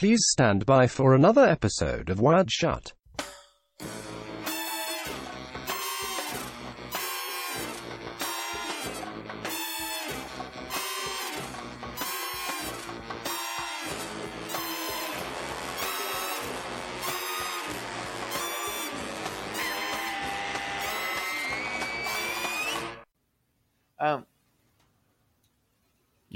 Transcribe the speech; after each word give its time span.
Please 0.00 0.24
stand 0.30 0.64
by 0.64 0.86
for 0.86 1.14
another 1.14 1.44
episode 1.44 2.08
of 2.08 2.18
Wired 2.18 2.50
Shut. 2.50 2.94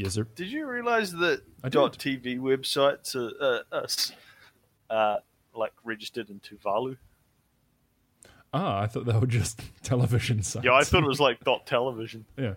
Yes, 0.05 0.15
sir. 0.15 0.25
did 0.35 0.49
you 0.49 0.67
realize 0.67 1.13
that 1.13 1.43
I 1.63 1.71
dot 1.71 1.99
did. 1.99 2.23
.tv 2.23 2.39
websites 2.39 3.17
are, 3.17 3.65
uh, 3.73 3.87
uh, 4.93 5.19
like 5.55 5.73
registered 5.83 6.29
in 6.29 6.41
Tuvalu? 6.41 6.99
Ah, 8.53 8.83
I 8.83 8.87
thought 8.87 9.07
they 9.07 9.17
were 9.19 9.27
just 9.27 9.63
television 9.83 10.43
sites. 10.43 10.65
Yeah, 10.65 10.75
I 10.75 10.85
thought 10.85 11.03
it 11.03 11.09
was 11.09 11.21
like 11.21 11.43
dot 11.43 11.67
.television. 11.67 12.27
yeah. 12.39 12.55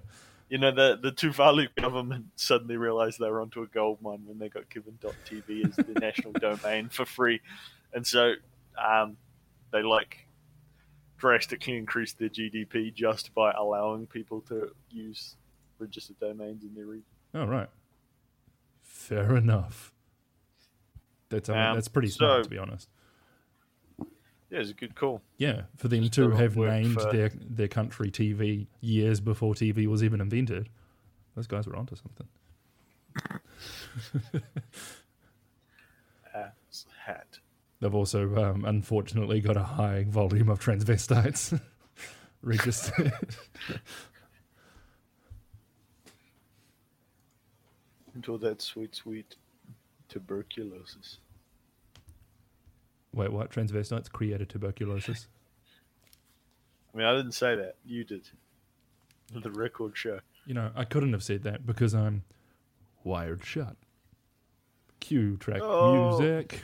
You 0.49 0.57
know, 0.57 0.71
the 0.71 0.99
the 1.01 1.11
Tuvalu 1.11 1.73
government 1.75 2.25
suddenly 2.35 2.75
realized 2.75 3.19
they 3.19 3.29
were 3.29 3.41
onto 3.41 3.61
a 3.63 3.67
gold 3.67 4.01
mine 4.01 4.23
when 4.25 4.39
they 4.39 4.49
got 4.49 4.69
given 4.69 4.99
.tv 5.25 5.67
as 5.67 5.75
the 5.75 5.93
national 5.99 6.33
domain 6.33 6.89
for 6.89 7.05
free, 7.05 7.41
and 7.93 8.05
so 8.05 8.33
um, 8.77 9.17
they 9.71 9.83
like 9.83 10.27
drastically 11.17 11.77
increased 11.77 12.19
their 12.19 12.29
GDP 12.29 12.93
just 12.93 13.33
by 13.33 13.51
allowing 13.51 14.05
people 14.05 14.41
to 14.41 14.71
use 14.91 15.35
registered 15.79 16.19
domains 16.19 16.63
in 16.63 16.75
their 16.75 16.85
region. 16.85 17.16
Oh, 17.33 17.45
right. 17.45 17.69
Fair 18.81 19.35
enough. 19.35 19.91
That's 21.29 21.49
Um, 21.49 21.55
that's 21.75 21.87
pretty 21.87 22.07
so- 22.09 22.17
smart, 22.17 22.43
to 22.45 22.49
be 22.49 22.57
honest. 22.57 22.89
Yeah, 24.49 24.59
it's 24.59 24.69
a 24.69 24.73
good 24.73 24.95
call. 24.95 25.21
Yeah, 25.37 25.63
for 25.75 25.89
them 25.89 26.07
to 26.09 26.29
have 26.31 26.55
named 26.55 26.93
for- 27.01 27.11
their 27.11 27.29
their 27.29 27.67
country 27.67 28.09
TV 28.09 28.67
years 28.79 29.19
before 29.19 29.53
TV 29.53 29.87
was 29.87 30.01
even 30.03 30.21
invented, 30.21 30.69
those 31.35 31.47
guys 31.47 31.67
were 31.67 31.75
onto 31.75 31.95
something. 31.97 32.27
Hat. 37.05 37.39
They've 37.79 37.93
also, 37.95 38.35
um, 38.51 38.65
unfortunately, 38.65 39.39
got 39.41 39.57
a 39.57 39.63
high 39.63 40.05
volume 40.07 40.49
of 40.49 40.59
transvestites 40.59 41.59
registered. 42.41 43.13
Into 48.17 48.35
that 48.39 48.63
sweet, 48.63 48.95
sweet 48.95 49.35
tuberculosis. 50.09 51.19
Wait, 53.13 53.31
what? 53.31 53.51
Transvestites 53.51 54.11
created 54.11 54.49
tuberculosis? 54.49 55.27
I 56.93 56.97
mean, 56.97 57.05
I 57.05 57.15
didn't 57.15 57.33
say 57.33 57.55
that. 57.55 57.75
You 57.85 58.03
did. 58.03 58.27
The 59.31 59.51
record 59.51 59.95
show. 59.95 60.19
You 60.47 60.55
know, 60.55 60.71
I 60.75 60.83
couldn't 60.83 61.13
have 61.13 61.21
said 61.21 61.43
that 61.43 61.67
because 61.67 61.93
I'm 61.93 62.23
wired 63.03 63.45
shut. 63.45 63.75
Cue 64.99 65.37
track 65.37 65.61
Oh. 65.61 66.17
music. 66.17 66.59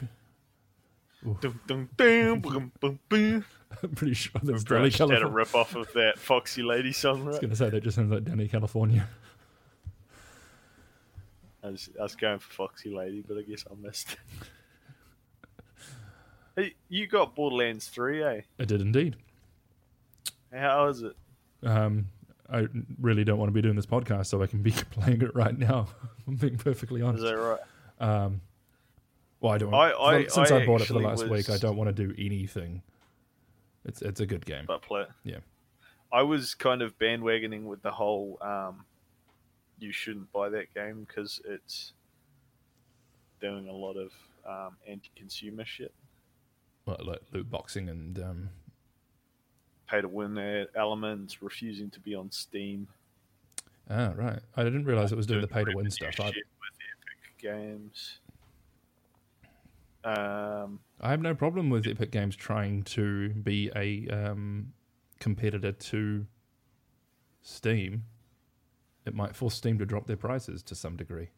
Dum, 1.40 1.60
dum, 1.68 1.90
dum. 1.96 2.72
I'm 3.84 3.90
pretty 3.94 4.16
sure 4.16 4.42
that's 4.44 4.64
Danny 4.64 4.90
just 4.90 4.98
had 4.98 5.10
a 5.10 5.12
California. 5.20 5.28
rip 5.28 5.54
off 5.54 5.76
of 5.76 5.94
that 5.94 6.18
Foxy 6.18 6.64
Lady 6.64 6.92
song, 6.94 7.22
I 7.24 7.26
was 7.28 7.38
going 7.40 7.52
to 7.52 7.56
say 7.56 7.70
that 7.70 7.84
just 7.84 7.96
sounds 7.96 8.12
like 8.12 8.24
Dani 8.24 8.50
California. 8.50 9.08
I 11.64 11.70
was, 11.70 11.90
I 12.00 12.04
was 12.04 12.16
going 12.16 12.40
for 12.40 12.52
Foxy 12.52 12.94
Lady, 12.94 13.24
but 13.28 13.38
I 13.38 13.42
guess 13.44 13.64
I 13.72 13.76
missed. 13.82 14.18
hey, 16.56 16.76
you 16.90 17.08
got 17.08 17.36
Borderlands 17.36 17.88
3, 17.88 18.24
eh? 18.24 18.42
I 18.60 18.66
did 18.66 18.82
indeed. 18.82 19.16
How 20.52 20.88
is 20.88 21.02
it? 21.02 21.16
Um, 21.64 22.08
I 22.52 22.68
really 23.02 23.24
don't 23.24 23.40
want 23.40 23.48
to 23.50 23.54
be 23.54 23.62
doing 23.62 23.76
this 23.76 23.86
podcast, 23.86 24.28
so 24.28 24.44
I 24.44 24.48
can 24.48 24.62
be 24.62 24.72
playing 24.92 25.22
it 25.22 25.34
right 25.36 25.58
now. 25.58 25.88
I'm 26.28 26.36
being 26.36 26.58
perfectly 26.58 27.02
honest. 27.02 27.24
Is 27.24 27.30
that 27.32 27.38
right? 27.38 27.60
Um, 28.00 28.42
well, 29.40 29.54
I 29.54 29.58
don't. 29.58 29.74
I- 29.74 29.92
I- 29.94 30.28
since 30.28 30.52
I 30.52 30.58
I, 30.58 30.66
bought 30.66 30.82
it 30.82 30.86
for 30.88 30.94
the 30.94 31.00
last 31.00 31.28
week, 31.28 31.50
I 31.50 31.58
don't 31.58 31.78
want 31.78 31.96
to 31.96 32.08
do 32.08 32.14
anything. 32.18 32.82
It's 33.86 34.02
it's 34.02 34.20
a 34.22 34.26
good 34.26 34.46
game. 34.46 34.64
But 34.68 34.82
play 34.82 35.02
it. 35.02 35.10
Yeah. 35.24 35.38
I 36.12 36.22
was 36.22 36.54
kind 36.54 36.82
of 36.82 36.98
bandwagoning 37.00 37.64
with 37.64 37.82
the 37.82 37.92
whole 37.92 38.38
um, 38.42 38.86
you 39.84 39.92
shouldn't 39.92 40.32
buy 40.32 40.50
that 40.50 40.74
game 40.74 41.06
because 41.08 41.42
it's 41.46 41.94
doing 43.42 43.68
a 43.68 43.74
lot 43.74 43.98
of 43.98 44.12
um, 44.48 44.78
anti-consumer 44.88 45.66
shit. 45.66 45.94
Like, 46.86 47.04
like 47.04 47.20
loot 47.32 47.50
boxing 47.50 47.90
and 47.90 48.18
um, 48.20 48.50
Pay 49.88 50.02
to 50.02 50.08
win 50.08 50.66
elements, 50.76 51.42
refusing 51.42 51.90
to 51.92 52.00
be 52.00 52.16
on 52.16 52.32
Steam. 52.32 52.88
ah 53.90 54.14
right. 54.16 54.40
I 54.56 54.64
didn't 54.64 54.86
realize 54.86 55.12
it 55.12 55.18
was 55.18 55.28
doing 55.28 55.42
the 55.42 55.48
pay 55.48 55.64
to 55.66 55.72
win 55.76 55.92
stuff. 55.92 56.20
I, 56.20 56.28
with 56.28 56.36
Epic 56.36 57.38
Games. 57.38 58.20
Um, 60.06 60.80
I 61.00 61.12
have 61.12 61.22
no 61.22 61.36
problem 61.36 61.70
with 61.70 61.86
Epic 61.88 62.12
Games 62.12 62.36
trying 62.36 62.84
to 62.84 63.30
be 63.30 63.70
a 63.76 64.08
um, 64.08 64.74
competitor 65.20 65.74
to 65.74 66.26
Steam. 67.42 68.06
It 69.06 69.14
might 69.14 69.36
force 69.36 69.56
Steam 69.56 69.78
to 69.80 69.86
drop 69.86 70.08
their 70.08 70.18
prices 70.18 70.64
to 70.64 70.76
some 70.76 70.96
degree. 70.96 71.30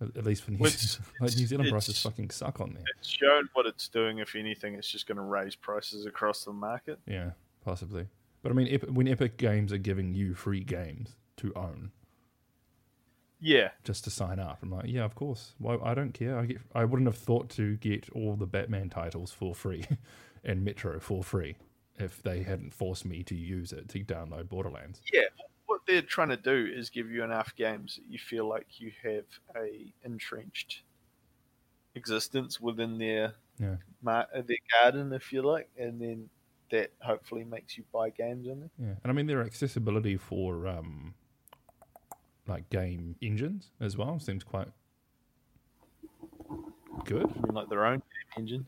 At, 0.00 0.24
least 0.24 0.42
for 0.42 0.50
New 0.50 0.66
Zealand. 0.66 0.98
Like 1.20 1.36
New 1.36 1.46
Zealand 1.46 1.70
prices 1.70 2.00
fucking 2.02 2.30
suck 2.30 2.60
on 2.60 2.74
there. 2.74 2.82
it's 2.98 3.08
shown 3.08 3.48
what 3.54 3.64
it's 3.66 3.88
doing. 3.88 4.18
If 4.18 4.34
anything, 4.34 4.74
it's 4.74 4.88
just 4.90 5.06
going 5.06 5.16
to 5.16 5.22
raise 5.22 5.54
prices 5.54 6.04
across 6.04 6.44
the 6.44 6.52
market. 6.52 6.98
Yeah, 7.06 7.30
possibly. 7.64 8.06
But 8.42 8.52
I 8.52 8.54
mean, 8.54 8.68
Epic, 8.70 8.90
when 8.92 9.08
Epic 9.08 9.36
Games 9.38 9.72
are 9.72 9.78
giving 9.78 10.14
you 10.14 10.34
free 10.34 10.60
games 10.64 11.10
to 11.38 11.52
own 11.54 11.92
Yeah, 13.40 13.70
just 13.84 14.04
to 14.04 14.10
sign 14.10 14.38
up, 14.38 14.58
I'm 14.62 14.70
like, 14.70 14.86
yeah, 14.88 15.04
of 15.04 15.14
course. 15.14 15.54
Well, 15.58 15.80
I 15.82 15.94
don't 15.94 16.12
care. 16.12 16.38
I 16.38 16.46
get. 16.46 16.58
I 16.74 16.84
wouldn't 16.84 17.08
have 17.08 17.16
thought 17.16 17.48
to 17.50 17.76
get 17.76 18.08
all 18.10 18.36
the 18.36 18.46
Batman 18.46 18.90
titles 18.90 19.32
for 19.32 19.54
free 19.54 19.84
and 20.44 20.64
Metro 20.64 20.98
for 21.00 21.22
free 21.24 21.56
if 21.98 22.22
they 22.22 22.42
hadn't 22.42 22.74
forced 22.74 23.04
me 23.06 23.22
to 23.22 23.34
use 23.34 23.72
it 23.72 23.88
to 23.90 24.00
download 24.00 24.48
Borderlands. 24.48 25.00
yeah. 25.12 25.22
They're 25.86 26.02
trying 26.02 26.30
to 26.30 26.36
do 26.36 26.70
is 26.72 26.88
give 26.90 27.10
you 27.10 27.24
enough 27.24 27.54
games 27.56 27.96
that 27.96 28.10
you 28.10 28.18
feel 28.18 28.48
like 28.48 28.80
you 28.80 28.92
have 29.02 29.24
a 29.56 29.92
entrenched 30.02 30.82
existence 31.94 32.60
within 32.60 32.98
their 32.98 33.34
Yeah. 33.58 33.76
mar- 34.02 34.28
their 34.32 34.56
garden, 34.72 35.12
if 35.12 35.32
you 35.32 35.42
like, 35.42 35.68
and 35.78 36.00
then 36.00 36.30
that 36.70 36.90
hopefully 37.00 37.44
makes 37.44 37.76
you 37.76 37.84
buy 37.92 38.10
games 38.10 38.48
on 38.48 38.60
there. 38.60 38.70
Yeah, 38.78 38.94
and 39.02 39.10
I 39.10 39.12
mean 39.12 39.26
their 39.26 39.42
accessibility 39.42 40.16
for 40.16 40.66
um, 40.66 41.14
like 42.46 42.68
game 42.70 43.16
engines 43.20 43.70
as 43.78 43.96
well 43.96 44.18
seems 44.18 44.42
quite 44.42 44.68
good. 47.04 47.26
I 47.26 47.40
mean, 47.40 47.54
like 47.54 47.68
their 47.68 47.84
own 47.84 47.98
game 47.98 48.38
engine. 48.38 48.66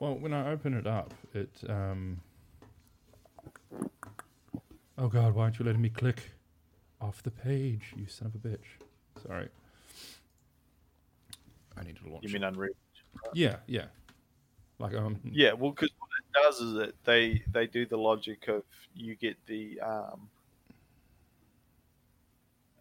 Well, 0.00 0.14
when 0.18 0.32
I 0.34 0.50
open 0.50 0.74
it 0.74 0.86
up, 0.86 1.14
it. 1.32 1.62
Um... 1.68 2.20
Oh 4.98 5.08
God, 5.08 5.34
why 5.34 5.44
aren't 5.44 5.58
you 5.58 5.64
letting 5.64 5.82
me 5.82 5.90
click 5.90 6.30
off 7.00 7.22
the 7.22 7.30
page? 7.30 7.92
You 7.96 8.06
son 8.06 8.28
of 8.28 8.34
a 8.34 8.48
bitch. 8.48 8.64
Sorry. 9.26 9.48
I 11.76 11.82
need 11.84 11.96
to 11.96 12.08
launch. 12.08 12.24
You 12.24 12.32
mean 12.32 12.44
Unreal? 12.44 12.72
Yeah, 13.34 13.56
yeah. 13.66 13.86
Like 14.78 14.94
um. 14.94 15.18
Yeah, 15.24 15.52
well, 15.52 15.70
because 15.70 15.90
what 15.98 16.08
it 16.18 16.42
does 16.42 16.60
is 16.60 16.74
that 16.74 16.94
they 17.04 17.42
they 17.52 17.66
do 17.66 17.86
the 17.86 17.96
logic 17.98 18.48
of 18.48 18.62
you 18.94 19.14
get 19.14 19.36
the 19.46 19.80
um, 19.80 20.28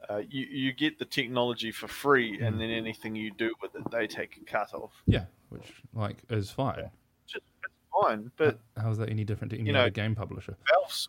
uh, 0.10 0.22
you 0.30 0.46
you 0.46 0.72
get 0.74 1.00
the 1.00 1.06
technology 1.06 1.72
for 1.72 1.88
free, 1.88 2.40
and 2.42 2.60
then 2.60 2.70
anything 2.70 3.16
you 3.16 3.32
do 3.32 3.54
with 3.62 3.76
it, 3.76 3.90
they 3.92 4.08
take 4.08 4.38
a 4.38 4.46
cut 4.50 4.74
off. 4.74 4.92
Yeah, 5.06 5.26
which 5.50 5.74
like 5.94 6.18
is 6.30 6.52
fine. 6.52 6.78
Which 6.78 7.36
is 7.36 7.42
it's 7.64 7.74
fine, 8.04 8.32
but 8.38 8.60
How 8.78 8.92
is 8.92 8.98
that 8.98 9.10
any 9.10 9.24
different 9.24 9.52
to 9.52 9.58
any 9.58 9.68
You 9.68 9.74
know- 9.74 9.82
other 9.82 9.90
game 9.90 10.16
publisher? 10.16 10.58
Valve's 10.74 11.08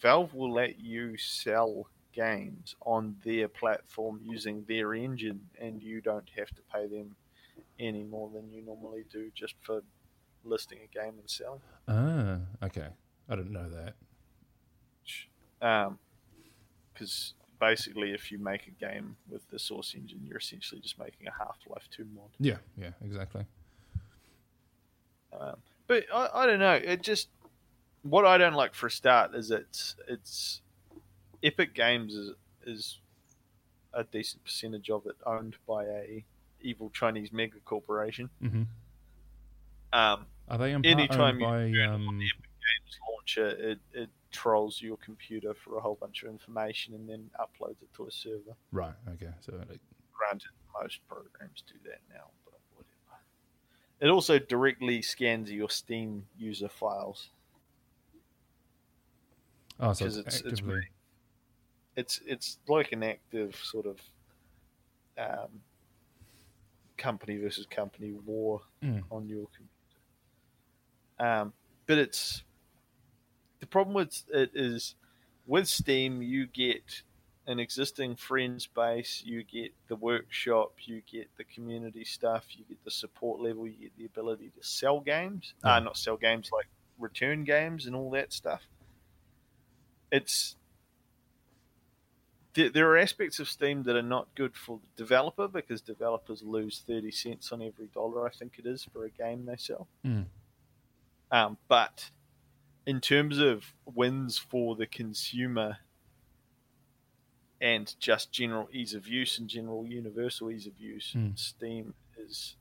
Valve 0.00 0.34
will 0.34 0.52
let 0.52 0.80
you 0.80 1.16
sell 1.16 1.88
games 2.12 2.74
on 2.82 3.16
their 3.24 3.48
platform 3.48 4.20
using 4.22 4.64
their 4.68 4.94
engine, 4.94 5.40
and 5.60 5.82
you 5.82 6.00
don't 6.00 6.28
have 6.36 6.48
to 6.48 6.62
pay 6.72 6.86
them 6.86 7.14
any 7.78 8.02
more 8.04 8.30
than 8.34 8.50
you 8.50 8.62
normally 8.62 9.04
do 9.10 9.30
just 9.34 9.54
for 9.62 9.82
listing 10.44 10.78
a 10.84 10.94
game 10.94 11.14
and 11.18 11.28
selling. 11.28 11.60
Ah, 11.86 12.38
okay. 12.64 12.88
I 13.28 13.36
didn't 13.36 13.52
know 13.52 13.68
that. 13.70 13.94
because 16.94 17.34
Um, 17.40 17.58
basically, 17.60 18.12
if 18.12 18.32
you 18.32 18.38
make 18.38 18.66
a 18.66 18.70
game 18.70 19.16
with 19.28 19.48
the 19.50 19.58
Source 19.58 19.94
engine, 19.94 20.20
you're 20.24 20.38
essentially 20.38 20.80
just 20.80 20.98
making 20.98 21.26
a 21.26 21.32
Half 21.32 21.58
Life 21.68 21.88
Two 21.90 22.06
mod. 22.14 22.30
Yeah, 22.38 22.58
yeah, 22.76 22.90
exactly. 23.04 23.44
Um, 25.38 25.56
but 25.86 26.04
I, 26.12 26.28
I 26.34 26.46
don't 26.46 26.60
know. 26.60 26.74
It 26.74 27.02
just 27.02 27.28
what 28.02 28.24
I 28.24 28.38
don't 28.38 28.54
like 28.54 28.74
for 28.74 28.86
a 28.86 28.90
start 28.90 29.34
is 29.34 29.50
it's 29.50 29.96
it's 30.06 30.60
Epic 31.42 31.74
Games 31.74 32.14
is 32.14 32.32
is 32.66 32.98
a 33.94 34.04
decent 34.04 34.44
percentage 34.44 34.90
of 34.90 35.06
it 35.06 35.16
owned 35.24 35.56
by 35.66 35.84
a 35.84 36.24
evil 36.60 36.90
Chinese 36.90 37.32
mega 37.32 37.58
corporation. 37.64 38.28
hmm 38.40 38.62
Um, 39.92 40.26
Are 40.48 40.58
they 40.58 40.72
in 40.72 40.84
Anytime 40.84 41.42
owned 41.42 41.72
you 41.72 41.80
by? 41.80 41.84
Um, 41.94 42.20
Epic 42.20 42.42
Games 42.42 42.98
launcher, 43.10 43.48
it, 43.48 43.78
it 43.92 44.10
trolls 44.30 44.82
your 44.82 44.96
computer 44.98 45.54
for 45.54 45.78
a 45.78 45.80
whole 45.80 45.94
bunch 45.98 46.22
of 46.22 46.28
information 46.28 46.94
and 46.94 47.08
then 47.08 47.30
uploads 47.40 47.80
it 47.82 47.92
to 47.96 48.06
a 48.06 48.10
server. 48.10 48.54
right. 48.72 48.92
Okay. 49.14 49.30
So 49.40 49.54
like, 49.68 49.80
Granted, 50.12 50.50
most 50.82 50.98
programs 51.08 51.62
do 51.66 51.74
that 51.84 52.00
now, 52.12 52.24
but 52.44 52.54
whatever. 52.74 53.20
It 54.00 54.08
also 54.08 54.38
directly 54.38 55.00
scans 55.00 55.50
your 55.50 55.70
Steam 55.70 56.26
user 56.36 56.68
files. 56.68 57.30
Oh, 59.80 59.92
so 59.92 60.06
it's, 60.06 60.16
it's- 60.16 60.42
it's. 60.44 60.62
It's 61.96 62.20
it's 62.26 62.58
like 62.68 62.92
an 62.92 63.02
active 63.02 63.56
sort 63.56 63.86
of 63.86 63.98
um, 65.18 65.48
company 66.96 67.36
versus 67.38 67.66
company 67.68 68.12
war 68.24 68.60
Mm. 68.84 69.02
on 69.10 69.26
your 69.28 69.46
computer. 69.56 69.68
Um, 71.18 71.52
but 71.86 71.98
it's 71.98 72.44
the 73.58 73.66
problem 73.66 73.94
with 73.94 74.22
it 74.32 74.52
is 74.54 74.94
with 75.48 75.66
Steam, 75.66 76.22
you 76.22 76.46
get 76.46 77.02
an 77.48 77.58
existing 77.58 78.14
friends 78.14 78.66
base, 78.68 79.22
you 79.26 79.42
get 79.42 79.72
the 79.88 79.96
workshop, 79.96 80.74
you 80.84 81.02
get 81.10 81.28
the 81.36 81.42
community 81.44 82.04
stuff, 82.04 82.44
you 82.50 82.64
get 82.68 82.78
the 82.84 82.90
support 82.92 83.40
level, 83.40 83.66
you 83.66 83.72
get 83.72 83.96
the 83.98 84.04
ability 84.04 84.52
to 84.56 84.64
sell 84.64 85.00
games. 85.00 85.54
Yeah. 85.64 85.74
Uh, 85.76 85.80
not 85.80 85.96
sell 85.96 86.16
games, 86.16 86.50
like 86.52 86.68
return 87.00 87.42
games 87.42 87.86
and 87.86 87.96
all 87.96 88.10
that 88.10 88.32
stuff. 88.32 88.62
It's 90.10 90.56
there, 92.54 92.70
there 92.70 92.90
are 92.90 92.96
aspects 92.96 93.38
of 93.38 93.48
Steam 93.48 93.82
that 93.84 93.94
are 93.96 94.02
not 94.02 94.34
good 94.34 94.56
for 94.56 94.78
the 94.80 95.02
developer 95.02 95.46
because 95.48 95.80
developers 95.80 96.42
lose 96.42 96.82
30 96.86 97.10
cents 97.10 97.52
on 97.52 97.62
every 97.62 97.86
dollar, 97.88 98.26
I 98.26 98.30
think 98.30 98.54
it 98.58 98.66
is, 98.66 98.84
for 98.92 99.04
a 99.04 99.10
game 99.10 99.44
they 99.46 99.56
sell. 99.56 99.86
Mm. 100.04 100.26
Um, 101.30 101.58
but 101.68 102.10
in 102.86 103.00
terms 103.00 103.38
of 103.38 103.74
wins 103.84 104.38
for 104.38 104.74
the 104.76 104.86
consumer 104.86 105.76
and 107.60 107.94
just 108.00 108.32
general 108.32 108.68
ease 108.72 108.94
of 108.94 109.06
use 109.06 109.38
and 109.38 109.46
general 109.48 109.84
universal 109.86 110.50
ease 110.50 110.66
of 110.66 110.78
use, 110.78 111.12
Mm. 111.16 111.38
Steam 111.38 111.94
is 112.16 112.56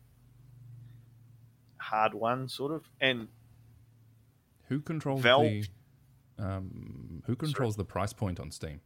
hard 1.78 2.14
won, 2.14 2.50
sort 2.50 2.72
of. 2.74 2.90
And 3.00 3.30
Who 4.68 4.82
controls 4.82 5.22
Valve- 5.22 5.44
the? 5.44 5.68
Um, 6.40 7.24
who 7.26 7.36
controls 7.36 7.76
the 7.78 7.86
price 7.86 8.14
point 8.14 8.40
on 8.40 8.52
Steam? 8.52 8.82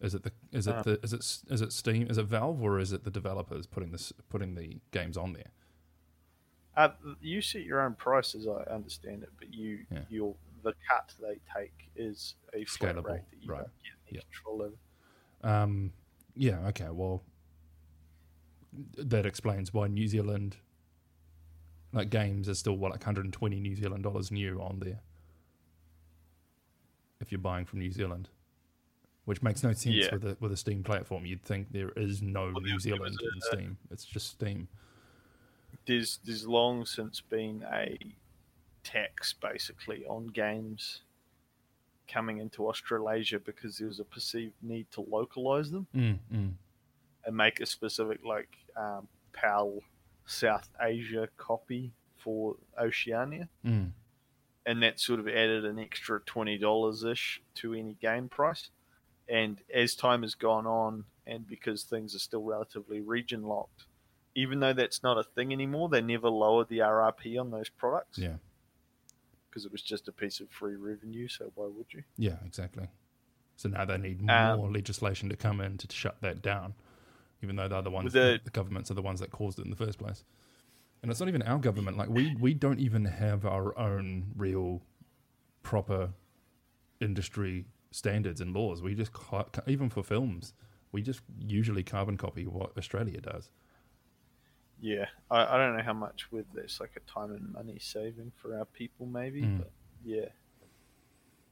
Is 0.00 0.14
it 0.14 0.22
the 0.22 0.32
is 0.52 0.66
it 0.66 0.76
Uh, 0.76 0.82
the 0.82 1.00
is 1.02 1.12
it 1.12 1.20
is 1.52 1.60
it 1.62 1.72
Steam 1.72 2.08
is 2.08 2.18
it 2.18 2.24
Valve 2.24 2.62
or 2.62 2.78
is 2.78 2.92
it 2.92 3.04
the 3.04 3.10
developers 3.10 3.66
putting 3.66 3.90
this 3.90 4.12
putting 4.28 4.54
the 4.54 4.80
games 4.92 5.16
on 5.16 5.32
there? 5.32 5.50
uh, 6.76 6.90
you 7.20 7.40
set 7.40 7.62
your 7.62 7.80
own 7.80 7.94
prices, 7.94 8.46
I 8.46 8.62
understand 8.72 9.22
it, 9.24 9.30
but 9.38 9.52
you 9.52 9.86
Yeah. 9.90 10.04
your 10.08 10.36
the 10.62 10.74
cut 10.88 11.12
they 11.20 11.38
take 11.56 11.90
is 11.96 12.34
a 12.54 12.64
flat 12.64 12.96
Scalable, 12.96 13.04
rate 13.04 13.22
that 13.30 13.42
you 13.42 13.50
right. 13.50 13.64
don't 13.64 13.82
get 13.82 13.92
any 14.06 14.16
Yeah. 14.16 14.20
control 14.20 14.62
over. 14.62 14.76
Um, 15.42 15.92
yeah, 16.34 16.66
okay. 16.68 16.90
Well, 16.90 17.24
that 18.96 19.26
explains 19.26 19.72
why 19.72 19.88
New 19.88 20.06
Zealand, 20.08 20.58
like 21.92 22.10
games, 22.10 22.48
are 22.48 22.54
still 22.54 22.76
what 22.76 22.90
like 22.92 23.00
120 23.00 23.60
New 23.60 23.74
Zealand 23.76 24.02
dollars 24.04 24.30
new 24.30 24.60
on 24.60 24.80
there. 24.80 25.00
If 27.20 27.32
you're 27.32 27.40
buying 27.40 27.64
from 27.64 27.80
New 27.80 27.90
Zealand, 27.90 28.28
which 29.24 29.42
makes 29.42 29.62
no 29.62 29.72
sense 29.72 29.94
Yeah. 29.96 30.12
with 30.14 30.24
a 30.24 30.36
with 30.40 30.52
a 30.52 30.56
Steam 30.56 30.82
platform, 30.82 31.26
you'd 31.26 31.42
think 31.42 31.72
there 31.72 31.90
is 31.90 32.22
no 32.22 32.52
Well, 32.52 32.60
New 32.62 32.78
Zealand 32.78 33.18
in 33.20 33.40
Steam. 33.40 33.78
It's 33.90 34.04
just 34.04 34.28
Steam. 34.30 34.68
there's 35.86 36.18
there's 36.24 36.46
long 36.46 36.84
since 36.86 37.20
been 37.20 37.64
a 37.72 37.98
tax 38.84 39.32
basically 39.34 40.04
on 40.06 40.28
games 40.28 41.02
coming 42.06 42.38
into 42.38 42.66
Australasia 42.68 43.38
because 43.38 43.76
there 43.78 43.88
was 43.88 44.00
a 44.00 44.04
perceived 44.04 44.54
need 44.62 44.90
to 44.92 45.02
localize 45.02 45.70
them 45.70 45.86
Mm, 45.94 46.18
mm. 46.32 46.52
and 47.26 47.36
make 47.36 47.60
a 47.60 47.66
specific 47.66 48.24
like 48.24 48.56
um, 48.76 49.08
PAL 49.34 49.80
South 50.24 50.70
Asia 50.80 51.28
copy 51.36 51.92
for 52.16 52.56
Oceania, 52.78 53.48
Mm. 53.64 53.90
And 54.68 54.82
that 54.82 55.00
sort 55.00 55.18
of 55.18 55.26
added 55.26 55.64
an 55.64 55.78
extra 55.78 56.20
twenty 56.20 56.58
dollars 56.58 57.02
ish 57.02 57.40
to 57.54 57.72
any 57.72 57.94
game 57.94 58.28
price. 58.28 58.68
And 59.26 59.60
as 59.74 59.94
time 59.94 60.22
has 60.22 60.34
gone 60.34 60.66
on, 60.66 61.04
and 61.26 61.46
because 61.46 61.82
things 61.84 62.14
are 62.14 62.18
still 62.18 62.42
relatively 62.42 63.00
region 63.00 63.42
locked, 63.42 63.84
even 64.34 64.60
though 64.60 64.72
that's 64.74 65.02
not 65.02 65.16
a 65.18 65.22
thing 65.24 65.52
anymore, 65.52 65.88
they 65.88 66.02
never 66.02 66.28
lowered 66.28 66.68
the 66.68 66.78
RRP 66.78 67.38
on 67.40 67.50
those 67.50 67.68
products 67.70 68.18
Yeah, 68.18 68.36
because 69.48 69.64
it 69.64 69.72
was 69.72 69.82
just 69.82 70.06
a 70.08 70.12
piece 70.12 70.40
of 70.40 70.50
free 70.50 70.76
revenue. 70.76 71.28
So 71.28 71.50
why 71.54 71.66
would 71.66 71.86
you? 71.92 72.02
yeah, 72.16 72.36
exactly. 72.44 72.88
So 73.56 73.68
now 73.70 73.84
they 73.86 73.98
need 73.98 74.20
Um, 74.28 74.58
more 74.58 74.70
legislation 74.70 75.28
to 75.30 75.36
come 75.36 75.60
in 75.60 75.78
to 75.78 75.94
shut 75.94 76.20
that 76.20 76.42
down, 76.42 76.74
even 77.42 77.56
though 77.56 77.68
they're 77.68 77.82
the 77.82 77.90
ones, 77.90 78.12
the- 78.12 78.40
the 78.44 78.50
governments 78.50 78.90
are 78.90 78.94
the 78.94 79.02
ones 79.02 79.20
that 79.20 79.30
caused 79.30 79.58
it 79.58 79.64
in 79.64 79.70
the 79.70 79.76
first 79.76 79.98
place. 79.98 80.24
And 81.02 81.10
it's 81.10 81.20
not 81.20 81.28
even 81.28 81.42
our 81.42 81.58
government. 81.58 81.96
Like 81.96 82.08
we, 82.08 82.34
we 82.40 82.54
don't 82.54 82.80
even 82.80 83.04
have 83.04 83.44
our 83.46 83.76
own 83.78 84.32
real, 84.36 84.82
proper 85.62 86.10
industry 87.00 87.66
standards 87.90 88.40
and 88.40 88.52
laws. 88.54 88.82
We 88.82 88.94
just 88.94 89.12
even 89.66 89.90
for 89.90 90.02
films, 90.02 90.54
we 90.92 91.02
just 91.02 91.20
usually 91.38 91.82
carbon 91.82 92.16
copy 92.16 92.46
what 92.46 92.76
Australia 92.76 93.20
does. 93.20 93.50
Yeah, 94.80 95.06
I, 95.30 95.44
I 95.54 95.56
don't 95.58 95.76
know 95.76 95.82
how 95.82 95.92
much 95.92 96.30
with 96.30 96.46
this 96.52 96.78
like 96.80 96.92
a 96.96 97.00
time 97.12 97.32
and 97.32 97.52
money 97.52 97.78
saving 97.80 98.32
for 98.36 98.56
our 98.56 98.64
people, 98.64 99.06
maybe, 99.06 99.42
Mm. 99.42 99.58
but 99.58 99.70
yeah, 100.04 100.26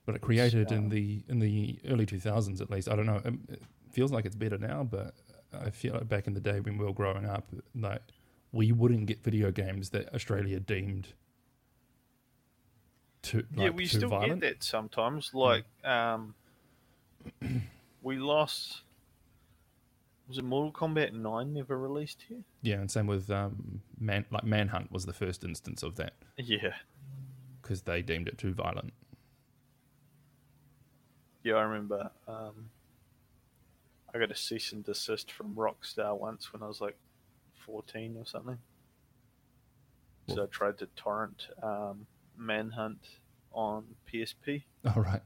But 0.05 0.15
it 0.17 0.21
created 0.23 0.71
in 0.71 0.79
um, 0.85 0.89
the 0.91 1.23
in 1.29 1.41
the 1.41 1.79
early 1.89 2.07
two 2.07 2.21
thousands, 2.21 2.61
at 2.61 2.71
least. 2.71 2.89
I 2.89 2.95
don't 2.97 3.07
know. 3.07 3.21
um, 3.25 3.41
It 3.49 3.63
feels 3.91 4.13
like 4.13 4.25
it's 4.27 4.37
better 4.37 4.59
now, 4.59 4.85
but 4.85 5.15
I 5.53 5.71
feel 5.71 5.95
like 5.95 6.09
back 6.09 6.27
in 6.29 6.35
the 6.35 6.41
day 6.41 6.61
when 6.61 6.79
we 6.79 6.85
were 6.85 6.93
growing 6.93 7.25
up, 7.25 7.51
like 7.75 8.03
we 8.57 8.73
wouldn't 8.73 9.07
get 9.07 9.23
video 9.23 9.51
games 9.53 9.91
that 9.91 10.13
Australia 10.15 10.59
deemed 10.59 11.09
too 13.23 13.45
like, 13.55 13.65
yeah, 13.67 13.71
we 13.71 13.87
still 13.87 14.09
violent. 14.09 14.41
get 14.41 14.61
that 14.61 14.65
sometimes. 14.65 15.33
Like, 15.35 15.65
um, 15.85 16.35
we 18.03 18.17
lost. 18.19 18.83
Was 20.29 20.39
it 20.39 20.45
Mortal 20.45 20.73
Kombat 20.73 21.13
Nine 21.13 21.53
never 21.55 21.79
released 21.79 22.25
here? 22.29 22.43
Yeah, 22.63 22.77
and 22.77 22.91
same 22.91 23.07
with 23.07 23.31
um, 23.31 23.83
man 24.01 24.25
like 24.31 24.43
Manhunt 24.45 24.91
was 24.91 25.07
the 25.07 25.13
first 25.13 25.45
instance 25.45 25.83
of 25.85 25.95
that 25.97 26.15
Yeah, 26.37 26.73
because 27.63 27.83
they 27.83 28.03
deemed 28.03 28.27
it 28.27 28.37
too 28.39 28.53
violent. 28.55 28.93
yeah, 31.45 31.55
I 31.55 31.63
remember. 31.63 32.11
Um, 32.27 32.71
I 34.13 34.19
got 34.19 34.31
a 34.31 34.37
cease 34.37 34.73
and 34.73 34.83
desist 34.85 35.31
from 35.31 35.55
Rockstar 35.55 36.19
once 36.19 36.53
when 36.53 36.63
I 36.63 36.67
was 36.67 36.81
like 36.81 36.97
fourteen 37.67 38.17
or 38.17 38.25
something. 38.25 38.59
So 40.29 40.43
I 40.43 40.47
tried 40.47 40.79
to 40.79 40.87
torrent 40.97 41.49
um, 41.63 42.07
Manhunt 42.37 42.99
on 43.53 43.85
PSP, 44.13 44.63
All 44.85 45.03
right. 45.03 45.23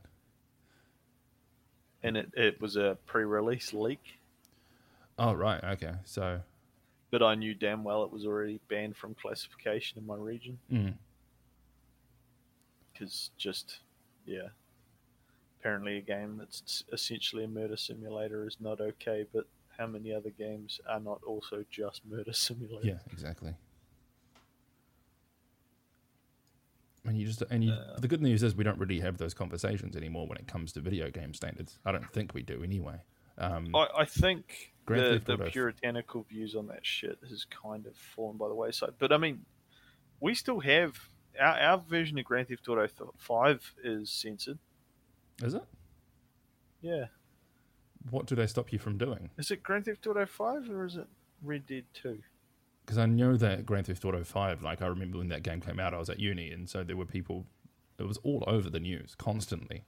and 2.02 2.16
it, 2.18 2.30
it 2.34 2.60
was 2.60 2.76
a 2.76 2.98
pre-release 3.06 3.72
leak. 3.72 4.20
Oh 5.18 5.32
right. 5.32 5.62
Okay. 5.64 5.92
So 6.04 6.40
But 7.10 7.22
I 7.22 7.34
knew 7.34 7.54
damn 7.54 7.82
well 7.82 8.04
it 8.04 8.12
was 8.12 8.26
already 8.26 8.60
banned 8.68 8.96
from 8.96 9.14
classification 9.14 9.98
in 9.98 10.06
my 10.06 10.16
region 10.16 10.58
mm, 10.70 10.94
because 12.92 13.30
just 13.38 13.78
yeah. 14.26 14.48
Apparently, 15.60 15.98
a 15.98 16.00
game 16.00 16.36
that's 16.38 16.84
essentially 16.90 17.44
a 17.44 17.48
murder 17.48 17.76
simulator 17.76 18.46
is 18.46 18.56
not 18.60 18.80
okay, 18.80 19.26
but 19.30 19.44
how 19.80 19.86
many 19.86 20.12
other 20.12 20.28
games 20.30 20.78
are 20.86 21.00
not 21.00 21.22
also 21.26 21.64
just 21.70 22.02
murder 22.04 22.32
simulators? 22.32 22.84
yeah, 22.84 22.98
exactly. 23.10 23.54
And 27.06 27.16
you 27.16 27.26
just 27.26 27.42
and 27.50 27.64
you, 27.64 27.72
Uh, 27.72 27.98
the 27.98 28.08
good 28.08 28.20
news 28.20 28.42
is 28.42 28.54
we 28.54 28.62
don't 28.62 28.78
really 28.78 29.00
have 29.00 29.16
those 29.16 29.32
conversations 29.32 29.96
anymore 29.96 30.26
when 30.26 30.36
it 30.36 30.46
comes 30.46 30.70
to 30.72 30.80
video 30.80 31.10
game 31.10 31.32
standards. 31.32 31.78
I 31.84 31.92
don't 31.92 32.12
think 32.12 32.34
we 32.34 32.42
do 32.42 32.62
anyway. 32.62 33.00
Um, 33.38 33.74
I, 33.74 33.86
I 34.00 34.04
think 34.04 34.74
Grand 34.84 35.22
the, 35.24 35.36
the 35.36 35.44
puritanical 35.44 36.24
views 36.24 36.54
on 36.54 36.66
that 36.66 36.84
shit 36.84 37.18
has 37.26 37.46
kind 37.46 37.86
of 37.86 37.96
fallen 37.96 38.36
by 38.36 38.48
the 38.48 38.54
wayside. 38.54 38.92
But 38.98 39.12
I 39.12 39.16
mean, 39.16 39.46
we 40.20 40.34
still 40.34 40.60
have 40.60 40.98
our, 41.40 41.58
our 41.58 41.78
version 41.78 42.18
of 42.18 42.26
Grand 42.26 42.48
Theft 42.48 42.68
Auto 42.68 42.86
Five 43.16 43.74
is 43.82 44.10
censored. 44.10 44.58
is 45.42 45.54
it? 45.54 45.64
Yeah, 46.82 47.06
What 48.08 48.26
do 48.26 48.34
they 48.34 48.46
stop 48.46 48.72
you 48.72 48.78
from 48.78 48.96
doing? 48.96 49.30
is 49.36 49.50
it 49.50 49.62
Grand 49.62 49.84
Theft 49.84 50.06
Auto 50.06 50.24
Five 50.26 50.70
or 50.70 50.84
is 50.86 50.96
it 50.96 51.06
Red 51.42 51.66
Dead 51.66 51.84
Two? 51.92 52.20
Because 52.84 52.96
I 52.98 53.06
know 53.06 53.36
that 53.36 53.66
Grand 53.66 53.86
Theft 53.86 54.04
Auto 54.04 54.24
Five, 54.24 54.62
like 54.62 54.80
I 54.82 54.86
remember 54.86 55.18
when 55.18 55.28
that 55.28 55.42
game 55.42 55.60
came 55.60 55.78
out, 55.78 55.92
I 55.94 55.98
was 55.98 56.08
at 56.10 56.18
uni, 56.18 56.50
and 56.50 56.68
so 56.68 56.82
there 56.82 56.96
were 56.96 57.04
people. 57.06 57.44
It 57.98 58.04
was 58.08 58.16
all 58.18 58.42
over 58.46 58.70
the 58.70 58.80
news 58.80 59.14
constantly, 59.14 59.84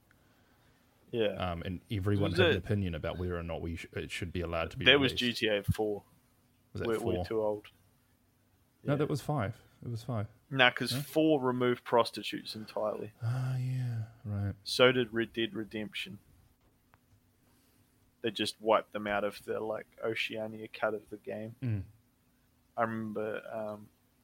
Yeah, 1.10 1.28
um, 1.38 1.62
and 1.64 1.80
everyone 1.90 2.32
Was 2.32 2.38
had 2.38 2.50
an 2.50 2.56
opinion 2.58 2.94
about 2.94 3.18
whether 3.18 3.38
or 3.38 3.42
not 3.42 3.62
we 3.62 3.76
sh- 3.76 3.86
it 3.94 4.10
should 4.10 4.32
be 4.32 4.42
allowed 4.42 4.70
to 4.72 4.76
be. 4.76 4.84
that 4.84 5.00
was. 5.00 5.14
GTA 5.14 5.64
Four. 5.74 6.02
Was 6.74 6.80
that 6.80 6.88
we're, 6.88 6.98
4 6.98 7.12
we're 7.18 7.24
too 7.24 7.40
old. 7.42 7.66
No, 8.84 8.92
Yeah. 8.92 8.96
that 8.98 9.08
was 9.08 9.20
five. 9.22 9.56
It 9.84 9.90
was 9.90 10.02
five. 10.02 10.26
Nah, 10.50 10.70
because 10.70 10.92
four 10.92 11.40
removed 11.40 11.84
prostitutes 11.84 12.54
entirely. 12.54 13.12
Ah, 13.22 13.56
yeah, 13.56 14.02
right. 14.24 14.54
So 14.64 14.92
did 14.92 15.12
Red 15.12 15.32
Dead 15.32 15.54
Redemption. 15.54 16.18
They 18.22 18.30
just 18.30 18.54
wiped 18.60 18.92
them 18.92 19.06
out 19.06 19.24
of 19.24 19.40
the 19.44 19.58
like 19.60 19.86
Oceania 20.04 20.68
cut 20.72 20.94
of 20.94 21.02
the 21.10 21.16
game. 21.18 21.54
Mm. 21.62 21.82
I 22.76 22.82
remember 22.82 23.42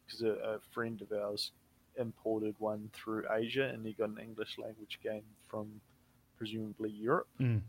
because 0.06 0.22
a, 0.22 0.28
a 0.30 0.58
friend 0.72 1.00
of 1.02 1.12
ours 1.12 1.50
imported 1.96 2.54
one 2.58 2.90
through 2.92 3.24
Asia, 3.30 3.64
and 3.64 3.84
he 3.84 3.92
got 3.92 4.08
an 4.10 4.18
English 4.18 4.56
language 4.58 5.00
game 5.02 5.24
from 5.48 5.80
presumably 6.36 6.90
Europe, 6.90 7.26
Mm. 7.40 7.60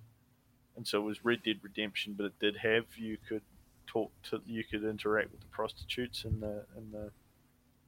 and 0.77 0.87
so 0.87 1.01
it 1.01 1.05
was 1.05 1.25
Red 1.25 1.41
Dead 1.43 1.57
Redemption, 1.63 2.13
but 2.13 2.25
it 2.27 2.39
did 2.39 2.57
have 2.57 2.85
you 2.97 3.17
could 3.27 3.41
talk 3.87 4.11
to 4.29 4.39
you 4.45 4.63
could 4.63 4.83
interact 4.83 5.31
with 5.31 5.41
the 5.41 5.47
prostitutes 5.47 6.23
in 6.23 6.39
the 6.39 6.63
in 6.77 6.91
the 6.91 7.11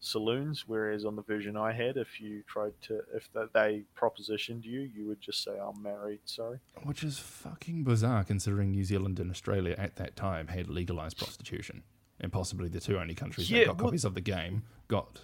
saloons, 0.01 0.65
whereas 0.67 1.05
on 1.05 1.15
the 1.15 1.21
version 1.21 1.55
I 1.55 1.71
had, 1.71 1.95
if 1.95 2.19
you 2.19 2.43
tried 2.47 2.73
to 2.83 3.01
if 3.13 3.29
they 3.53 3.83
propositioned 3.97 4.65
you, 4.65 4.81
you 4.81 5.05
would 5.07 5.21
just 5.21 5.43
say 5.43 5.51
I'm 5.57 5.81
married. 5.81 6.19
Sorry. 6.25 6.59
Which 6.83 7.03
is 7.03 7.19
fucking 7.19 7.83
bizarre 7.83 8.23
considering 8.23 8.71
New 8.71 8.83
Zealand 8.83 9.19
and 9.19 9.31
Australia 9.31 9.75
at 9.77 9.95
that 9.95 10.15
time 10.15 10.47
had 10.47 10.67
legalized 10.67 11.17
prostitution. 11.17 11.83
And 12.19 12.31
possibly 12.31 12.67
the 12.67 12.79
two 12.79 12.99
only 12.99 13.15
countries 13.15 13.49
Yeah, 13.49 13.59
that 13.59 13.65
got 13.67 13.77
well- 13.77 13.85
copies 13.87 14.05
of 14.05 14.13
the 14.15 14.21
game 14.21 14.63
got. 14.87 15.21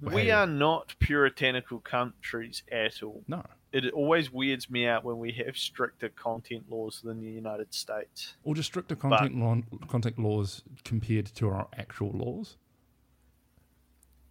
We 0.00 0.26
had- 0.28 0.30
are 0.30 0.46
not 0.46 0.94
puritanical 0.98 1.80
countries 1.80 2.62
at 2.72 3.02
all. 3.02 3.22
No. 3.28 3.44
It 3.72 3.92
always 3.92 4.32
weirds 4.32 4.68
me 4.70 4.86
out 4.86 5.04
when 5.04 5.18
we 5.18 5.32
have 5.32 5.56
stricter 5.56 6.08
content 6.08 6.70
laws 6.70 7.02
than 7.04 7.20
the 7.20 7.30
United 7.30 7.72
States. 7.74 8.34
Or 8.42 8.54
just 8.54 8.68
stricter 8.68 8.96
content, 8.96 9.36
law, 9.36 9.60
content 9.88 10.18
laws 10.18 10.62
compared 10.84 11.26
to 11.26 11.48
our 11.50 11.68
actual 11.76 12.10
laws. 12.12 12.56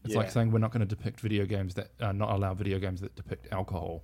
It's 0.06 0.15
like 0.15 0.32
saying 0.32 0.51
we're 0.51 0.60
not 0.60 0.72
going 0.72 0.79
to 0.88 0.96
depict 0.96 1.20
video 1.20 1.46
games 1.46 1.74
that 1.75 1.89
uh, 2.00 2.12
not 2.12 2.32
allow 2.32 2.53
video 2.53 2.79
games 2.79 3.01
that 3.01 3.15
depict 3.15 3.48
alcohol 3.51 4.03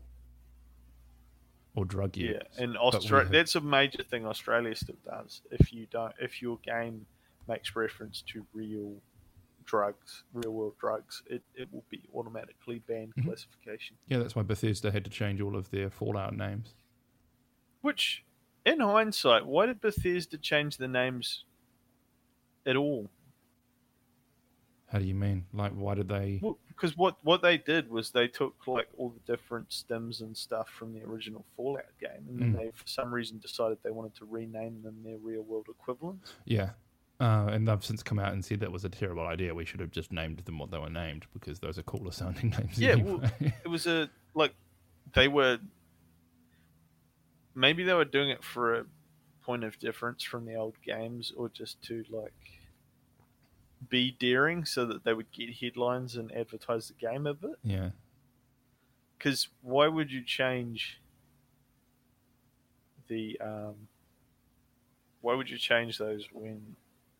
or 1.75 1.85
drug 1.85 2.15
use. 2.17 2.35
Yeah, 2.57 2.63
and 2.63 2.77
Australia 2.77 3.23
have- 3.25 3.31
that's 3.31 3.55
a 3.55 3.61
major 3.61 4.03
thing 4.03 4.25
Australia 4.25 4.75
still 4.75 4.97
does. 5.05 5.41
If 5.51 5.71
you 5.73 5.87
don't 5.91 6.13
if 6.19 6.41
your 6.41 6.57
game 6.59 7.05
makes 7.47 7.75
reference 7.75 8.21
to 8.27 8.45
real 8.53 8.95
drugs, 9.65 10.23
real 10.33 10.51
world 10.51 10.77
drugs, 10.79 11.23
it, 11.27 11.41
it 11.55 11.67
will 11.71 11.83
be 11.89 12.03
automatically 12.13 12.79
banned 12.87 13.13
Mhm. 13.15 13.25
classification. 13.25 13.97
yeah, 14.07 14.19
that's 14.19 14.35
why 14.35 14.43
Bethesda 14.43 14.91
had 14.91 15.03
to 15.05 15.09
change 15.09 15.41
all 15.41 15.55
of 15.55 15.69
their 15.71 15.89
Fallout 15.89 16.35
names. 16.35 16.73
Which 17.81 18.23
in 18.65 18.79
hindsight, 18.79 19.45
why 19.45 19.65
did 19.67 19.79
Bethesda 19.81 20.37
change 20.37 20.77
the 20.77 20.87
names 20.87 21.45
at 22.65 22.75
all? 22.75 23.09
How 24.87 24.99
do 24.99 25.05
you 25.05 25.15
mean? 25.15 25.45
Like, 25.53 25.71
why 25.71 25.95
did 25.95 26.07
they? 26.09 26.41
Because 26.67 26.95
what, 26.95 27.17
what 27.23 27.41
they 27.41 27.57
did 27.57 27.89
was 27.89 28.11
they 28.11 28.27
took 28.27 28.55
like 28.67 28.87
all 28.97 29.09
the 29.09 29.31
different 29.31 29.73
stems 29.73 30.21
and 30.21 30.35
stuff 30.37 30.69
from 30.69 30.93
the 30.93 31.01
original 31.03 31.43
Fallout 31.57 31.85
game, 31.99 32.25
and 32.29 32.39
then 32.39 32.53
Mm. 32.53 32.57
they 32.57 32.71
for 32.73 32.85
some 32.87 33.11
reason 33.13 33.39
decided 33.39 33.77
they 33.83 33.89
wanted 33.91 34.15
to 34.15 34.25
rename 34.25 34.83
them 34.83 34.97
their 35.03 35.17
real 35.17 35.41
world 35.41 35.67
equivalents. 35.69 36.33
Yeah. 36.45 36.71
Uh, 37.19 37.47
and 37.49 37.65
they've 37.67 37.83
since 37.83 38.03
come 38.03 38.19
out 38.19 38.33
and 38.33 38.43
said 38.43 38.59
that 38.59 38.71
was 38.71 38.83
a 38.85 38.89
terrible 38.89 39.25
idea. 39.25 39.55
We 39.55 39.63
should 39.65 39.79
have 39.79 39.91
just 39.91 40.11
named 40.11 40.37
them 40.39 40.59
what 40.59 40.69
they 40.69 40.77
were 40.77 40.89
named 40.89 41.25
because 41.33 41.59
those 41.59 41.79
are 41.79 41.83
cooler 41.83 42.11
sounding 42.11 42.49
names. 42.59 42.77
Yeah, 42.77 42.95
well, 42.95 43.21
it 43.39 43.67
was 43.69 43.87
a 43.87 44.09
like 44.33 44.53
they 45.13 45.27
were 45.29 45.57
maybe 47.55 47.83
they 47.83 47.93
were 47.93 48.05
doing 48.05 48.29
it 48.29 48.43
for 48.43 48.75
a 48.81 48.85
point 49.43 49.63
of 49.63 49.79
difference 49.79 50.23
from 50.23 50.45
the 50.45 50.55
old 50.55 50.75
games 50.85 51.31
or 51.37 51.49
just 51.49 51.81
to 51.83 52.03
like 52.09 52.33
be 53.89 54.15
daring 54.19 54.65
so 54.65 54.85
that 54.85 55.03
they 55.03 55.13
would 55.13 55.31
get 55.31 55.55
headlines 55.55 56.15
and 56.15 56.31
advertise 56.35 56.87
the 56.87 56.93
game 56.93 57.27
a 57.27 57.33
bit 57.33 57.57
yeah. 57.63 57.89
because 59.17 59.49
why 59.61 59.87
would 59.87 60.11
you 60.11 60.23
change 60.23 61.01
the 63.07 63.39
um, 63.41 63.75
why 65.21 65.35
would 65.35 65.49
you 65.49 65.57
change 65.57 65.97
those 65.97 66.27
when 66.31 66.75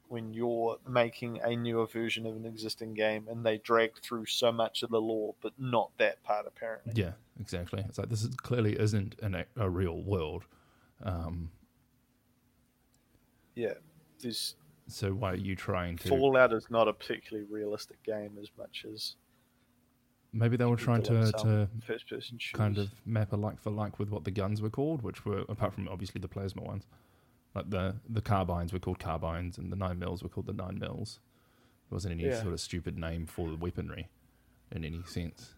when 0.08 0.34
you're 0.34 0.78
making 0.88 1.40
a 1.44 1.56
newer 1.56 1.88
version 1.88 2.26
of 2.26 2.36
an 2.36 2.46
existing 2.46 2.94
game 2.94 3.28
and 3.30 3.46
they 3.46 3.58
dragged 3.58 4.00
through 4.04 4.26
so 4.26 4.52
much 4.52 4.84
of 4.84 4.90
the 4.92 5.02
lore 5.02 5.34
but 5.42 5.52
not 5.58 5.90
that 5.98 6.22
part 6.24 6.46
apparently 6.48 6.94
Yeah, 6.96 7.14
exactly. 7.40 7.84
It's 7.88 7.98
like 7.98 8.10
this 8.10 8.24
is, 8.24 8.30
clearly 8.36 8.80
isn't 8.80 9.16
an, 9.22 9.36
a, 9.36 9.46
a 9.58 9.70
real 9.70 10.02
world. 10.02 10.46
Um, 11.04 11.50
yeah 13.56 13.74
this 14.22 14.56
so 14.88 15.12
why 15.14 15.32
are 15.32 15.36
you 15.36 15.56
trying 15.56 15.98
to? 15.98 16.10
fallout 16.10 16.54
is 16.54 16.68
not 16.70 16.88
a 16.88 16.94
particularly 16.94 17.48
realistic 17.50 18.02
game 18.04 18.38
as 18.42 18.50
much 18.58 18.86
as 18.94 19.16
Maybe 20.34 20.58
they 20.58 20.66
were 20.66 20.76
trying 20.76 21.02
to, 21.04 21.32
to 21.32 21.70
first 21.88 22.10
person 22.10 22.38
kind 22.52 22.78
of 22.78 22.92
map 23.06 23.32
a 23.32 23.38
like 23.38 23.58
for 23.62 23.70
like 23.70 24.00
with 24.00 24.10
what 24.10 24.26
the 24.26 24.32
guns 24.32 24.62
were 24.62 24.70
called, 24.70 25.02
which 25.02 25.24
were 25.26 25.46
apart 25.48 25.74
from 25.74 25.88
obviously 25.88 26.20
the 26.20 26.28
plasma 26.28 26.62
ones, 26.62 26.86
like 27.54 27.70
the 27.70 27.96
the 28.10 28.22
carbines 28.22 28.74
were 28.74 28.80
called 28.80 29.00
carbines 29.00 29.58
and 29.58 29.72
the 29.72 29.78
nine 29.78 29.98
mils 29.98 30.22
were 30.24 30.28
called 30.28 30.46
the 30.48 30.54
nine 30.54 30.78
mils. 30.78 31.20
There 31.90 31.96
wasn't 31.96 32.16
any 32.16 32.26
Yeah. 32.26 32.42
sort 32.42 32.52
of 32.54 32.60
stupid 32.60 32.98
name 32.98 33.26
for 33.28 33.50
the 33.50 33.56
weaponry 33.56 34.10
in 34.72 34.84
any 34.84 35.04
sense. 35.04 35.54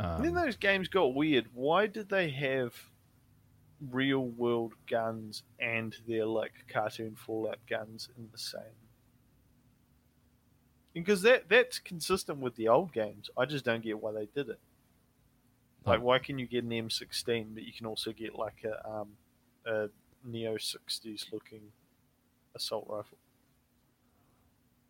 Um, 0.00 0.16
And 0.16 0.24
then 0.24 0.34
those 0.34 0.56
games 0.56 0.88
got 0.88 1.14
weird. 1.14 1.46
Why 1.54 1.86
did 1.86 2.08
they 2.08 2.30
have 2.30 2.74
real 3.90 4.20
world 4.26 4.74
guns 4.88 5.42
and 5.58 5.94
their 6.06 6.26
like 6.26 6.52
cartoon 6.68 7.16
Fallout 7.16 7.58
guns 7.68 8.08
in 8.16 8.28
the 8.32 8.38
same? 8.38 8.62
Because 10.92 11.22
that 11.22 11.48
that's 11.48 11.78
consistent 11.78 12.38
with 12.38 12.54
the 12.56 12.68
old 12.68 12.92
games. 12.92 13.28
I 13.36 13.46
just 13.46 13.64
don't 13.64 13.82
get 13.82 14.00
why 14.00 14.12
they 14.12 14.26
did 14.26 14.48
it. 14.48 14.60
Like, 15.84 16.00
Oh. 16.00 16.02
why 16.02 16.18
can 16.18 16.38
you 16.38 16.46
get 16.46 16.64
an 16.64 16.70
M16, 16.70 17.52
but 17.54 17.64
you 17.64 17.72
can 17.72 17.86
also 17.86 18.12
get 18.12 18.34
like 18.36 18.64
a 18.64 18.88
um, 18.88 19.08
a 19.66 19.88
Neo 20.24 20.54
60s 20.56 21.32
looking 21.32 21.72
assault 22.54 22.86
rifle? 22.88 23.18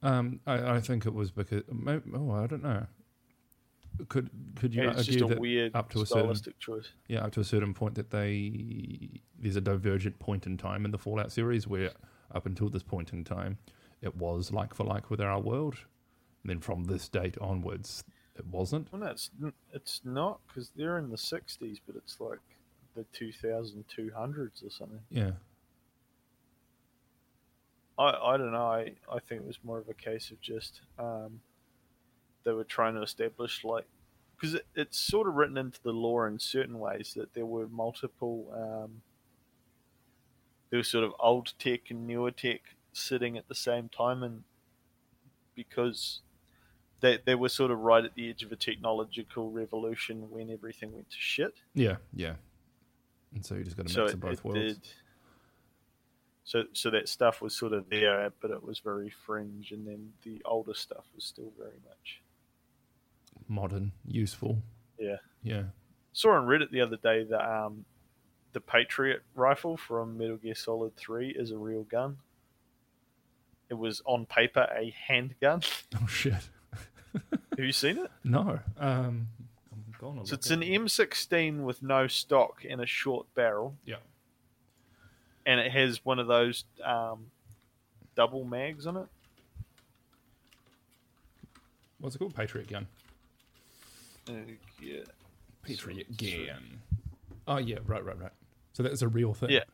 Um, 0.02 0.40
I, 0.46 0.76
I 0.76 0.80
think 0.80 1.06
it 1.06 1.14
was 1.14 1.30
because 1.30 1.62
oh 1.70 2.30
I 2.32 2.46
don't 2.46 2.62
know. 2.62 2.86
Could 4.08 4.30
could 4.56 4.74
you 4.74 4.88
it's 4.88 5.08
argue 5.08 5.28
that 5.28 5.38
weird 5.38 5.74
up 5.74 5.90
to 5.90 6.02
a 6.02 6.06
certain 6.06 6.34
choice. 6.58 6.88
yeah 7.08 7.24
up 7.24 7.32
to 7.32 7.40
a 7.40 7.44
certain 7.44 7.74
point 7.74 7.94
that 7.94 8.10
they 8.10 9.20
there's 9.38 9.56
a 9.56 9.60
divergent 9.60 10.18
point 10.18 10.46
in 10.46 10.56
time 10.56 10.84
in 10.84 10.90
the 10.90 10.98
Fallout 10.98 11.30
series 11.30 11.66
where 11.68 11.92
up 12.34 12.44
until 12.46 12.68
this 12.68 12.82
point 12.82 13.12
in 13.12 13.22
time 13.22 13.58
it 14.02 14.16
was 14.16 14.52
like 14.52 14.74
for 14.74 14.84
like 14.84 15.10
with 15.10 15.20
our 15.20 15.40
world, 15.40 15.76
and 16.42 16.50
then 16.50 16.60
from 16.60 16.84
this 16.84 17.08
date 17.08 17.36
onwards 17.40 18.04
it 18.36 18.46
wasn't. 18.46 18.92
Well, 18.92 19.02
no, 19.02 19.08
it's 19.08 19.30
it's 19.72 20.00
not 20.04 20.40
because 20.46 20.70
they're 20.76 20.98
in 20.98 21.10
the 21.10 21.16
'60s, 21.16 21.80
but 21.86 21.96
it's 21.96 22.20
like 22.20 22.40
the 22.94 23.04
2200s 23.18 24.64
or 24.64 24.70
something. 24.70 25.00
Yeah, 25.10 25.32
I 27.98 28.10
I 28.10 28.36
don't 28.36 28.52
know. 28.52 28.66
I 28.66 28.92
I 29.10 29.18
think 29.20 29.42
it 29.42 29.46
was 29.46 29.58
more 29.62 29.78
of 29.78 29.88
a 29.88 29.94
case 29.94 30.30
of 30.30 30.40
just 30.40 30.80
um, 30.98 31.40
they 32.44 32.52
were 32.52 32.64
trying 32.64 32.94
to 32.94 33.02
establish 33.02 33.64
like 33.64 33.86
because 34.36 34.54
it, 34.54 34.66
it's 34.74 34.98
sort 34.98 35.28
of 35.28 35.34
written 35.34 35.56
into 35.56 35.80
the 35.82 35.92
law 35.92 36.24
in 36.24 36.38
certain 36.38 36.78
ways 36.78 37.14
that 37.16 37.34
there 37.34 37.46
were 37.46 37.66
multiple 37.68 38.52
um, 38.54 39.02
there 40.74 40.78
was 40.78 40.88
sort 40.88 41.04
of 41.04 41.12
old 41.20 41.52
tech 41.58 41.82
and 41.90 42.04
newer 42.04 42.32
tech 42.32 42.60
sitting 42.92 43.38
at 43.38 43.46
the 43.46 43.54
same 43.54 43.88
time, 43.88 44.24
and 44.24 44.42
because 45.54 46.20
they 46.98 47.20
they 47.24 47.36
were 47.36 47.48
sort 47.48 47.70
of 47.70 47.78
right 47.78 48.04
at 48.04 48.16
the 48.16 48.28
edge 48.28 48.42
of 48.42 48.50
a 48.50 48.56
technological 48.56 49.52
revolution 49.52 50.30
when 50.30 50.50
everything 50.50 50.92
went 50.92 51.10
to 51.10 51.16
shit. 51.16 51.54
yeah, 51.74 51.98
yeah. 52.12 52.34
And 53.32 53.46
so 53.46 53.54
you 53.54 53.62
just 53.62 53.76
got 53.76 53.86
to 53.86 53.92
so 53.92 54.00
mix 54.00 54.10
it, 54.10 54.14
of 54.14 54.20
both 54.20 54.32
it 54.32 54.44
worlds. 54.44 54.58
did. 54.58 54.80
So 56.42 56.64
so 56.72 56.90
that 56.90 57.08
stuff 57.08 57.40
was 57.40 57.54
sort 57.56 57.72
of 57.72 57.88
there, 57.88 58.32
but 58.40 58.50
it 58.50 58.64
was 58.64 58.80
very 58.80 59.10
fringe, 59.10 59.70
and 59.70 59.86
then 59.86 60.10
the 60.24 60.42
older 60.44 60.74
stuff 60.74 61.04
was 61.14 61.24
still 61.24 61.52
very 61.56 61.78
much. 61.88 62.20
Modern, 63.48 63.92
useful. 64.06 64.62
Yeah. 64.98 65.16
Yeah. 65.42 65.62
Saw 66.12 66.32
on 66.32 66.46
Reddit 66.46 66.70
the 66.70 66.80
other 66.80 66.96
day 66.96 67.24
that 67.24 67.44
um, 67.44 67.84
the 68.52 68.60
Patriot 68.60 69.22
rifle 69.34 69.76
from 69.76 70.16
Metal 70.16 70.36
Gear 70.36 70.54
Solid 70.54 70.96
Three 70.96 71.30
is 71.30 71.50
a 71.50 71.58
real 71.58 71.82
gun. 71.82 72.16
It 73.68 73.74
was 73.74 74.00
on 74.04 74.26
paper 74.26 74.68
a 74.76 74.94
handgun. 75.08 75.62
Oh 76.02 76.06
shit. 76.06 76.34
Have 77.12 77.58
you 77.58 77.72
seen 77.72 77.98
it? 77.98 78.10
No. 78.24 78.58
Um. 78.78 79.28
So 80.00 80.34
it's 80.34 80.50
an 80.50 80.62
it. 80.62 80.68
M16 80.82 81.60
with 81.62 81.82
no 81.82 82.06
stock 82.08 82.62
and 82.68 82.82
a 82.82 82.86
short 82.86 83.26
barrel, 83.34 83.74
Yeah. 83.86 83.96
and 85.46 85.58
it 85.58 85.72
has 85.72 86.04
one 86.04 86.18
of 86.18 86.26
those 86.26 86.64
um, 86.84 87.28
double 88.14 88.44
mags 88.44 88.86
on 88.86 88.98
it. 88.98 89.06
What's 92.00 92.16
it 92.16 92.18
called? 92.18 92.34
Patriot 92.34 92.68
gun. 92.68 92.86
Yeah. 94.28 95.00
Patriot 95.62 96.16
gun. 96.16 96.80
Oh 97.46 97.58
yeah. 97.58 97.78
Right. 97.84 98.04
Right. 98.04 98.18
Right. 98.18 98.32
So 98.72 98.82
that's 98.82 99.02
a 99.02 99.08
real 99.08 99.34
thing. 99.34 99.50
Yeah. 99.50 99.64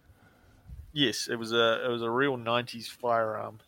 Yes, 0.93 1.29
it 1.31 1.37
was 1.37 1.53
a 1.53 1.85
it 1.85 1.89
was 1.89 2.03
a 2.03 2.11
real 2.11 2.37
'90s 2.37 2.89
firearm. 2.89 3.61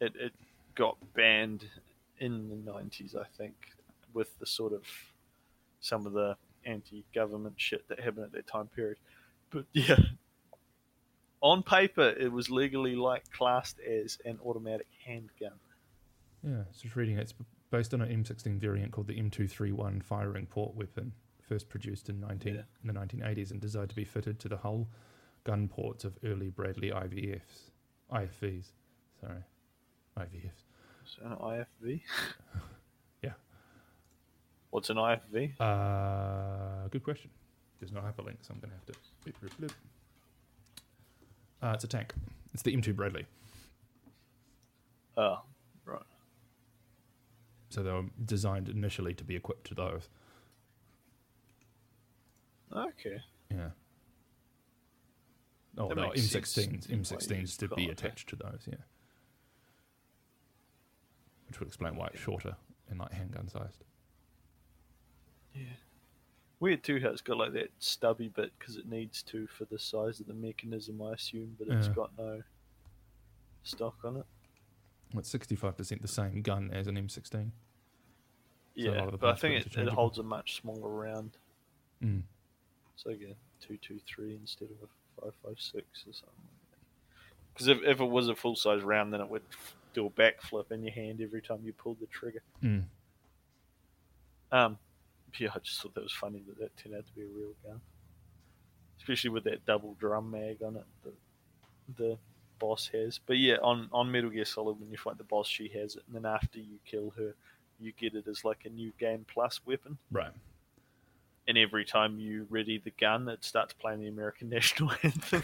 it, 0.00 0.14
it 0.16 0.32
got 0.74 0.96
banned 1.14 1.64
in 2.18 2.48
the 2.48 2.56
nineties, 2.56 3.14
I 3.14 3.24
think, 3.36 3.54
with 4.12 4.38
the 4.38 4.46
sort 4.46 4.72
of 4.72 4.82
some 5.80 6.06
of 6.06 6.12
the 6.12 6.36
anti-government 6.64 7.54
shit 7.58 7.86
that 7.88 8.00
happened 8.00 8.24
at 8.24 8.32
that 8.32 8.46
time 8.46 8.68
period. 8.68 8.98
But 9.50 9.66
yeah, 9.72 9.96
on 11.40 11.62
paper, 11.62 12.08
it 12.08 12.30
was 12.30 12.50
legally 12.50 12.94
like 12.96 13.30
classed 13.32 13.78
as 13.80 14.18
an 14.24 14.38
automatic 14.44 14.86
handgun. 15.04 15.58
Yeah, 16.42 16.62
it's 16.70 16.80
just 16.80 16.94
reading 16.96 17.18
it. 17.18 17.22
It's 17.22 17.34
based 17.70 17.92
on 17.94 18.00
an 18.00 18.08
M16 18.24 18.58
variant 18.58 18.92
called 18.92 19.06
the 19.08 19.20
M231 19.20 20.02
firing 20.02 20.46
port 20.46 20.74
weapon, 20.74 21.12
first 21.40 21.68
produced 21.68 22.08
in 22.08 22.20
19 22.20 22.54
Yeah. 22.54 22.62
in 22.82 22.86
the 22.88 22.92
1980s 22.92 23.50
and 23.50 23.60
designed 23.60 23.90
to 23.90 23.96
be 23.96 24.04
fitted 24.04 24.38
to 24.40 24.48
the 24.48 24.56
hull 24.56 24.88
gun 25.44 25.68
ports 25.68 26.04
of 26.04 26.18
early 26.24 26.48
Bradley 26.50 26.90
IVFs, 26.90 27.70
IFVs. 28.12 28.72
Sorry, 29.20 29.44
IVFs. 30.18 30.64
So 31.04 31.24
an 31.24 31.36
IFV. 31.36 32.00
Yeah. 33.22 33.32
What's 34.70 34.90
an 34.90 34.96
IFV? 34.96 35.52
Uh, 35.60 36.88
good 36.88 37.02
question. 37.04 37.30
There's 37.80 37.92
no 37.92 38.00
hyperlink, 38.00 38.36
so 38.42 38.52
I'm 38.54 38.60
going 38.60 38.70
to 38.70 38.76
have 38.76 38.86
to. 38.86 38.92
Blip, 39.22 39.40
blip, 39.40 39.56
blip. 39.58 39.72
Uh, 41.62 41.72
it's 41.74 41.84
a 41.84 41.88
tank. 41.88 42.12
It's 42.54 42.62
the 42.62 42.76
M2 42.76 42.94
Bradley. 42.96 43.26
Oh. 45.16 45.40
So 47.68 47.82
they 47.82 47.90
were 47.90 48.04
designed 48.24 48.68
initially 48.68 49.14
to 49.14 49.24
be 49.24 49.36
equipped 49.36 49.66
to 49.68 49.74
those. 49.74 50.08
Okay. 52.72 53.18
Yeah. 53.50 53.70
Oh, 55.78 55.88
That 55.88 55.96
no. 55.96 56.08
M16s, 56.10 56.86
M16s 56.88 57.56
to 57.58 57.68
be 57.68 57.88
attached 57.90 58.28
to 58.30 58.36
those, 58.36 58.60
yeah. 58.66 58.76
Which 61.46 61.60
would 61.60 61.68
explain 61.68 61.96
why 61.96 62.08
it's 62.08 62.20
shorter 62.20 62.56
and 62.88 62.98
like 62.98 63.12
handgun 63.12 63.48
sized. 63.48 63.84
Yeah. 65.54 65.62
Weird 66.60 66.82
too 66.82 66.98
how 67.00 67.10
it's 67.10 67.20
got 67.20 67.36
like 67.36 67.52
that 67.52 67.70
stubby 67.78 68.28
bit 68.28 68.52
because 68.58 68.76
it 68.76 68.88
needs 68.88 69.22
to 69.24 69.46
for 69.46 69.66
the 69.66 69.78
size 69.78 70.20
of 70.20 70.26
the 70.26 70.34
mechanism, 70.34 71.00
I 71.02 71.12
assume, 71.12 71.54
but 71.58 71.68
it's 71.68 71.88
Yeah. 71.88 71.92
got 71.94 72.16
no 72.18 72.42
stock 73.62 73.96
on 74.04 74.16
it. 74.16 74.26
It's 75.18 75.32
65% 75.32 76.02
the 76.02 76.08
same 76.08 76.42
gun 76.42 76.70
as 76.72 76.86
an 76.86 76.96
M16. 76.96 77.30
So 77.32 77.50
Yeah, 78.74 79.08
but 79.18 79.30
I 79.30 79.34
think 79.34 79.66
it, 79.66 79.76
it 79.76 79.88
holds 79.88 80.18
a 80.18 80.22
much 80.22 80.60
smaller 80.60 80.88
round. 80.88 81.32
Mm. 82.04 82.22
So 82.96 83.10
again, 83.10 83.34
two 83.60 83.78
two 83.78 83.98
three 84.06 84.34
instead 84.34 84.68
of 84.68 84.88
a 84.88 85.22
five 85.22 85.34
five 85.42 85.56
six 85.58 85.86
or 86.06 86.12
something. 86.12 86.48
Because 87.52 87.68
if, 87.68 87.78
if 87.84 88.00
it 88.00 88.04
was 88.04 88.28
a 88.28 88.34
full 88.34 88.54
size 88.54 88.82
round, 88.82 89.14
then 89.14 89.22
it 89.22 89.28
would 89.28 89.42
do 89.94 90.06
a 90.06 90.10
backflip 90.10 90.70
in 90.72 90.82
your 90.82 90.92
hand 90.92 91.22
every 91.22 91.40
time 91.40 91.60
you 91.64 91.72
pulled 91.72 91.98
the 92.00 92.06
trigger. 92.06 92.42
Mm. 92.62 92.84
Um, 94.52 94.78
yeah, 95.38 95.48
I 95.54 95.58
just 95.60 95.80
thought 95.80 95.94
that 95.94 96.02
was 96.02 96.12
funny 96.12 96.42
that 96.46 96.58
that 96.58 96.76
turned 96.76 96.96
out 96.96 97.06
to 97.06 97.12
be 97.12 97.22
a 97.22 97.24
real 97.24 97.54
gun, 97.64 97.80
especially 98.98 99.30
with 99.30 99.44
that 99.44 99.64
double 99.64 99.96
drum 99.98 100.30
mag 100.30 100.62
on 100.62 100.76
it 100.76 100.84
that 101.04 101.14
the 101.96 102.18
boss 102.58 102.90
has. 102.92 103.18
But 103.24 103.38
yeah, 103.38 103.56
on 103.62 103.88
on 103.92 104.10
Metal 104.10 104.30
Gear 104.30 104.44
Solid, 104.44 104.80
when 104.80 104.90
you 104.90 104.98
fight 104.98 105.18
the 105.18 105.24
boss, 105.24 105.48
she 105.48 105.68
has 105.68 105.96
it, 105.96 106.02
and 106.06 106.16
then 106.16 106.30
after 106.30 106.58
you 106.58 106.78
kill 106.84 107.12
her, 107.16 107.34
you 107.78 107.92
get 107.92 108.14
it 108.14 108.26
as 108.26 108.44
like 108.44 108.64
a 108.64 108.68
new 108.68 108.92
game 108.98 109.24
plus 109.32 109.60
weapon. 109.66 109.98
Right. 110.10 110.32
And 111.48 111.56
every 111.56 111.84
time 111.84 112.18
you 112.18 112.46
ready 112.50 112.78
the 112.78 112.90
gun, 112.90 113.28
it 113.28 113.44
starts 113.44 113.72
playing 113.72 114.00
the 114.00 114.08
American 114.08 114.48
national 114.50 114.92
anthem. 115.02 115.42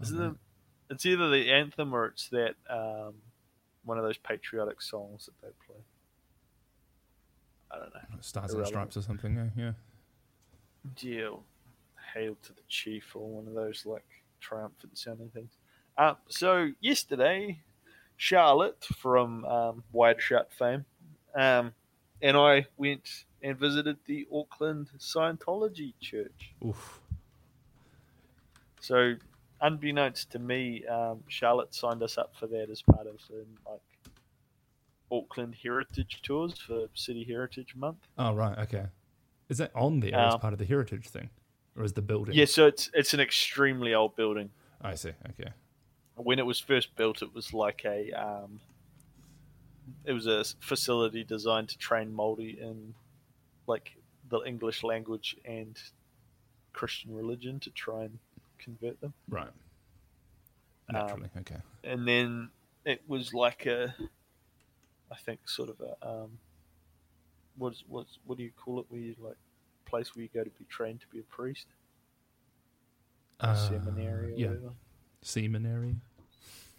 Is 0.00 0.12
Oh, 0.12 0.28
it, 0.28 0.32
it's 0.90 1.06
either 1.06 1.30
the 1.30 1.50
anthem 1.50 1.94
or 1.94 2.06
it's 2.06 2.28
that 2.28 2.54
um, 2.68 3.14
one 3.84 3.98
of 3.98 4.04
those 4.04 4.18
patriotic 4.18 4.82
songs 4.82 5.26
that 5.26 5.40
they 5.40 5.52
play. 5.66 5.82
I 7.70 7.78
don't 7.78 7.94
know. 7.94 8.00
Stars 8.20 8.52
and. 8.52 8.66
Stripes 8.66 8.96
or 8.96 9.02
something, 9.02 9.50
yeah. 9.56 9.72
Yeah, 11.00 11.30
hail 12.14 12.36
to 12.42 12.52
the 12.52 12.62
chief 12.68 13.14
or 13.14 13.26
one 13.26 13.46
of 13.46 13.54
those 13.54 13.86
like 13.86 14.04
triumphant 14.42 14.98
sounding 14.98 15.30
things. 15.30 15.52
Uh, 15.96 16.14
so 16.28 16.70
yesterday, 16.80 17.60
Charlotte 18.16 18.84
from 18.98 19.44
um, 19.46 19.84
Wired 19.92 20.20
Shut 20.20 20.52
fame, 20.52 20.84
um, 21.34 21.72
and 22.20 22.36
I 22.36 22.66
went 22.76 23.24
and 23.42 23.58
visited 23.58 23.96
the 24.06 24.26
Auckland 24.32 24.90
Scientology 24.98 25.94
Church. 26.00 26.52
Oof. 26.64 27.00
So, 28.80 29.14
unbeknownst 29.60 30.30
to 30.32 30.38
me, 30.38 30.84
um, 30.86 31.22
Charlotte 31.28 31.74
signed 31.74 32.02
us 32.02 32.18
up 32.18 32.34
for 32.38 32.46
that 32.48 32.68
as 32.70 32.82
part 32.82 33.06
of 33.06 33.16
um, 33.30 33.46
like 33.68 33.80
Auckland 35.10 35.56
Heritage 35.62 36.20
Tours 36.22 36.58
for 36.58 36.86
City 36.94 37.24
Heritage 37.24 37.74
Month. 37.76 37.98
Oh, 38.18 38.34
right, 38.34 38.58
okay. 38.58 38.86
Is 39.48 39.58
that 39.58 39.70
on 39.74 40.00
there 40.00 40.14
as 40.14 40.34
Um, 40.34 40.40
part 40.40 40.52
of 40.52 40.58
the 40.58 40.64
heritage 40.64 41.08
thing? 41.08 41.30
Or 41.76 41.84
is 41.84 41.92
the 41.94 42.02
building? 42.02 42.34
Yeah, 42.34 42.44
so 42.44 42.66
it's 42.66 42.90
it's 42.94 43.14
an 43.14 43.20
extremely 43.20 43.94
old 43.94 44.14
building. 44.16 44.50
I 44.80 44.94
see, 44.94 45.12
okay. 45.30 45.50
when 46.16 46.38
it 46.38 46.46
was 46.46 46.58
first 46.58 46.94
built, 46.96 47.22
it 47.22 47.34
was 47.34 47.54
like 47.54 47.82
a 47.84 48.10
um, 48.12 48.60
it 50.04 50.12
was 50.12 50.26
a 50.26 50.44
facility 50.60 51.24
designed 51.24 51.68
to 51.70 51.78
train 51.78 52.12
Māori 52.12 52.58
in 52.60 52.94
like 53.66 53.96
the 54.28 54.40
English 54.40 54.82
language 54.82 55.36
and 55.44 55.78
Christian 56.72 57.14
religion 57.14 57.60
to 57.60 57.70
try 57.70 58.04
and 58.04 58.18
convert 58.58 59.00
them. 59.00 59.14
Right. 59.28 59.48
Um, 60.88 60.94
Naturally, 60.94 61.30
okay. 61.38 61.58
And 61.84 62.06
then 62.06 62.50
it 62.84 63.02
was 63.06 63.32
like 63.32 63.66
a, 63.66 63.94
I 65.10 65.16
think, 65.16 65.48
sort 65.48 65.70
of 65.70 65.80
a 65.80 66.06
um, 66.06 66.38
what's 67.56 67.84
what's 67.88 68.18
what 68.26 68.38
do 68.38 68.44
you 68.44 68.50
call 68.56 68.80
it? 68.80 68.86
Where 68.88 69.00
you 69.00 69.14
like 69.20 69.36
place 69.82 70.14
where 70.14 70.22
you 70.22 70.28
go 70.32 70.42
to 70.44 70.50
be 70.50 70.64
trained 70.68 71.00
to 71.00 71.06
be 71.08 71.18
a 71.20 71.22
priest, 71.24 71.66
Uh, 73.40 73.54
seminary 73.54 74.32
or 74.32 74.36
yeah. 74.36 74.48
whatever. 74.48 74.72
Seminary. 75.22 75.96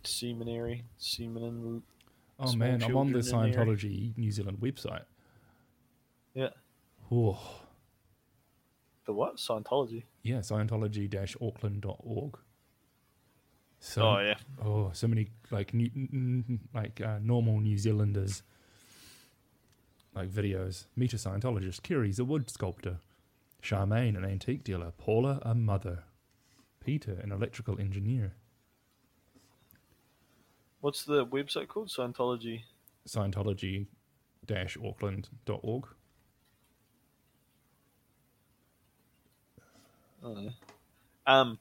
Seminary, 0.04 0.84
seminary. 0.98 1.82
Oh 2.40 2.56
man, 2.56 2.82
I'm 2.84 2.96
on 2.98 3.12
the. 3.12 3.20
Scientology 3.20 4.18
New 4.18 4.32
Zealand 4.32 4.58
website. 4.60 5.04
Yeah, 6.34 6.50
Oh, 7.12 7.40
the 9.06 9.14
what? 9.14 9.38
Scientology. 9.38 10.04
yeah, 10.24 10.40
Scientology-Auckland.org. 10.40 12.38
So, 13.80 14.02
oh 14.02 14.20
yeah. 14.20 14.36
oh, 14.64 14.90
so 14.94 15.08
many 15.08 15.30
like 15.52 15.74
new, 15.74 15.90
like 16.74 17.02
uh, 17.02 17.20
normal 17.22 17.60
New 17.60 17.78
Zealanders, 17.78 18.42
like 20.16 20.30
videos. 20.30 20.86
Meet 20.96 21.14
a 21.14 21.18
Scientologist. 21.18 21.82
Kiri's 21.84 22.20
a 22.20 22.26
wood 22.26 22.50
sculptor. 22.50 22.98
Charmaine, 23.62 24.18
an 24.18 24.26
antique 24.26 24.64
dealer. 24.64 24.92
Paula, 24.98 25.40
a 25.44 25.56
mother. 25.56 26.04
Peter, 26.84 27.14
an 27.24 27.32
electrical 27.32 27.80
engineer. 27.80 28.34
What's 30.82 31.06
the 31.06 31.26
website 31.26 31.70
called? 31.70 31.90
Scientology. 31.90 32.64
Don't 40.22 40.46
know. 40.46 40.52
Um. 41.26 41.60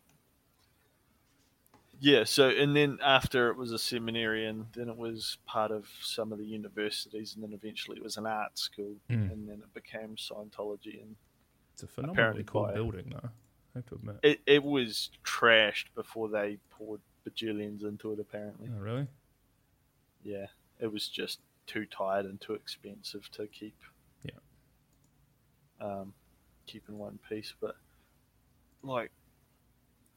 Yeah. 2.04 2.24
So, 2.24 2.48
and 2.48 2.74
then 2.74 2.98
after 3.00 3.48
it 3.50 3.56
was 3.56 3.70
a 3.70 3.78
seminary, 3.78 4.44
and 4.46 4.66
then 4.74 4.88
it 4.88 4.96
was 4.96 5.38
part 5.46 5.70
of 5.70 5.86
some 6.00 6.32
of 6.32 6.38
the 6.38 6.44
universities, 6.44 7.34
and 7.34 7.44
then 7.44 7.52
eventually 7.52 7.96
it 7.96 8.02
was 8.02 8.16
an 8.16 8.26
art 8.26 8.58
school, 8.58 8.96
Mm. 9.08 9.30
and 9.30 9.48
then 9.48 9.60
it 9.62 9.72
became 9.72 10.16
Scientology, 10.16 11.00
and 11.00 11.14
It's 11.74 11.84
a 11.84 11.86
phenomenally 11.86 12.42
cool 12.44 12.64
by- 12.64 12.74
building, 12.74 13.10
though. 13.10 13.30
I 13.74 13.78
have 13.78 13.86
to 13.86 13.94
admit. 13.94 14.16
it 14.24 14.40
it 14.46 14.62
was 14.64 15.10
trashed 15.24 15.94
before 15.94 16.28
they 16.28 16.58
poured 16.70 17.00
bajillions 17.24 17.84
into 17.84 18.12
it. 18.12 18.18
Apparently, 18.18 18.68
oh, 18.74 18.78
really? 18.80 19.06
yeah, 20.24 20.48
it 20.80 20.88
was 20.88 21.08
just 21.08 21.38
too 21.66 21.86
tired 21.86 22.26
and 22.26 22.40
too 22.40 22.54
expensive 22.54 23.30
to 23.30 23.46
keep. 23.46 23.76
Yeah. 24.24 24.40
Um, 25.80 26.14
keep 26.66 26.88
in 26.88 26.98
one 26.98 27.18
piece, 27.28 27.54
but 27.60 27.76
like, 28.82 29.12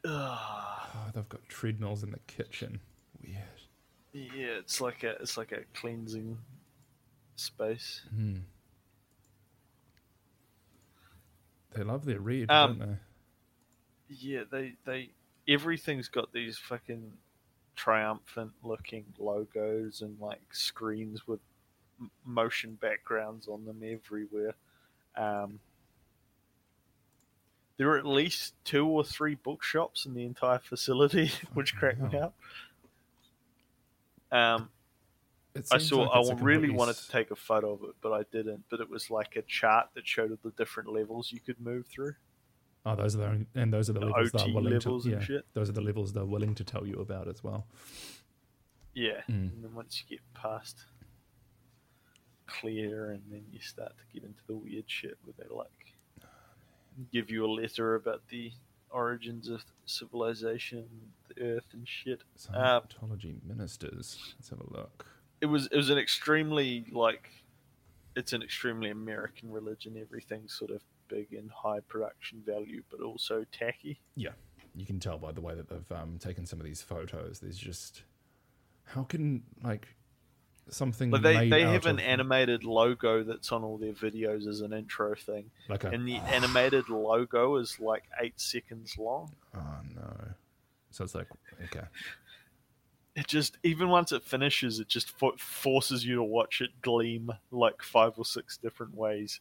Oh, 0.08 1.12
they've 1.14 1.28
got 1.30 1.48
treadmills 1.50 2.04
in 2.04 2.12
the 2.12 2.20
kitchen. 2.28 2.80
Weird. 3.22 3.38
yeah, 4.14 4.58
it's 4.60 4.80
like 4.82 5.04
a 5.04 5.12
it's 5.22 5.38
like 5.38 5.52
a 5.52 5.62
cleansing 5.74 6.38
space. 7.36 8.02
Hmm. 8.16 8.38
They 11.74 11.84
love 11.84 12.06
their 12.06 12.20
red, 12.20 12.50
Um, 12.50 12.78
don't 12.80 12.90
they? 12.90 12.98
Yeah, 14.10 14.44
they 14.50 14.74
they 14.86 15.10
everything's 15.48 16.08
got 16.08 16.32
these 16.32 16.58
fucking 16.58 17.12
triumphant 17.76 18.52
looking 18.64 19.06
logos 19.20 20.02
and 20.02 20.18
like 20.20 20.42
screens 20.52 21.28
with 21.28 21.40
motion 22.24 22.76
backgrounds 22.76 23.48
on 23.48 23.66
them 23.66 23.82
everywhere. 23.84 24.54
Um, 25.18 25.60
there 27.78 27.90
are 27.90 27.98
at 27.98 28.06
least 28.06 28.54
two 28.64 28.88
or 28.88 29.04
three 29.04 29.36
bookshops 29.36 30.06
in 30.06 30.14
the 30.14 30.24
entire 30.24 30.60
facility, 30.60 31.32
which 31.54 31.76
cracked 31.76 32.00
me 32.02 32.18
up. 32.20 32.34
Um, 34.32 34.70
I 35.72 35.78
saw. 35.78 36.02
like 36.02 36.10
I 36.12 36.18
really 36.18 36.30
completely 36.30 36.70
wanted 36.72 36.96
to 36.98 37.10
take 37.10 37.32
a 37.32 37.36
photo 37.36 37.74
of 37.74 37.84
it, 37.84 37.96
but 38.02 38.12
I 38.12 38.24
didn't. 38.32 38.64
But 38.70 38.82
it 38.82 38.90
was 38.90 39.10
like 39.10 39.36
a 39.38 39.42
chart 39.44 39.88
that 39.96 40.06
showed 40.08 40.38
the 40.44 40.52
different 40.52 40.92
levels 40.92 41.32
you 41.32 41.40
could 41.40 41.60
move 41.62 41.86
through. 41.88 42.16
Oh, 42.86 42.96
those 42.96 43.16
are 43.16 43.20
the 43.20 43.26
only, 43.28 43.46
and 43.56 43.74
those 43.74 43.90
are 43.90 43.94
the, 43.94 44.02
The 44.02 44.06
levels 44.08 44.32
OT 44.36 44.44
they're 44.46 44.54
willing 44.54 44.74
levels 44.74 45.06
to. 45.06 45.14
and 45.14 45.24
shit. 45.24 45.46
those 45.54 45.70
are 45.70 45.74
the 45.74 45.82
levels 45.82 46.14
they're 46.14 46.26
willing 46.26 46.54
to 46.56 46.64
tell 46.64 46.86
you 46.86 46.96
about 46.96 47.28
as 47.28 47.44
well. 47.44 47.66
Yeah, 48.94 49.22
Mm. 49.30 49.52
and 49.54 49.64
then 49.64 49.74
once 49.74 50.02
you 50.04 50.18
get 50.18 50.24
past 50.34 50.86
clear, 52.48 53.12
and 53.12 53.24
then 53.32 53.44
you 53.52 53.60
start 53.60 53.94
to 53.98 54.04
get 54.14 54.24
into 54.28 54.42
the 54.48 54.56
weird 54.56 54.86
shit 54.88 55.18
where 55.24 55.34
they're 55.38 55.56
like 55.56 55.95
give 57.12 57.30
you 57.30 57.46
a 57.46 57.52
letter 57.52 57.96
about 57.96 58.22
the 58.30 58.52
origins 58.90 59.50
of 59.50 59.64
civilization, 59.86 60.86
the 61.28 61.44
Earth, 61.44 61.66
and 61.74 61.88
shit. 61.88 62.22
Uh, 62.54 62.82
Scientology 62.82 63.36
ministers. 63.46 64.34
Let's 64.38 64.50
have 64.50 64.62
a 64.62 64.74
look. 64.74 65.06
It 65.42 65.48
was 65.48 65.68
it 65.72 65.76
was 65.76 65.90
an 65.90 65.98
extremely 65.98 66.86
like 66.92 67.30
it's 68.16 68.34
an 68.34 68.42
extremely 68.42 68.90
American 68.90 69.52
religion. 69.52 69.98
Everything's 70.00 70.54
sort 70.54 70.72
of 70.72 70.82
big 71.08 71.34
and 71.34 71.52
high 71.52 71.82
production 71.82 72.42
value, 72.46 72.82
but 72.90 73.02
also 73.02 73.46
tacky. 73.52 74.00
Yeah, 74.16 74.32
you 74.76 74.86
can 74.86 75.00
tell 75.00 75.18
by 75.18 75.32
the 75.32 75.42
way 75.42 75.56
that 75.56 75.70
they've 75.70 75.92
um, 75.92 76.18
taken 76.20 76.46
some 76.46 76.60
of 76.60 76.66
these 76.66 76.82
photos. 76.82 77.40
There's 77.40 77.58
just 77.58 78.04
how 78.86 79.04
can 79.04 79.44
like 79.64 79.88
something 80.70 81.12
But 81.12 81.22
they 81.22 81.36
made 81.38 81.52
they 81.52 81.62
have 81.62 81.86
an 81.86 82.00
of- 82.00 82.06
animated 82.06 82.64
logo 82.64 83.24
that's 83.24 83.52
on 83.52 83.64
all 83.64 83.78
their 83.78 83.94
videos 83.94 84.48
as 84.48 84.62
an 84.62 84.74
intro 84.74 85.14
thing. 85.16 85.52
like 85.70 85.84
a 85.84 85.90
and 85.90 86.08
the 86.08 86.16
animated 86.18 86.90
logo 86.90 87.56
is 87.58 87.80
like 87.80 88.04
eight 88.22 88.40
seconds 88.40 88.98
long. 88.98 89.32
oh 89.56 89.78
no. 89.96 90.14
So 90.92 91.04
it's 91.04 91.16
like 91.16 91.28
okay. 91.66 91.86
It 93.18 93.28
just 93.28 93.58
even 93.64 93.88
once 93.88 94.12
it 94.12 94.24
finishes, 94.24 94.80
it 94.82 94.90
just 94.90 95.10
fo- 95.18 95.38
forces 95.38 96.06
you 96.06 96.16
to 96.16 96.24
watch 96.24 96.60
it 96.60 96.72
gleam 96.82 97.32
like 97.50 97.82
five 97.82 98.12
or 98.18 98.26
six 98.26 98.58
different 98.58 98.94
ways 98.94 99.40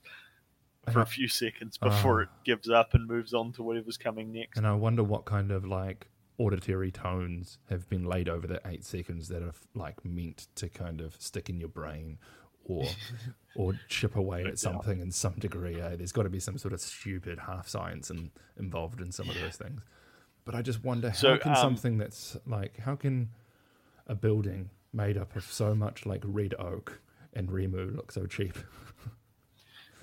for 0.92 1.00
a 1.00 1.06
few 1.06 1.26
seconds 1.26 1.76
before 1.76 2.20
uh. 2.20 2.22
it 2.22 2.28
gives 2.44 2.70
up 2.70 2.94
and 2.94 3.08
moves 3.08 3.34
on 3.34 3.50
to 3.54 3.64
whatever's 3.64 3.96
coming 3.96 4.32
next. 4.32 4.58
And 4.58 4.64
I 4.66 4.74
wonder 4.74 5.02
what 5.02 5.24
kind 5.24 5.50
of 5.50 5.66
like 5.66 6.06
auditory 6.38 6.90
tones 6.90 7.58
have 7.70 7.88
been 7.88 8.04
laid 8.04 8.28
over 8.28 8.46
the 8.46 8.60
eight 8.66 8.84
seconds 8.84 9.28
that 9.28 9.42
are 9.42 9.52
like 9.74 10.04
meant 10.04 10.48
to 10.56 10.68
kind 10.68 11.00
of 11.00 11.14
stick 11.20 11.48
in 11.48 11.58
your 11.58 11.68
brain 11.68 12.18
or 12.64 12.84
or 13.56 13.74
chip 13.88 14.16
away 14.16 14.44
at 14.44 14.58
something 14.58 15.00
in 15.00 15.10
some 15.10 15.34
degree. 15.34 15.80
Eh? 15.80 15.96
There's 15.96 16.12
got 16.12 16.24
to 16.24 16.30
be 16.30 16.40
some 16.40 16.58
sort 16.58 16.74
of 16.74 16.80
stupid 16.80 17.38
half 17.38 17.68
science 17.68 18.10
and 18.10 18.30
involved 18.58 19.00
in 19.00 19.12
some 19.12 19.28
of 19.28 19.38
those 19.40 19.56
things. 19.56 19.82
But 20.44 20.54
I 20.54 20.62
just 20.62 20.84
wonder 20.84 21.10
how 21.10 21.16
So, 21.16 21.38
can 21.38 21.52
um, 21.52 21.56
something 21.56 21.98
that's 21.98 22.36
like 22.46 22.78
how 22.78 22.96
can 22.96 23.30
a 24.06 24.14
building 24.14 24.70
made 24.92 25.16
up 25.16 25.34
of 25.36 25.44
so 25.44 25.74
much 25.74 26.04
like 26.04 26.22
red 26.24 26.54
oak 26.58 27.00
and 27.32 27.48
Rimu 27.48 27.94
look 27.94 28.12
so 28.12 28.26
cheap? 28.26 28.58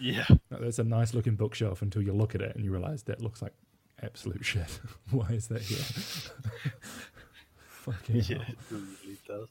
Yeah, 0.01 0.25
that's 0.49 0.79
a 0.79 0.83
nice 0.83 1.13
looking 1.13 1.35
bookshelf 1.35 1.83
until 1.83 2.01
you 2.01 2.11
look 2.11 2.33
at 2.33 2.41
it 2.41 2.55
and 2.55 2.65
you 2.65 2.71
realize 2.71 3.03
that 3.03 3.21
looks 3.21 3.39
like 3.39 3.53
absolute 4.03 4.43
shit. 4.45 4.79
Why 5.11 5.29
is 5.29 5.47
that 5.47 5.61
here? 5.61 5.77
Fucking 7.67 8.15
yeah, 8.17 8.23
hell. 8.23 8.41
it 8.41 8.57
really 8.71 9.17
does. 9.27 9.47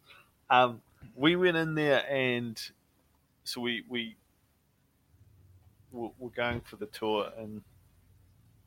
Um, 0.49 0.81
we 1.17 1.37
went 1.37 1.57
in 1.57 1.75
there 1.75 2.05
and 2.11 2.61
so 3.45 3.61
we 3.61 3.85
we 3.89 4.17
we're 5.93 6.11
we're 6.19 6.31
going 6.31 6.61
for 6.61 6.77
the 6.77 6.87
tour 6.87 7.31
and 7.39 7.63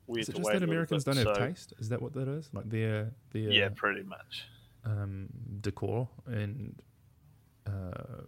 we 0.06 0.20
Is 0.20 0.26
had 0.26 0.36
it 0.36 0.38
just 0.40 0.52
that 0.52 0.62
Americans 0.62 1.04
bit, 1.04 1.14
don't 1.14 1.26
have 1.26 1.36
so- 1.36 1.46
taste? 1.46 1.72
Is 1.78 1.88
that 1.88 2.02
what 2.02 2.12
that 2.14 2.28
is? 2.28 2.50
Like 2.52 2.68
their 2.68 3.12
their 3.30 3.50
Yeah, 3.50 3.68
pretty 3.74 4.02
much. 4.02 4.44
um, 4.84 5.28
decor 5.62 6.08
and 6.26 6.80
uh, 7.66 8.22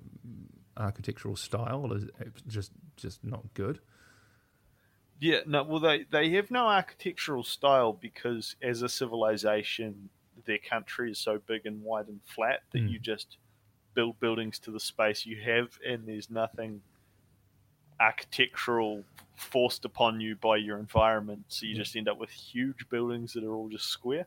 architectural 0.78 1.36
style 1.36 1.92
is 1.92 2.06
just 2.46 2.72
just 2.96 3.22
not 3.24 3.42
good. 3.54 3.80
Yeah, 5.18 5.40
no, 5.46 5.62
well, 5.62 5.80
they, 5.80 6.04
they 6.10 6.30
have 6.30 6.50
no 6.50 6.66
architectural 6.66 7.42
style 7.42 7.92
because 7.94 8.54
as 8.62 8.82
a 8.82 8.88
civilization, 8.88 10.10
their 10.44 10.58
country 10.58 11.10
is 11.10 11.18
so 11.18 11.38
big 11.46 11.64
and 11.66 11.82
wide 11.82 12.08
and 12.08 12.20
flat 12.26 12.60
that 12.72 12.82
Mm. 12.82 12.90
you 12.90 12.98
just 12.98 13.38
build 13.94 14.20
buildings 14.20 14.58
to 14.58 14.70
the 14.70 14.78
space 14.80 15.24
you 15.24 15.40
have, 15.40 15.78
and 15.86 16.06
there's 16.06 16.30
nothing 16.30 16.82
architectural 17.98 19.04
forced 19.36 19.84
upon 19.84 20.20
you 20.20 20.36
by 20.36 20.56
your 20.56 20.78
environment. 20.78 21.44
So 21.48 21.66
you 21.66 21.72
Yeah. 21.72 21.78
just 21.78 21.96
end 21.96 22.08
up 22.08 22.18
with 22.18 22.30
huge 22.30 22.88
buildings 22.90 23.32
that 23.32 23.44
are 23.44 23.54
all 23.54 23.68
just 23.68 23.86
square. 23.88 24.26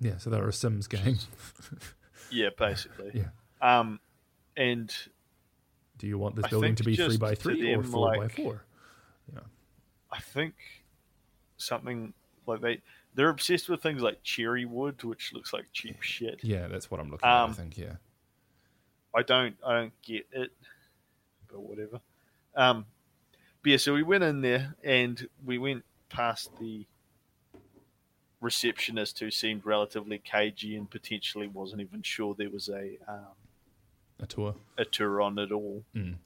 Yeah, 0.00 0.16
so 0.18 0.30
they're 0.30 0.48
a 0.48 0.52
Sims 0.52 0.86
game. 0.88 1.18
Yeah, 2.30 2.48
basically. 2.56 3.10
Yeah. 3.14 3.28
Um, 3.60 4.00
and 4.56 4.90
Do 5.98 6.06
you 6.06 6.16
want 6.18 6.34
this 6.34 6.46
I 6.46 6.48
building 6.48 6.74
to 6.76 6.84
be 6.84 6.96
three 6.96 7.18
by 7.18 7.34
three 7.34 7.74
or 7.74 7.82
four 7.82 8.16
by 8.16 8.28
I 10.10 10.20
think 10.20 10.54
something 11.56 12.12
like 12.46 12.60
they 12.60 12.80
they're 13.14 13.30
obsessed 13.30 13.68
with 13.70 13.82
things 13.82 14.02
like 14.02 14.22
cherry 14.22 14.64
wood, 14.66 15.02
which 15.04 15.32
looks 15.32 15.52
like 15.54 15.64
cheap 15.72 16.02
shit. 16.02 16.40
Yeah, 16.42 16.66
that's 16.68 16.90
what 16.90 17.00
I'm 17.00 17.10
looking 17.10 17.26
at. 17.26 17.32
I 17.34 17.42
Um, 17.44 17.54
think. 17.54 17.78
Yeah. 17.78 17.94
I 19.14 19.22
don't 19.22 19.56
I 19.64 19.74
don't 19.74 20.02
get 20.02 20.26
it, 20.32 20.50
but 21.50 21.60
whatever. 21.60 22.00
Um, 22.54 22.84
but 23.62 23.70
yeah, 23.70 23.76
so 23.78 23.94
we 23.94 24.02
went 24.02 24.24
in 24.24 24.40
there 24.42 24.74
and 24.84 25.26
we 25.44 25.56
went 25.58 25.84
past 26.10 26.50
the 26.60 26.84
receptionist 28.40 29.18
who 29.20 29.30
seemed 29.30 29.64
relatively 29.64 30.18
cagey 30.18 30.76
and 30.76 30.90
potentially 30.90 31.46
wasn't 31.46 31.80
even 31.80 32.02
sure 32.02 32.34
there 32.34 32.50
was 32.50 32.68
a 32.68 32.98
um, 33.08 33.26
A 34.20 34.26
tour. 34.26 34.54
a 34.78 34.84
tour 34.84 35.20
on 35.20 35.38
at 35.38 35.52
all. 35.52 35.84
Mm. 35.94 36.16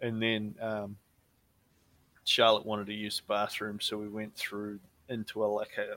And 0.00 0.22
then 0.22 0.54
um, 0.60 0.96
Charlotte 2.24 2.66
wanted 2.66 2.86
to 2.86 2.94
use 2.94 3.18
the 3.18 3.32
bathroom, 3.32 3.80
so 3.80 3.96
we 3.96 4.08
went 4.08 4.34
through 4.36 4.78
into 5.08 5.44
a 5.44 5.46
like 5.46 5.78
a 5.78 5.96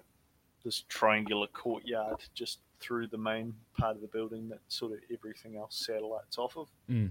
this 0.64 0.84
triangular 0.88 1.48
courtyard 1.48 2.18
just 2.34 2.60
through 2.80 3.08
the 3.08 3.18
main 3.18 3.54
part 3.78 3.96
of 3.96 4.02
the 4.02 4.08
building 4.08 4.50
that 4.50 4.60
sort 4.68 4.92
of 4.92 5.00
everything 5.12 5.58
else 5.58 5.76
satellites 5.86 6.38
off 6.38 6.56
of. 6.58 6.68
Mm. 6.90 7.10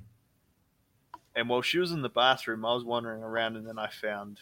And 1.34 1.48
while 1.48 1.62
she 1.62 1.78
was 1.78 1.92
in 1.92 2.02
the 2.02 2.08
bathroom, 2.08 2.64
I 2.64 2.74
was 2.74 2.84
wandering 2.84 3.22
around, 3.22 3.56
and 3.56 3.66
then 3.66 3.78
I 3.78 3.88
found. 3.88 4.38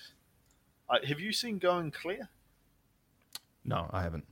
Have 1.06 1.20
you 1.20 1.32
seen 1.32 1.58
Going 1.58 1.90
Clear? 1.90 2.30
No, 3.64 3.90
I 3.92 4.02
haven't. 4.02 4.24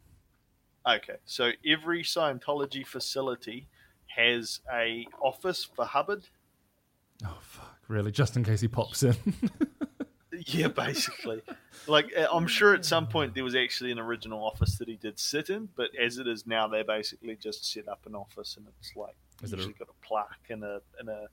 Okay, 0.88 1.16
so 1.26 1.50
every 1.66 2.02
Scientology 2.02 2.86
facility 2.86 3.66
has 4.06 4.60
a 4.72 5.06
office 5.20 5.64
for 5.64 5.84
Hubbard. 5.84 6.28
Oh 7.24 7.38
fuck! 7.40 7.65
Really? 7.88 8.10
Just 8.12 8.36
in 8.36 8.44
case 8.44 8.60
he 8.60 8.68
pops 8.68 9.02
in. 9.02 9.16
Yeah, 10.48 10.68
basically. 10.68 11.40
like, 11.88 12.12
uh, 12.16 12.26
I'm 12.30 12.46
sure 12.46 12.74
at 12.74 12.84
some 12.84 13.06
point 13.06 13.34
there 13.34 13.42
was 13.42 13.54
actually 13.54 13.90
an 13.90 13.98
original 13.98 14.44
office 14.44 14.76
that 14.78 14.86
he 14.86 14.94
did 14.96 15.18
sit 15.18 15.48
in, 15.48 15.70
but 15.76 15.88
as 15.96 16.18
it 16.18 16.28
is 16.28 16.46
now, 16.46 16.68
they 16.68 16.82
basically 16.82 17.36
just 17.36 17.64
set 17.72 17.88
up 17.88 18.00
an 18.06 18.14
office, 18.14 18.56
and 18.56 18.66
it's 18.78 18.94
like 18.94 19.16
Is 19.42 19.52
it 19.54 19.60
a- 19.60 19.72
got 19.72 19.88
a 19.88 20.06
plaque 20.06 20.50
and 20.50 20.62
a 20.62 20.82
and 21.00 21.08
a 21.08 21.28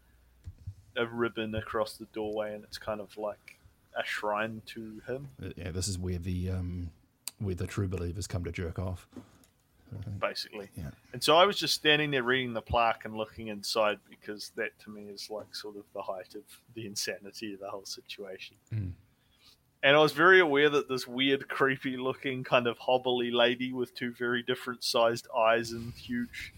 a 0.96 1.06
ribbon 1.06 1.54
across 1.56 1.98
the 1.98 2.06
doorway, 2.13 2.56
and 2.56 2.63
it's 2.63 2.78
kind 2.78 3.02
of 3.02 3.16
like 3.18 3.60
a 4.00 4.06
shrine 4.06 4.62
to 4.68 5.02
him, 5.06 5.28
Uh, 5.44 5.50
yeah, 5.58 5.72
this 5.72 5.88
is 5.89 6.00
where 6.00 6.18
the 6.18 6.50
um, 6.52 6.89
where 7.39 7.56
the 7.56 7.68
true 7.68 7.89
believers 7.89 8.26
come 8.26 8.44
to 8.46 8.52
jerk 8.54 8.80
off. 8.80 9.06
Basically. 10.19 10.69
Yeah. 10.75 10.91
And 11.13 11.23
so 11.23 11.36
I 11.38 11.45
was 11.45 11.58
just 11.58 11.73
standing 11.73 12.12
there 12.12 12.23
reading 12.23 12.53
the 12.53 12.62
plaque 12.62 13.06
and 13.06 13.15
looking 13.15 13.47
inside 13.47 13.99
because 14.10 14.51
that 14.56 14.77
to 14.84 14.89
me 14.89 15.03
is 15.03 15.29
like 15.29 15.56
sort 15.56 15.75
of 15.77 15.84
the 15.93 16.01
height 16.01 16.36
of 16.36 16.43
the 16.75 16.86
insanity 16.86 17.53
of 17.53 17.60
the 17.60 17.69
whole 17.69 17.86
situation. 17.86 18.56
Mm. 18.73 18.91
And 19.84 19.97
I 19.97 19.99
was 19.99 20.13
very 20.13 20.39
aware 20.39 20.69
that 20.69 20.88
this 20.88 21.06
weird, 21.06 21.49
creepy 21.49 21.97
looking, 21.97 22.45
kind 22.45 22.67
of 22.67 22.77
hobbly 22.77 23.32
lady 23.32 23.73
with 23.73 23.93
two 23.93 24.13
very 24.13 24.41
different 24.41 24.82
sized 24.82 25.27
eyes 25.38 25.71
and 25.71 25.93
huge, 25.93 26.53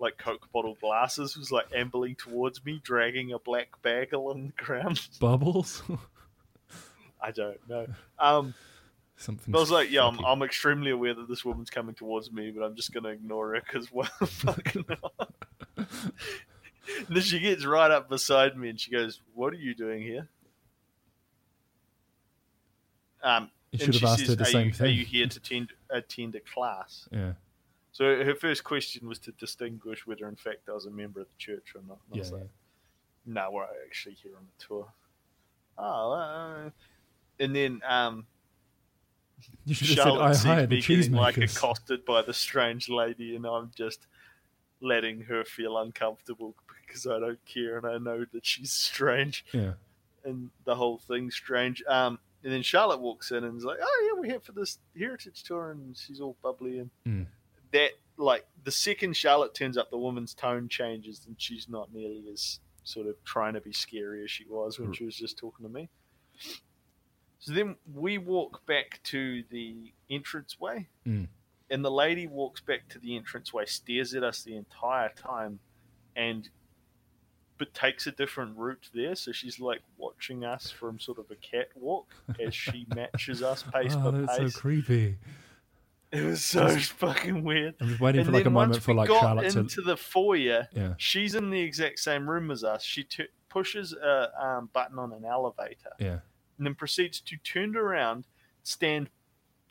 like 0.00 0.18
Coke 0.18 0.50
bottle 0.52 0.76
glasses 0.80 1.36
was 1.36 1.52
like 1.52 1.66
ambling 1.72 2.16
towards 2.16 2.64
me, 2.64 2.80
dragging 2.82 3.32
a 3.32 3.38
black 3.38 3.80
bag 3.82 4.12
along 4.12 4.46
the 4.56 4.64
ground. 4.64 5.00
Bubbles. 5.20 5.82
I 7.20 7.30
don't 7.30 7.60
know. 7.68 7.86
Um, 8.18 8.54
Something. 9.20 9.54
I 9.54 9.58
was 9.58 9.70
like, 9.70 9.90
yeah, 9.90 10.04
I'm, 10.06 10.24
I'm 10.24 10.42
extremely 10.42 10.92
aware 10.92 11.12
that 11.12 11.28
this 11.28 11.44
woman's 11.44 11.70
coming 11.70 11.94
towards 11.94 12.30
me, 12.30 12.52
but 12.52 12.64
I'm 12.64 12.76
just 12.76 12.92
going 12.92 13.02
to 13.02 13.10
ignore 13.10 13.52
her 13.54 13.60
because, 13.60 13.90
well, 13.92 14.06
fucking 14.26 14.84
hell. 14.88 15.12
And 15.76 17.16
then 17.16 17.22
she 17.22 17.40
gets 17.40 17.66
right 17.66 17.90
up 17.90 18.08
beside 18.08 18.56
me 18.56 18.68
and 18.70 18.78
she 18.80 18.90
goes, 18.92 19.20
What 19.34 19.52
are 19.52 19.56
you 19.56 19.74
doing 19.74 20.02
here? 20.02 20.28
Um, 23.22 23.50
You 23.72 23.78
should 23.80 23.94
have 23.94 24.04
asked 24.04 24.26
her 24.26 24.34
the 24.36 24.42
"Are 24.42 24.46
same 24.46 24.68
you, 24.68 24.72
thing. 24.72 24.86
Are 24.86 24.90
you 24.90 25.04
here 25.04 25.26
to 25.26 25.38
attend, 25.44 25.72
attend 25.90 26.34
a 26.36 26.40
class? 26.40 27.08
Yeah. 27.10 27.32
So 27.92 28.22
her 28.24 28.34
first 28.36 28.62
question 28.64 29.08
was 29.08 29.18
to 29.20 29.32
distinguish 29.32 30.06
whether, 30.06 30.28
in 30.28 30.36
fact, 30.36 30.68
I 30.68 30.72
was 30.72 30.86
a 30.86 30.90
member 30.90 31.20
of 31.20 31.26
the 31.26 31.36
church 31.38 31.74
or 31.74 31.82
not. 31.88 31.98
And 32.12 32.22
I 32.22 32.24
Yeah. 32.24 32.32
like, 32.32 32.48
No, 33.26 33.50
we're 33.50 33.66
actually 33.86 34.14
here 34.22 34.32
on 34.36 34.46
the 34.58 34.64
tour. 34.64 34.86
Oh, 35.76 36.12
uh, 36.12 36.70
and 37.40 37.54
then 37.54 37.80
um, 37.86 38.26
You 39.64 39.74
should 39.74 39.98
have 39.98 40.08
said, 40.08 40.48
I 40.48 40.54
hired 40.54 40.70
the 40.70 40.76
me 40.76 40.82
getting 40.82 41.12
like 41.12 41.36
accosted 41.36 42.04
by 42.04 42.22
the 42.22 42.32
strange 42.32 42.88
lady, 42.88 43.36
and 43.36 43.46
I'm 43.46 43.70
just 43.76 44.06
letting 44.80 45.22
her 45.22 45.44
feel 45.44 45.76
uncomfortable 45.78 46.54
because 46.86 47.06
I 47.06 47.18
don't 47.18 47.44
care 47.44 47.76
and 47.78 47.86
I 47.86 47.98
know 47.98 48.24
that 48.32 48.46
she's 48.46 48.72
strange 48.72 49.44
yeah. 49.52 49.72
and 50.24 50.50
the 50.64 50.74
whole 50.74 50.98
thing's 50.98 51.34
strange. 51.34 51.82
Um, 51.86 52.18
and 52.42 52.52
then 52.52 52.62
Charlotte 52.62 53.00
walks 53.00 53.30
in 53.30 53.44
and 53.44 53.58
is 53.58 53.64
like, 53.64 53.78
"Oh 53.82 54.06
yeah, 54.06 54.20
we're 54.20 54.30
here 54.30 54.40
for 54.40 54.52
this 54.52 54.78
heritage 54.96 55.42
tour," 55.42 55.72
and 55.72 55.96
she's 55.96 56.20
all 56.20 56.36
bubbly 56.42 56.78
and 56.78 56.90
Mm. 57.06 57.26
that 57.72 57.90
like 58.16 58.46
the 58.64 58.70
second 58.70 59.16
Charlotte 59.16 59.54
turns 59.54 59.76
up, 59.76 59.90
the 59.90 59.98
woman's 59.98 60.34
tone 60.34 60.68
changes 60.68 61.24
and 61.26 61.36
she's 61.40 61.68
not 61.68 61.92
nearly 61.92 62.24
as 62.32 62.60
sort 62.84 63.06
of 63.06 63.22
trying 63.24 63.54
to 63.54 63.60
be 63.60 63.72
scary 63.72 64.24
as 64.24 64.30
she 64.30 64.44
was 64.48 64.78
when 64.78 64.92
she 64.92 65.04
was 65.04 65.14
just 65.14 65.36
talking 65.38 65.64
to 65.66 65.72
me. 65.72 65.88
So 67.38 67.52
then 67.52 67.76
we 67.94 68.18
walk 68.18 68.66
back 68.66 69.00
to 69.04 69.44
the 69.50 69.92
entranceway, 70.08 70.88
Mm. 71.06 71.28
and 71.70 71.84
the 71.84 71.90
lady 71.90 72.26
walks 72.26 72.60
back 72.60 72.88
to 72.90 72.98
the 72.98 73.16
entranceway, 73.16 73.66
stares 73.66 74.14
at 74.14 74.22
us 74.24 74.42
the 74.42 74.56
entire 74.56 75.10
time, 75.10 75.60
and 76.16 76.48
but 77.58 77.74
takes 77.74 78.06
a 78.06 78.12
different 78.12 78.56
route 78.56 78.88
there. 78.94 79.16
So 79.16 79.32
she's 79.32 79.58
like 79.58 79.80
watching 79.96 80.44
us 80.44 80.70
from 80.70 81.00
sort 81.00 81.18
of 81.18 81.28
a 81.30 81.34
catwalk 81.36 82.06
as 82.40 82.54
she 82.54 82.86
matches 82.94 83.42
us 83.42 83.64
pace 83.64 83.94
oh, 83.96 84.12
by 84.12 84.18
that's 84.20 84.38
pace. 84.38 84.54
so 84.54 84.60
creepy. 84.60 85.18
it 86.12 86.22
was 86.24 86.44
so 86.44 86.68
fucking 86.68 87.42
weird. 87.42 87.74
I'm 87.80 87.88
just 87.88 88.00
waiting 88.00 88.20
And 88.20 88.26
for 88.28 88.32
like 88.32 88.46
a 88.46 88.50
moment 88.50 88.80
for 88.82 88.94
like 88.94 89.08
Charlotte 89.08 89.50
to. 89.52 89.58
into 89.60 89.80
the 89.80 89.96
foyer, 89.96 90.68
Yeah. 90.72 90.94
she's 90.98 91.34
in 91.34 91.50
the 91.50 91.60
exact 91.60 91.98
same 91.98 92.30
room 92.30 92.52
as 92.52 92.62
us. 92.62 92.84
She 92.84 93.02
t- 93.02 93.26
pushes 93.48 93.92
a 93.92 94.30
um, 94.40 94.70
button 94.72 94.98
on 95.00 95.12
an 95.12 95.24
elevator 95.24 95.90
Yeah. 95.98 96.18
And 96.58 96.66
then 96.66 96.74
proceeds 96.74 97.20
to 97.20 97.36
turn 97.38 97.76
around, 97.76 98.24
stand 98.62 99.08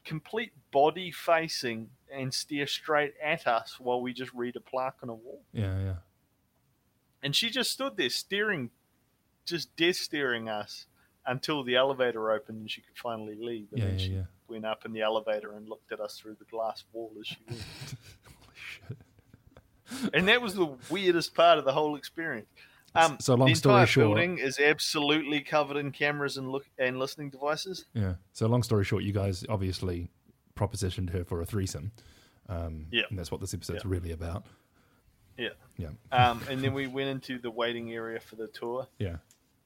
complete 0.05 0.53
body 0.71 1.11
facing, 1.11 1.89
and 2.11 2.33
stare 2.33 2.65
straight 2.65 3.13
at 3.21 3.45
us 3.45 3.77
while 3.79 4.01
we 4.01 4.13
just 4.13 4.33
read 4.33 4.55
a 4.55 4.61
plaque 4.61 4.95
on 5.03 5.09
a 5.09 5.13
wall. 5.13 5.43
Yeah. 5.51 5.77
Yeah. 5.79 5.95
And 7.21 7.35
she 7.35 7.49
just 7.49 7.71
stood 7.71 7.97
there 7.97 8.09
staring, 8.09 8.69
just 9.45 9.75
dead 9.75 9.95
staring 9.97 10.47
us 10.47 10.85
until 11.25 11.63
the 11.63 11.75
elevator 11.75 12.31
opened 12.31 12.59
and 12.61 12.71
she 12.71 12.79
could 12.79 12.97
finally 12.97 13.35
leave. 13.35 13.67
And 13.73 13.79
Yeah. 13.79 13.85
then 13.87 13.99
Yeah. 13.99 14.05
she 14.05 14.11
Yeah. 14.13 14.23
went 14.47 14.65
up 14.65 14.85
in 14.85 14.93
the 14.93 15.01
elevator 15.01 15.51
and 15.51 15.67
looked 15.67 15.91
at 15.91 15.99
us 15.99 16.17
through 16.17 16.35
the 16.35 16.45
glass 16.45 16.85
wall 16.93 17.13
as 17.19 17.27
she 17.27 17.37
went. 17.49 17.61
Holy 18.23 18.55
shit. 18.55 18.97
and 20.13 20.27
that 20.29 20.41
was 20.41 20.53
the 20.55 20.67
weirdest 20.89 21.33
part 21.35 21.57
of 21.59 21.65
the 21.65 21.73
whole 21.73 21.97
experience. 21.97 22.47
Um, 22.95 23.17
So 23.19 23.35
long 23.35 23.49
the 23.49 23.55
story 23.55 23.85
short- 23.85 24.05
building 24.15 24.37
is 24.39 24.59
absolutely 24.59 25.41
covered 25.41 25.77
in 25.77 25.91
cameras 25.91 26.37
and 26.37 26.49
look 26.51 26.65
and 26.79 26.97
listening 26.97 27.29
devices. 27.29 27.85
Yeah. 27.93 28.15
So 28.33 28.47
long 28.47 28.63
story 28.63 28.83
short, 28.85 29.03
you 29.03 29.13
guys 29.13 29.45
obviously 29.49 30.09
propositioned 30.55 31.11
her 31.11 31.23
for 31.23 31.41
a 31.41 31.45
threesome. 31.45 31.91
Um, 32.49 32.87
Yeah. 32.91 33.03
And 33.09 33.19
that's 33.19 33.29
what 33.31 33.41
this 33.41 33.53
episode's 33.53 33.83
Yeah. 33.83 33.91
really 33.91 34.11
about. 34.11 34.45
Yeah. 35.37 35.49
Yeah. 35.77 35.91
Um, 36.11 36.41
and 36.49 36.63
then 36.63 36.73
we 36.73 36.87
went 36.87 37.09
into 37.09 37.37
the 37.37 37.51
waiting 37.51 37.91
area 37.93 38.19
for 38.19 38.35
the 38.37 38.47
tour, 38.47 38.87
Yeah. 38.97 39.17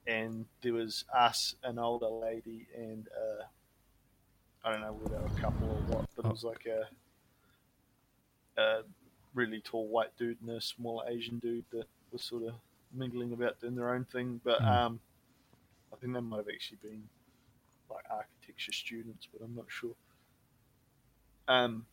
and 0.06 0.46
there 0.62 0.74
was 0.74 1.06
us, 1.14 1.56
an 1.64 1.80
older 1.80 2.10
lady, 2.10 2.68
and 2.76 3.08
uh, 3.08 3.44
I 4.64 4.72
don't 4.72 4.82
know 4.82 4.94
whether 4.94 5.24
a 5.26 5.40
couple 5.40 5.70
or 5.70 5.82
what, 5.96 6.10
but 6.16 6.26
Oh. 6.26 6.30
it 6.30 6.32
was 6.32 6.44
like 6.44 6.66
a, 6.66 6.90
a 8.58 8.84
really 9.34 9.62
tall 9.62 9.88
white 9.88 10.16
dude 10.18 10.42
and 10.42 10.50
a 10.50 10.60
smaller 10.60 11.08
Asian 11.08 11.40
dude 11.40 11.66
that 11.72 11.88
was 12.12 12.24
sort 12.24 12.44
of 12.44 12.56
mingling 12.94 13.34
about 13.34 13.60
doing 13.60 13.76
their 13.76 13.94
own 13.94 14.06
thing. 14.06 14.40
But 14.44 14.62
Mm. 14.62 14.68
um, 14.68 15.00
I 15.94 15.96
think 15.98 16.14
they 16.14 16.20
might 16.22 16.38
have 16.38 16.48
actually 16.54 16.80
been 16.82 17.08
like 17.90 18.04
architecture 18.10 18.72
students, 18.72 19.28
but 19.32 19.42
I'm 19.44 19.56
not 19.56 19.66
sure. 19.70 19.96
Um, 21.48 21.86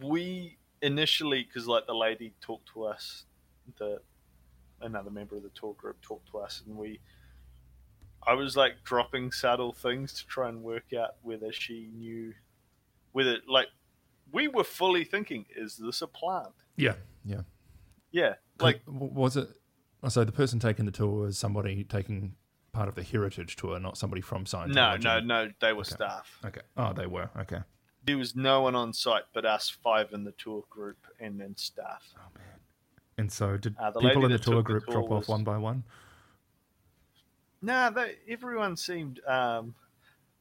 we 0.00 0.58
initially, 0.82 1.42
because 1.44 1.66
like 1.66 1.86
the 1.86 1.94
lady 1.94 2.34
talked 2.40 2.68
to 2.74 2.84
us, 2.84 3.24
the 3.78 4.00
another 4.80 5.10
member 5.10 5.36
of 5.36 5.42
the 5.42 5.50
tour 5.50 5.74
group 5.74 6.00
talked 6.00 6.30
to 6.30 6.38
us, 6.38 6.62
and 6.66 6.76
we, 6.76 7.00
I 8.26 8.34
was 8.34 8.56
like 8.56 8.84
dropping 8.84 9.32
subtle 9.32 9.72
things 9.72 10.12
to 10.14 10.26
try 10.26 10.48
and 10.48 10.62
work 10.62 10.92
out 10.92 11.16
whether 11.22 11.52
she 11.52 11.88
knew, 11.92 12.34
whether 13.12 13.38
like 13.48 13.68
we 14.30 14.46
were 14.46 14.64
fully 14.64 15.04
thinking, 15.04 15.46
is 15.56 15.76
this 15.76 16.02
a 16.02 16.06
plant? 16.06 16.54
Yeah. 16.76 16.94
Yeah. 17.24 17.42
Yeah, 18.10 18.34
like 18.60 18.80
was 18.86 19.36
it? 19.36 19.48
oh, 20.02 20.08
So 20.08 20.24
the 20.24 20.32
person 20.32 20.58
taking 20.58 20.84
the 20.84 20.92
tour 20.92 21.22
was 21.26 21.38
somebody 21.38 21.84
taking 21.84 22.34
part 22.72 22.88
of 22.88 22.94
the 22.94 23.02
heritage 23.02 23.56
tour, 23.56 23.78
not 23.80 23.96
somebody 23.98 24.20
from 24.22 24.44
Scientology. 24.44 24.74
no, 24.74 24.96
no, 24.96 25.20
no, 25.20 25.50
they 25.60 25.72
were 25.72 25.80
Okay. 25.80 25.94
staff. 25.94 26.38
Okay. 26.44 26.60
Oh, 26.76 26.92
they 26.92 27.06
were. 27.06 27.30
Okay. 27.38 27.60
There 28.04 28.18
was 28.18 28.36
no 28.36 28.62
one 28.62 28.74
on 28.74 28.92
site 28.92 29.24
but 29.32 29.44
us 29.44 29.68
five 29.68 30.12
in 30.12 30.24
the 30.24 30.32
tour 30.32 30.64
group 30.70 30.98
and 31.20 31.40
then 31.40 31.56
staff. 31.56 32.14
Oh 32.16 32.28
man. 32.36 32.44
And 33.18 33.32
so 33.32 33.56
did 33.56 33.74
Uh, 33.78 33.90
people 33.92 34.24
in 34.24 34.30
the 34.32 34.38
tour 34.38 34.54
took 34.56 34.66
the 34.66 34.72
group 34.72 34.84
tour 34.86 34.94
drop 34.94 35.08
was- 35.08 35.24
off 35.24 35.28
one 35.28 35.44
by 35.44 35.58
one? 35.58 35.82
Nah, 37.60 37.90
they, 37.90 38.16
everyone 38.28 38.76
seemed. 38.76 39.20
Um, 39.26 39.74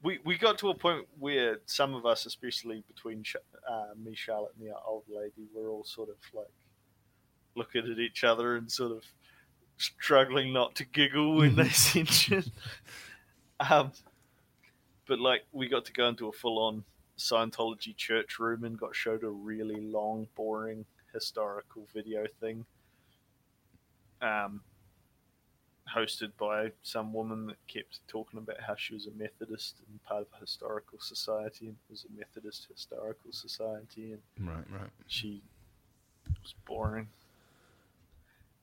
we 0.04 0.20
we 0.24 0.38
got 0.38 0.60
to 0.60 0.70
a 0.70 0.76
point 0.76 1.08
where 1.18 1.60
some 1.66 1.96
of 1.96 2.06
us, 2.06 2.28
especially 2.28 2.84
between 2.88 3.24
uh, 3.68 3.86
me, 3.98 4.14
Charlotte, 4.14 4.54
and 4.60 4.68
the 4.70 4.76
old 4.86 5.04
lady, 5.10 5.48
were 5.54 5.70
all 5.70 5.84
sort 5.84 6.10
of 6.10 6.16
like 6.34 6.46
looking 7.58 7.90
at 7.92 8.00
each 8.00 8.24
other 8.24 8.56
and 8.56 8.72
sort 8.72 8.92
of 8.92 9.04
struggling 9.78 10.54
not 10.54 10.76
to 10.76 10.86
giggle 10.86 11.38
when 11.38 11.56
they 11.56 11.64
mentioned. 11.64 12.52
um, 13.60 13.92
but 15.08 15.20
like 15.20 15.44
we 15.52 15.68
got 15.68 15.86
to 15.86 15.94
go 15.94 16.08
into 16.08 16.28
a 16.28 16.32
full-on 16.32 16.84
Scientology 17.18 17.96
church 17.96 18.38
room 18.40 18.64
and 18.64 18.80
got 18.80 18.96
showed 18.96 19.24
a 19.24 19.30
really 19.30 19.82
long, 19.82 20.28
boring 20.36 20.86
historical 21.14 21.88
video 21.94 22.26
thing. 22.40 22.66
Um, 24.22 24.62
hosted 25.94 26.32
by 26.38 26.72
some 26.84 27.14
woman 27.14 27.48
that 27.48 27.58
kept 27.68 28.00
talking 28.08 28.40
about 28.40 28.60
how 28.60 28.76
she 28.76 28.94
was 28.94 29.08
a 29.08 29.12
Methodist 29.12 29.76
and 29.90 30.04
part 30.04 30.22
of 30.22 30.28
a 30.36 30.42
historical 30.42 31.00
society 31.00 31.68
and 31.68 31.76
was 31.90 32.06
a 32.06 32.18
Methodist 32.18 32.68
historical 32.72 33.32
society 33.32 34.14
and 34.14 34.22
Right. 34.48 34.66
Right. 34.70 34.90
she 35.08 35.42
was 36.42 36.54
boring. 36.66 37.08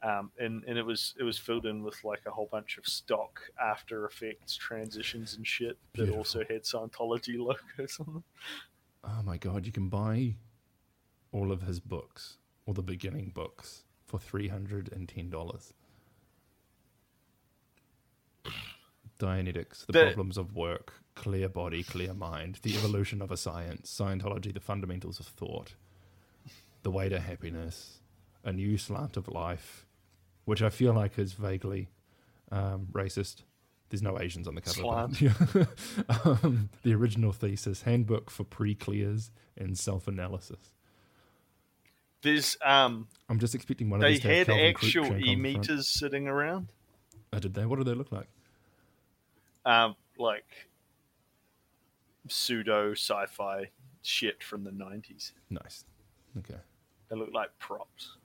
Um, 0.05 0.31
and, 0.39 0.63
and 0.65 0.77
it 0.77 0.85
was 0.85 1.15
it 1.19 1.23
was 1.23 1.39
filled 1.39 1.65
in 1.65 1.83
with 1.83 2.05
like 2.05 2.21
a 2.27 2.31
whole 2.31 2.49
bunch 2.53 2.77
of 2.77 2.87
stock 2.87 3.41
After 3.59 4.05
Effects 4.05 4.55
transitions 4.55 5.35
and 5.35 5.47
shit 5.47 5.79
that 5.93 5.95
Beautiful. 5.95 6.19
also 6.19 6.41
had 6.41 6.65
Scientology 6.65 7.39
logos 7.39 7.99
on 8.01 8.13
them. 8.13 8.25
Oh 9.03 9.23
my 9.25 9.39
god! 9.39 9.65
You 9.65 9.73
can 9.73 9.89
buy 9.89 10.35
all 11.33 11.51
of 11.51 11.63
his 11.63 11.81
books, 11.81 12.37
or 12.67 12.75
the 12.75 12.83
beginning 12.83 13.33
books, 13.35 13.85
for 14.07 14.19
three 14.19 14.49
hundred 14.49 14.93
and 14.93 15.09
ten 15.09 15.31
dollars. 15.31 15.73
Dianetics, 19.19 19.87
the, 19.87 19.93
The- 19.93 20.05
problems 20.07 20.37
of 20.37 20.55
work, 20.55 20.95
clear 21.15 21.49
body, 21.49 21.83
clear 21.83 22.13
mind, 22.15 22.59
the 22.63 22.77
evolution 22.77 23.23
of 23.23 23.31
a 23.31 23.37
science, 23.37 23.91
Scientology, 23.97 24.53
the 24.53 24.61
fundamentals 24.61 25.21
of 25.21 25.27
thought, 25.27 25.75
the 26.83 26.91
way 26.91 27.09
to 27.09 27.21
happiness, 27.21 28.01
a 28.43 28.53
new 28.53 28.77
slant 28.77 29.17
of 29.17 29.29
life, 29.29 29.84
which 30.45 30.63
I 30.63 30.69
feel 30.71 30.93
like 30.93 31.19
is 31.19 31.33
vaguely 31.33 31.89
um, 32.53 32.89
racist. 32.93 33.43
There's 33.91 34.03
no 34.03 34.19
Asians 34.19 34.49
on 34.49 34.55
the 34.55 34.61
cover. 34.61 34.83
but- 34.83 36.27
um, 36.43 36.71
the 36.83 36.95
original 36.95 37.33
thesis, 37.33 37.83
handbook 37.83 38.31
for 38.31 38.45
pre-clears 38.45 39.31
and 39.57 39.79
self-analysis. 39.79 40.73
There's 42.23 42.57
um 42.65 43.07
I'm 43.29 43.39
just 43.39 43.55
expecting 43.55 43.91
one 43.91 44.01
of 44.01 44.03
they 44.03 44.15
these 44.15 44.23
have 44.23 44.49
had 44.49 44.59
actual 44.61 45.05
Cruikshank 45.05 45.11
on 45.13 45.21
the 45.21 45.31
e 45.33 45.37
meters 45.37 45.89
sitting 45.89 46.27
around. 46.27 46.73
Oh, 47.35 47.39
did 47.39 47.53
they? 47.53 47.67
What 47.67 47.77
do 47.77 47.85
they 47.85 47.93
look 47.95 48.11
like? 48.13 48.29
um, 49.67 49.95
like 50.19 50.45
pseudo 52.29 52.93
sci-fi 52.93 53.71
shit 54.03 54.43
from 54.43 54.65
the 54.65 54.71
90s. 54.71 55.33
Nice. 55.51 55.85
Okay. 56.39 56.59
They 57.11 57.17
look 57.17 57.31
like 57.33 57.51
props. 57.59 58.17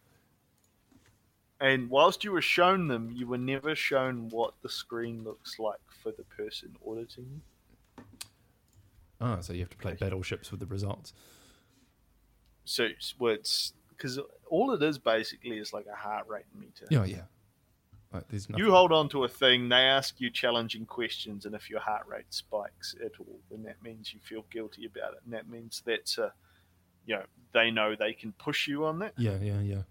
And 1.61 1.89
whilst 1.89 2.23
you 2.23 2.31
were 2.31 2.41
shown 2.41 2.87
them, 2.87 3.11
you 3.11 3.27
were 3.27 3.37
never 3.37 3.75
shown 3.75 4.29
what 4.29 4.53
the 4.61 4.69
screen 4.69 5.23
looks 5.23 5.59
like 5.59 5.79
for 6.01 6.11
the 6.11 6.23
person 6.23 6.75
auditing 6.87 7.41
you. 7.97 8.03
Oh, 9.21 9.41
so 9.41 9.51
you 9.51 9.59
have 9.59 9.69
to 9.69 9.77
play 9.77 9.95
battleships 9.95 10.51
with 10.51 10.61
the 10.61 10.65
results. 10.65 11.13
So 12.63 12.85
it's- 12.85 13.73
because 13.89 14.17
all 14.47 14.71
it 14.71 14.81
is 14.81 14.97
basically 14.97 15.57
is 15.57 15.73
like 15.73 15.85
a 15.87 15.95
heart 15.95 16.25
rate 16.29 16.45
meter. 16.55 16.85
Yeah, 16.89 17.03
yeah. 17.03 17.23
Like, 18.13 18.27
there's. 18.29 18.47
You 18.55 18.71
hold 18.71 18.93
on 18.93 19.09
to 19.09 19.25
a 19.25 19.27
thing, 19.27 19.67
they 19.67 19.75
ask 19.81 20.21
you 20.21 20.29
challenging 20.29 20.85
questions, 20.85 21.45
and 21.45 21.53
if 21.53 21.69
your 21.69 21.81
heart 21.81 22.07
rate 22.07 22.33
spikes 22.33 22.95
at 23.03 23.11
all, 23.19 23.39
then 23.51 23.63
that 23.63 23.83
means 23.83 24.13
you 24.13 24.19
feel 24.21 24.45
guilty 24.49 24.85
about 24.85 25.13
it, 25.13 25.19
and 25.25 25.33
that 25.33 25.49
means 25.49 25.83
that's 25.85 26.17
a, 26.17 26.33
you 27.05 27.15
know, 27.15 27.25
they 27.51 27.69
know 27.69 27.95
they 27.95 28.13
can 28.13 28.31
push 28.33 28.67
you 28.67 28.85
on 28.85 28.99
that. 28.99 29.13
Yeah, 29.17 29.37
yeah, 29.41 29.59
yeah. 29.59 29.81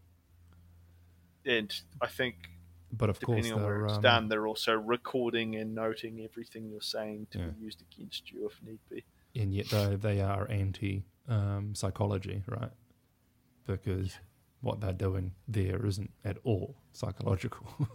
And 1.49 1.73
I 2.01 2.07
think 2.07 2.37
but 2.93 3.11
of 3.11 3.21
course, 3.21 3.39
depending 3.45 3.53
on 3.55 3.63
where 3.65 3.79
they're, 3.79 3.87
it's 3.87 3.97
um, 3.97 4.03
done, 4.03 4.29
they're 4.29 4.47
also 4.47 4.75
recording 4.75 5.57
and 5.57 5.75
noting 5.75 6.21
everything 6.23 6.69
you're 6.71 6.81
saying 6.81 7.27
to 7.33 7.39
Yeah. 7.39 7.47
be 7.49 7.61
used 7.65 7.83
against 7.83 8.31
you 8.31 8.47
if 8.47 8.63
need 8.63 8.79
be. 8.89 9.05
and 9.41 9.53
yet 9.53 9.69
they 9.71 9.97
they 9.97 10.21
are 10.21 10.47
anti 10.51 11.05
um, 11.29 11.75
psychology, 11.75 12.43
right? 12.47 12.71
Because 13.67 14.19
what 14.61 14.81
they're 14.81 14.93
doing 14.93 15.33
there 15.47 15.85
isn't 15.87 16.11
at 16.25 16.39
all 16.45 16.77
psychological. 16.93 17.67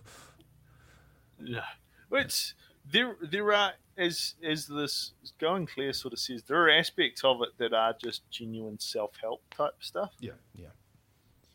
Yeah, 1.43 1.65
Well, 2.09 2.21
it's 2.21 2.53
there. 2.89 3.17
There 3.21 3.51
are 3.53 3.73
as 3.97 4.35
as 4.43 4.67
this 4.67 5.11
going 5.39 5.65
clear 5.65 5.91
sort 5.93 6.13
of 6.13 6.19
says 6.19 6.43
there 6.43 6.63
are 6.63 6.69
aspects 6.69 7.23
of 7.23 7.41
it 7.41 7.49
that 7.57 7.73
are 7.73 7.93
just 7.93 8.29
genuine 8.29 8.79
self 8.79 9.11
help 9.21 9.43
type 9.53 9.73
stuff, 9.81 10.13
yeah, 10.19 10.33
yeah. 10.55 10.67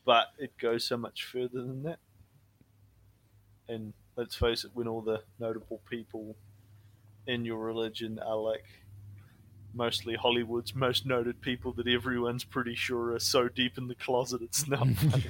But 0.09 0.29
it 0.39 0.57
goes 0.57 0.87
so 0.87 0.97
much 0.97 1.23
further 1.25 1.61
than 1.61 1.83
that. 1.83 1.99
And 3.69 3.93
let's 4.17 4.35
face 4.35 4.65
it, 4.65 4.71
when 4.73 4.89
all 4.89 5.03
the 5.03 5.23
notable 5.39 5.83
people 5.91 6.35
in 7.27 7.45
your 7.45 7.59
religion 7.59 8.19
are 8.27 8.39
like 8.39 8.65
mostly 9.75 10.15
Hollywood's 10.15 10.75
most 10.75 11.05
noted 11.05 11.43
people 11.43 11.75
that 11.75 11.87
everyone's 11.87 12.43
pretty 12.43 12.75
sure 12.75 13.13
are 13.13 13.19
so 13.19 13.49
deep 13.49 13.77
in 13.77 13.87
the 13.87 13.95
closet 13.97 14.41
it's 14.41 14.67
not 14.67 14.89
funny. 14.97 15.27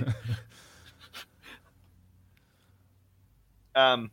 Um, 3.74 4.12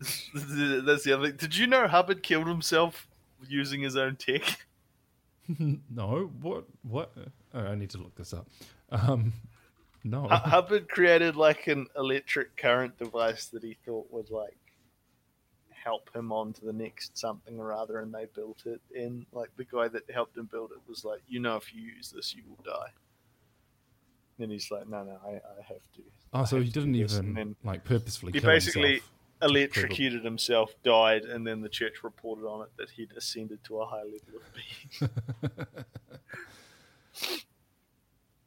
that's 0.00 1.04
the 1.04 1.12
other 1.14 1.26
thing. 1.26 1.36
Did 1.36 1.58
you 1.58 1.66
know 1.66 1.88
Hubbard 1.88 2.22
killed 2.22 2.46
himself 2.46 3.06
using 3.46 3.82
his 3.82 3.96
own 3.96 4.16
tech? 4.16 4.66
no, 5.58 6.30
what 6.40 6.64
what? 6.82 7.12
Oh, 7.52 7.60
I 7.60 7.74
need 7.74 7.90
to 7.90 7.98
look 7.98 8.14
this 8.14 8.32
up. 8.32 8.46
Um, 8.90 9.32
no, 10.02 10.22
Hu- 10.22 10.50
Hubbard 10.50 10.88
created 10.88 11.36
like 11.36 11.66
an 11.66 11.86
electric 11.96 12.56
current 12.56 12.98
device 12.98 13.46
that 13.46 13.62
he 13.62 13.76
thought 13.84 14.06
would 14.10 14.30
like 14.30 14.56
help 15.70 16.14
him 16.14 16.32
on 16.32 16.52
to 16.54 16.64
the 16.64 16.72
next 16.72 17.16
something 17.16 17.58
or 17.58 17.72
other, 17.72 17.98
and 17.98 18.12
they 18.12 18.26
built 18.34 18.62
it. 18.66 18.80
And 18.96 19.26
like 19.32 19.50
the 19.56 19.64
guy 19.64 19.88
that 19.88 20.10
helped 20.10 20.36
him 20.36 20.46
build 20.50 20.70
it 20.72 20.78
was 20.88 21.04
like, 21.04 21.20
you 21.28 21.40
know, 21.40 21.56
if 21.56 21.74
you 21.74 21.82
use 21.82 22.10
this, 22.10 22.34
you 22.34 22.42
will 22.48 22.64
die. 22.64 22.88
And 24.38 24.50
he's 24.50 24.70
like, 24.70 24.88
no, 24.88 25.04
no, 25.04 25.18
I, 25.24 25.32
I 25.32 25.62
have 25.68 25.82
to. 25.96 26.02
oh, 26.32 26.44
so 26.44 26.60
he 26.60 26.70
didn't 26.70 26.94
even 26.94 27.56
like 27.62 27.84
purposefully. 27.84 28.32
he 28.32 28.40
basically 28.40 29.02
electrocuted 29.42 30.24
himself, 30.24 30.74
died, 30.82 31.24
and 31.24 31.46
then 31.46 31.60
the 31.60 31.68
church 31.68 32.02
reported 32.02 32.46
on 32.46 32.62
it 32.62 32.68
that 32.78 32.90
he'd 32.90 33.12
ascended 33.16 33.62
to 33.64 33.80
a 33.80 33.86
high 33.86 34.02
level 34.02 34.36
of 34.36 34.54
being. 34.54 35.84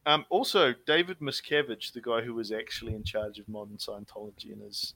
Um, 0.06 0.26
also, 0.30 0.74
David 0.86 1.20
Miscavige, 1.20 1.94
the 1.94 2.02
guy 2.02 2.22
who 2.22 2.34
was 2.34 2.52
actually 2.52 2.94
in 2.94 3.04
charge 3.04 3.40
of 3.40 3.48
modern 3.48 3.78
Scientology, 3.78 4.52
and 4.52 4.62
is. 4.70 4.96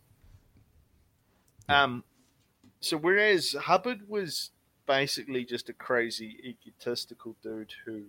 Um, 1.69 2.03
so 2.79 2.97
whereas 2.97 3.53
Hubbard 3.53 4.07
was 4.07 4.51
basically 4.85 5.45
just 5.45 5.69
a 5.69 5.73
crazy, 5.73 6.37
egotistical 6.43 7.35
dude 7.41 7.73
who 7.85 8.03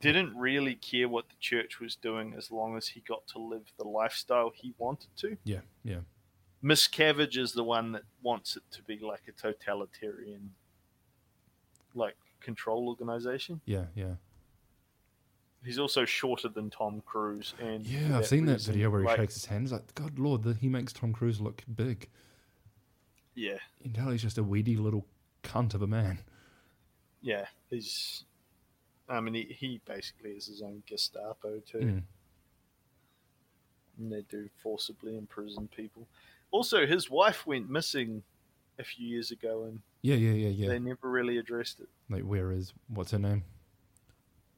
didn't 0.00 0.36
really 0.36 0.74
care 0.74 1.08
what 1.08 1.28
the 1.28 1.34
church 1.40 1.80
was 1.80 1.96
doing 1.96 2.34
as 2.36 2.50
long 2.50 2.76
as 2.76 2.88
he 2.88 3.00
got 3.00 3.26
to 3.28 3.38
live 3.38 3.72
the 3.78 3.86
lifestyle 3.86 4.52
he 4.54 4.74
wanted 4.78 5.08
to. 5.16 5.36
Yeah, 5.44 5.60
yeah, 5.82 6.00
Miscavige 6.62 7.38
is 7.38 7.52
the 7.52 7.64
one 7.64 7.92
that 7.92 8.02
wants 8.22 8.56
it 8.56 8.62
to 8.72 8.82
be 8.82 8.98
like 8.98 9.22
a 9.28 9.32
totalitarian, 9.32 10.50
like 11.94 12.16
control 12.40 12.88
organization. 12.88 13.60
yeah, 13.64 13.86
yeah. 13.94 14.14
He's 15.64 15.78
also 15.78 16.04
shorter 16.04 16.48
than 16.48 16.70
Tom 16.70 17.02
Cruise, 17.06 17.54
and 17.60 17.84
Yeah, 17.86 18.18
I've 18.18 18.26
seen 18.26 18.46
that 18.46 18.60
video 18.60 18.88
where 18.90 19.00
he 19.00 19.06
like- 19.06 19.16
shakes 19.16 19.34
his 19.34 19.46
hands 19.46 19.72
like, 19.72 19.94
God 19.94 20.18
Lord, 20.18 20.42
that 20.44 20.58
he 20.58 20.68
makes 20.68 20.92
Tom 20.92 21.12
Cruise 21.12 21.40
look 21.40 21.62
big. 21.74 22.08
Yeah, 23.34 23.58
You 23.82 23.90
can 23.90 23.92
tell 23.92 24.10
he's 24.10 24.22
just 24.22 24.38
a 24.38 24.42
weedy 24.44 24.76
little 24.76 25.06
cunt 25.42 25.74
of 25.74 25.82
a 25.82 25.86
man. 25.86 26.20
yeah, 27.20 27.46
he's. 27.68 28.24
I 29.08 29.20
mean, 29.20 29.34
he, 29.34 29.42
he 29.44 29.80
basically 29.84 30.30
is 30.32 30.46
his 30.46 30.62
own 30.62 30.82
Gestapo 30.86 31.60
too, 31.60 31.78
Mm. 31.78 32.02
and 33.98 34.12
they 34.12 34.22
do 34.22 34.48
forcibly 34.62 35.16
imprison 35.16 35.68
people. 35.68 36.06
Also, 36.50 36.86
his 36.86 37.10
wife 37.10 37.46
went 37.46 37.68
missing 37.70 38.22
a 38.78 38.84
few 38.84 39.06
years 39.06 39.30
ago, 39.30 39.64
and 39.64 39.80
Yeah, 40.02 40.16
yeah, 40.16 40.32
yeah, 40.32 40.48
yeah. 40.48 40.68
they 40.68 40.78
never 40.78 41.10
really 41.10 41.38
addressed 41.38 41.80
it. 41.80 41.88
Like, 42.08 42.22
where 42.24 42.52
is 42.52 42.72
what's 42.88 43.10
her 43.12 43.18
name? 43.18 43.44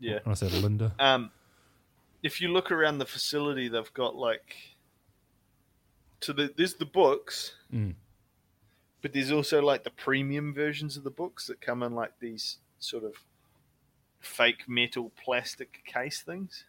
Yeah. 0.00 0.20
I 0.26 0.34
said 0.34 0.52
Linda. 0.52 0.92
Um, 0.98 1.30
if 2.22 2.40
you 2.40 2.48
look 2.52 2.70
around 2.70 2.98
the 2.98 3.06
facility, 3.06 3.68
they've 3.68 3.92
got 3.94 4.14
like. 4.16 4.56
So 6.20 6.32
the, 6.32 6.52
there's 6.56 6.74
the 6.74 6.84
books, 6.86 7.54
Mm. 7.72 7.94
but 9.02 9.12
there's 9.12 9.30
also 9.30 9.62
like 9.62 9.84
the 9.84 9.90
premium 9.90 10.52
versions 10.52 10.96
of 10.96 11.04
the 11.04 11.10
books 11.10 11.46
that 11.46 11.60
come 11.60 11.82
in 11.84 11.94
like 11.94 12.12
these 12.18 12.56
sort 12.80 13.04
of 13.04 13.14
fake 14.20 14.68
metal 14.68 15.12
plastic 15.22 15.84
case 15.84 16.22
things. 16.22 16.64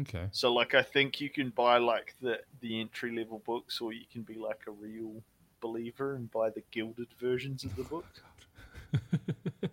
Okay. 0.00 0.26
So 0.32 0.52
like 0.52 0.74
I 0.74 0.82
think 0.82 1.20
you 1.20 1.30
can 1.30 1.50
buy 1.50 1.78
like 1.78 2.16
the 2.20 2.40
the 2.60 2.80
entry 2.80 3.16
level 3.16 3.40
books, 3.46 3.80
or 3.80 3.92
you 3.92 4.04
can 4.12 4.22
be 4.22 4.34
like 4.34 4.62
a 4.66 4.72
real 4.72 5.22
believer 5.60 6.14
and 6.16 6.30
buy 6.32 6.50
the 6.50 6.62
gilded 6.72 7.08
versions 7.20 7.62
of 7.64 7.76
the 7.76 7.84
book. 7.84 8.04
It's, 8.92 9.02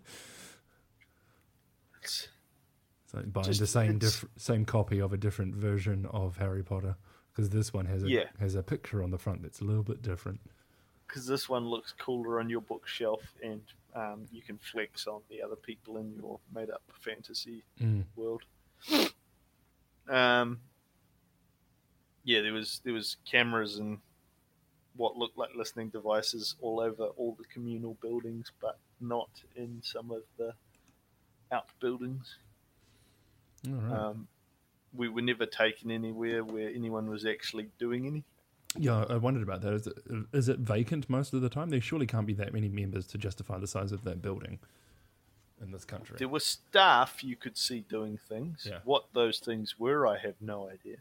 Like 3.13 3.31
buying 3.31 3.45
Just- 3.45 3.59
the 3.59 3.67
same 3.67 3.99
diff- 3.99 4.25
same 4.37 4.65
copy 4.65 4.99
of 4.99 5.13
a 5.13 5.17
different 5.17 5.55
version 5.55 6.05
of 6.07 6.37
Harry 6.37 6.63
Potter 6.63 6.95
because 7.31 7.49
this 7.51 7.71
one 7.73 7.85
has 7.85 8.03
a 8.03 8.09
Yeah. 8.09 8.29
has 8.39 8.55
a 8.55 8.63
picture 8.63 9.03
on 9.03 9.11
the 9.11 9.17
front 9.19 9.41
that's 9.43 9.61
a 9.61 9.63
little 9.63 9.83
bit 9.83 10.01
different. 10.01 10.41
because 11.07 11.27
this 11.27 11.47
one 11.47 11.67
looks 11.67 11.93
cooler 11.99 12.39
on 12.39 12.49
your 12.49 12.61
bookshelf, 12.61 13.21
and 13.43 13.61
um, 13.93 14.25
you 14.31 14.41
can 14.41 14.57
flex 14.57 15.05
on 15.05 15.21
the 15.29 15.43
other 15.43 15.55
people 15.55 15.97
in 15.97 16.11
your 16.15 16.39
made-up 16.51 16.81
fantasy 16.91 17.63
Mm. 17.79 18.05
world. 18.15 18.41
Um, 20.09 20.59
yeah, 22.23 22.41
there 22.41 22.53
was 22.53 22.81
there 22.83 22.93
was 22.93 23.17
cameras 23.25 23.77
and 23.77 23.99
what 24.95 25.15
looked 25.15 25.37
like 25.37 25.53
listening 25.55 25.89
devices 25.89 26.55
all 26.61 26.79
over 26.79 27.03
all 27.17 27.35
the 27.35 27.45
communal 27.45 27.93
buildings, 28.01 28.51
but 28.59 28.79
not 28.99 29.29
in 29.55 29.81
some 29.83 30.09
of 30.09 30.23
the 30.37 30.55
outbuildings. 31.51 32.37
Right. 33.67 33.97
Um, 33.99 34.27
we 34.93 35.09
were 35.09 35.21
never 35.21 35.45
taken 35.45 35.89
anywhere 35.91 36.43
where 36.43 36.69
anyone 36.69 37.09
was 37.09 37.25
actually 37.25 37.69
doing 37.79 38.05
anything. 38.05 38.23
yeah, 38.77 39.05
I 39.09 39.17
wondered 39.17 39.43
about 39.43 39.61
that. 39.61 39.73
Is 39.73 39.87
it, 39.87 39.97
is 40.33 40.49
it 40.49 40.59
vacant 40.59 41.09
most 41.09 41.33
of 41.33 41.41
the 41.41 41.49
time? 41.49 41.69
There 41.69 41.81
surely 41.81 42.05
can't 42.05 42.27
be 42.27 42.33
that 42.33 42.53
many 42.53 42.69
members 42.69 43.07
to 43.07 43.17
justify 43.17 43.57
the 43.57 43.67
size 43.67 43.91
of 43.91 44.03
that 44.03 44.21
building 44.21 44.59
in 45.61 45.71
this 45.71 45.85
country. 45.85 46.17
There 46.19 46.27
were 46.27 46.39
staff 46.39 47.23
you 47.23 47.35
could 47.35 47.57
see 47.57 47.85
doing 47.89 48.17
things. 48.29 48.67
Yeah. 48.69 48.79
What 48.83 49.05
those 49.13 49.39
things 49.39 49.79
were, 49.79 50.05
I 50.05 50.17
have 50.17 50.35
no 50.41 50.69
idea. 50.69 50.97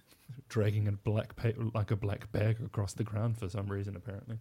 Dragging 0.48 0.88
a 0.88 0.92
black 0.92 1.34
pa- 1.36 1.48
like 1.74 1.90
a 1.90 1.96
black 1.96 2.30
bag 2.32 2.58
across 2.64 2.94
the 2.94 3.04
ground 3.04 3.36
for 3.38 3.48
some 3.48 3.66
reason, 3.66 3.96
apparently. 3.96 4.38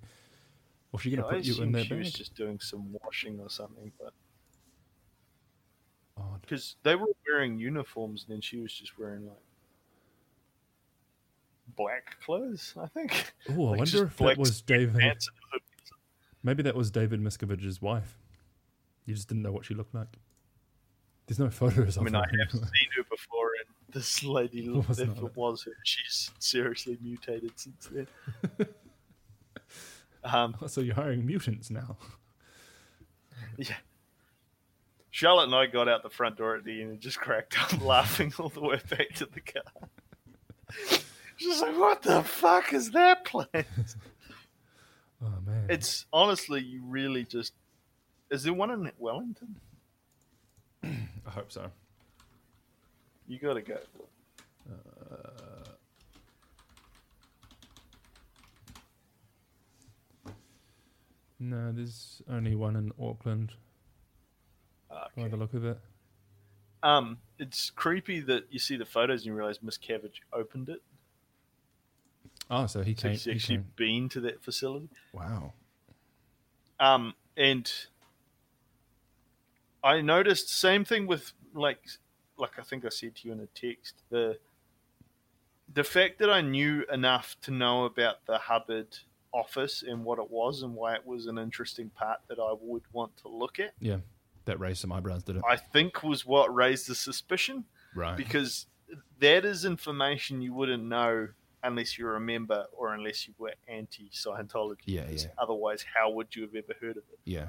Was 0.92 1.02
she 1.02 1.10
going 1.10 1.24
to 1.24 1.30
put 1.30 1.44
you 1.44 1.62
in 1.64 1.72
that 1.74 1.84
she 1.84 1.90
bag? 1.90 2.00
was 2.00 2.14
just 2.14 2.36
doing 2.36 2.60
some 2.60 2.96
washing 3.04 3.40
or 3.40 3.50
something, 3.50 3.92
but 4.00 4.14
Odd. 6.22 6.42
because 6.42 6.76
they 6.84 6.96
were 6.96 7.08
wearing 7.28 7.58
uniforms, 7.60 8.26
and 8.28 8.36
then 8.36 8.42
she 8.42 8.60
was 8.60 8.74
just 8.74 8.98
wearing 9.00 9.26
like 9.28 9.38
black 11.76 12.20
clothes. 12.24 12.74
I 12.82 12.88
think. 12.88 13.34
Oh, 13.50 13.74
I 13.74 13.78
wonder 13.78 14.06
if 14.06 14.18
that 14.18 14.38
was 14.38 14.62
David. 14.62 15.00
pants 15.00 15.28
and 15.28 15.36
a 15.38 15.54
hood. 15.54 15.62
Maybe 16.44 16.64
that 16.64 16.76
was 16.76 16.90
David 16.92 17.22
Miscavige's 17.22 17.82
wife. 17.82 18.18
You 19.06 19.14
just 19.14 19.28
didn't 19.28 19.44
know 19.44 19.52
what 19.52 19.66
she 19.66 19.74
looked 19.74 19.94
like. 19.94 20.18
There's 21.28 21.40
no 21.40 21.50
photos 21.50 21.98
I 21.98 22.02
of 22.02 22.06
mean, 22.06 22.14
her. 22.16 22.20
I 22.22 22.26
have 22.44 22.52
seen 22.52 22.62
her 22.98 23.04
before, 23.10 23.50
and 23.66 23.94
this 23.94 24.24
lady, 24.24 24.66
It 24.66 24.88
was 24.88 25.00
if 25.00 25.10
it 25.18 25.36
was 25.36 25.64
her, 25.64 25.72
she's 25.84 26.32
seriously 26.40 26.98
mutated 27.02 27.52
since 27.60 27.90
then. 27.92 28.08
um, 30.24 30.56
so 30.68 30.82
you're 30.82 30.96
hiring 30.96 31.26
mutants 31.26 31.70
now. 31.70 31.98
Yeah. 33.58 33.76
Charlotte 35.12 35.44
and 35.48 35.56
I 35.56 35.68
got 35.68 35.90
out 35.90 36.04
the 36.04 36.10
front 36.10 36.38
door 36.38 36.56
at 36.56 36.64
the 36.64 36.82
end 36.82 36.92
and 36.92 37.00
just 37.00 37.20
cracked 37.20 37.58
up 37.62 37.82
laughing 37.86 38.34
all 38.40 38.50
the 38.50 38.62
way 38.62 38.80
back 38.90 39.10
to 39.16 39.26
the 39.26 39.42
car. 39.42 39.90
She's 41.36 41.62
like, 41.62 41.78
what 41.78 42.02
the 42.02 42.24
fuck 42.24 42.74
is 42.74 42.92
that 42.92 43.26
place? 43.26 43.46
Oh 45.24 45.40
man. 45.46 45.68
It's 45.70 46.08
honestly, 46.12 46.62
you 46.64 46.82
really 46.84 47.26
just. 47.26 47.54
Is 48.32 48.42
there 48.42 48.54
one 48.54 48.72
in 48.72 48.92
Wellington? 48.98 49.56
I 50.84 51.30
hope 51.30 51.52
so. 51.52 51.70
You 53.28 53.38
gotta 53.38 53.62
go. 53.62 53.78
Uh, 54.68 55.52
no, 61.40 61.72
there's 61.72 62.24
only 62.28 62.56
one 62.56 62.76
in 62.76 62.92
Auckland 63.00 63.52
Ah, 64.92 65.08
by 65.16 65.22
Okay. 65.24 65.32
the 65.32 65.38
look 65.38 65.54
of 65.54 65.66
it. 65.66 65.80
Um, 66.84 67.20
it's 67.38 67.70
creepy 67.70 68.20
that 68.22 68.52
you 68.52 68.60
see 68.60 68.76
the 68.76 68.86
photos 68.86 69.22
and 69.22 69.28
you 69.28 69.34
realize 69.36 69.60
Miscavige 69.60 70.20
opened 70.34 70.70
it. 70.70 70.82
Oh, 72.50 72.66
so 72.66 72.82
he 72.82 72.96
So 72.96 73.04
came. 73.04 73.12
he's 73.12 73.24
he 73.26 73.32
actually 73.32 73.58
came- 73.58 73.72
been 73.76 74.10
to 74.10 74.22
that 74.22 74.44
facility. 74.44 74.90
wow. 75.14 75.54
Um, 76.80 77.14
and 77.38 77.72
I 79.84 80.02
noticed 80.02 80.50
same 80.50 80.84
thing 80.86 81.08
with 81.08 81.32
like, 81.54 81.82
like 82.38 82.58
I 82.60 82.64
think 82.64 82.86
I 82.86 82.90
said 82.90 83.16
to 83.18 83.28
you 83.28 83.34
in 83.34 83.40
a 83.40 83.48
text 83.48 84.02
the 84.10 84.40
the 85.74 85.84
fact 85.84 86.20
that 86.20 86.30
I 86.30 86.42
knew 86.42 86.84
enough 86.92 87.38
to 87.44 87.52
know 87.52 87.86
about 87.86 88.26
the 88.26 88.38
Hubbard 88.38 88.98
office 89.32 89.84
and 89.84 90.04
what 90.04 90.20
it 90.20 90.30
was 90.30 90.64
and 90.64 90.74
why 90.76 90.96
it 90.96 91.06
was 91.06 91.28
an 91.28 91.38
interesting 91.38 91.90
part 91.92 92.20
that 92.28 92.40
I 92.40 92.54
would 92.60 92.84
want 92.92 93.16
to 93.18 93.30
look 93.30 93.58
at. 93.60 93.72
Yeah, 93.80 93.98
that 94.46 94.60
raised 94.60 94.80
some 94.82 94.92
eyebrows, 94.92 95.24
did 95.24 95.38
it? 95.38 95.44
I 95.48 95.56
think 95.56 96.04
was 96.04 96.26
what 96.26 96.54
raised 96.54 96.88
the 96.88 96.96
suspicion 96.96 97.66
right. 97.96 98.18
because 98.18 98.68
that 99.20 99.46
is 99.46 99.66
information 99.66 100.42
you 100.42 100.54
wouldn't 100.54 100.84
know 100.84 101.30
unless 101.64 101.98
you're 101.98 102.16
a 102.16 102.20
member 102.20 102.66
or 102.72 102.94
unless 102.94 103.28
you 103.28 103.34
were 103.38 103.54
anti 103.68 104.10
Scientology. 104.10 104.78
Yeah, 104.86 105.06
yeah. 105.10 105.28
Otherwise, 105.38 105.86
how 105.96 106.12
would 106.12 106.36
you 106.36 106.44
have 106.44 106.56
ever 106.56 106.74
heard 106.80 106.98
of 106.98 107.04
it? 107.12 107.20
Yeah. 107.26 107.48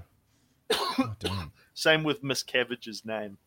oh. 0.73 1.51
Same 1.75 2.05
with 2.05 2.23
Miscavige's 2.23 3.05
name. 3.05 3.39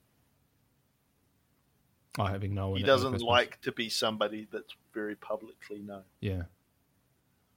Oh, 2.18 2.26
having 2.26 2.54
no 2.54 2.70
one. 2.70 2.80
He 2.80 2.86
doesn't 2.86 3.22
like 3.22 3.60
to 3.62 3.72
be 3.72 3.90
somebody 3.90 4.48
that's 4.52 4.74
very 4.94 5.16
publicly 5.16 5.80
known. 5.80 6.04
Yeah. 6.22 6.44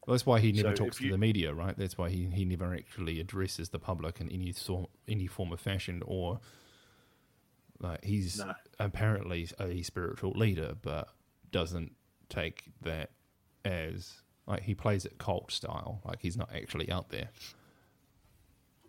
Well, 0.09 0.15
that's 0.15 0.25
why 0.25 0.41
he 0.41 0.53
never 0.53 0.71
So 0.71 0.75
talks 0.75 0.97
if 0.97 1.03
to 1.03 1.11
the 1.11 1.19
media, 1.19 1.53
right? 1.53 1.77
That's 1.77 1.99
why 1.99 2.09
he, 2.09 2.25
he 2.33 2.47
never 2.47 2.75
actually 2.75 3.21
addresses 3.21 3.69
the 3.69 3.79
public 3.79 4.23
in 4.23 4.31
any 4.33 4.53
sort, 4.53 4.89
any 5.07 5.27
form 5.27 5.53
of 5.53 5.61
fashion, 5.61 6.03
or 6.07 6.41
like 7.79 8.03
he's 8.03 8.39
No. 8.39 8.55
apparently 8.81 9.47
a 9.61 9.83
spiritual 9.83 10.31
leader, 10.31 10.75
but 10.81 11.11
doesn't 11.51 11.93
take 12.31 12.65
that 12.81 13.11
as 13.67 14.23
like 14.47 14.63
he 14.63 14.75
plays 14.75 15.05
it 15.05 15.19
cult 15.19 15.53
style, 15.53 16.01
like 16.07 16.21
he's 16.23 16.39
not 16.39 16.49
actually 16.55 16.91
out 16.91 17.11
there. 17.11 17.29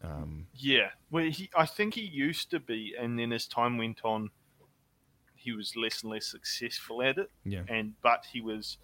Um, 0.01 0.47
Yeah, 0.53 0.91
well, 1.11 1.25
he, 1.25 1.49
I 1.53 1.65
think 1.65 1.95
he 1.95 2.01
used 2.01 2.49
to 2.51 2.61
be, 2.61 2.95
and 2.97 3.19
then 3.19 3.33
as 3.33 3.45
time 3.45 3.77
went 3.77 4.05
on, 4.05 4.31
he 5.35 5.51
was 5.51 5.75
less 5.75 6.01
and 6.03 6.11
less 6.11 6.27
successful 6.27 7.01
at 7.01 7.17
it. 7.17 7.29
yeah, 7.43 7.63
And 7.67 7.93
but 8.01 8.25
he 8.31 8.39
was 8.41 8.77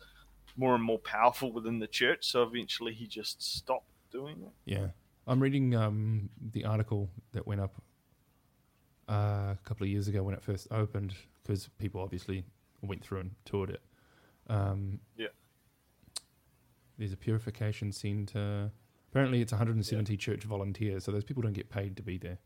more 0.58 0.76
and 0.76 0.84
more 0.84 1.00
powerful 1.00 1.52
within 1.52 1.80
the 1.80 1.88
church, 1.88 2.26
so 2.26 2.44
eventually 2.44 2.94
he 2.94 3.08
just 3.08 3.42
stopped 3.42 3.90
doing 4.12 4.38
it. 4.42 4.52
yeah. 4.66 4.88
I'm 5.28 5.40
reading 5.42 5.76
um, 5.76 6.30
the 6.52 6.66
article 6.66 7.10
that 7.34 7.48
went 7.48 7.60
up 7.60 7.82
uh, 9.10 9.14
a 9.54 9.58
couple 9.64 9.84
of 9.86 9.90
years 9.90 10.08
ago 10.08 10.22
when 10.22 10.36
it 10.36 10.44
first 10.44 10.68
opened, 10.72 11.16
because 11.42 11.68
people 11.80 12.00
obviously 12.02 12.44
went 12.84 13.04
through 13.04 13.22
and 13.22 13.32
toured 13.44 13.72
it. 13.72 13.82
Um, 14.48 15.00
Yeah. 15.18 15.28
There's 16.98 17.12
a 17.12 17.18
purification 17.18 17.92
centre. 17.92 18.72
Apparently, 19.12 19.42
it's 19.42 19.52
170 19.52 20.16
church 20.18 20.44
volunteers, 20.44 21.04
so 21.04 21.12
those 21.12 21.24
people 21.24 21.42
don't 21.42 21.54
get 21.54 21.70
paid 21.70 21.98
to 21.98 22.04
be 22.04 22.18
there. 22.18 22.38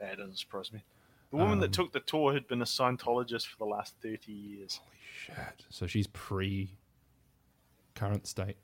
That 0.00 0.16
doesn't 0.18 0.38
surprise 0.38 0.72
me. 0.72 0.82
The 1.30 1.36
woman 1.36 1.58
that 1.60 1.66
Um, 1.66 1.72
took 1.72 1.92
the 1.92 2.00
tour 2.00 2.32
had 2.32 2.46
been 2.48 2.62
a 2.62 2.66
Scientologist 2.66 3.46
for 3.46 3.56
the 3.58 3.66
last 3.66 3.94
thirty 4.00 4.32
years. 4.32 4.76
Holy 4.82 4.96
shit! 5.12 5.66
So 5.70 5.86
she's 5.86 6.06
pre 6.06 6.70
current 7.96 8.26
state. 8.26 8.56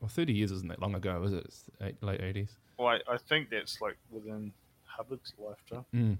Well, 0.00 0.08
30 0.08 0.32
years 0.32 0.50
isn't 0.50 0.68
that 0.68 0.80
long 0.80 0.94
ago, 0.94 1.22
is 1.24 1.32
it? 1.32 1.44
It's 1.44 1.64
eight, 1.82 2.02
late 2.02 2.20
80s. 2.20 2.48
Well, 2.78 2.88
I, 2.88 3.00
I 3.14 3.18
think 3.18 3.50
that's 3.50 3.80
like 3.80 3.96
within 4.10 4.52
Hubbard's 4.84 5.32
lifetime. 5.38 5.84
Mm. 5.94 6.16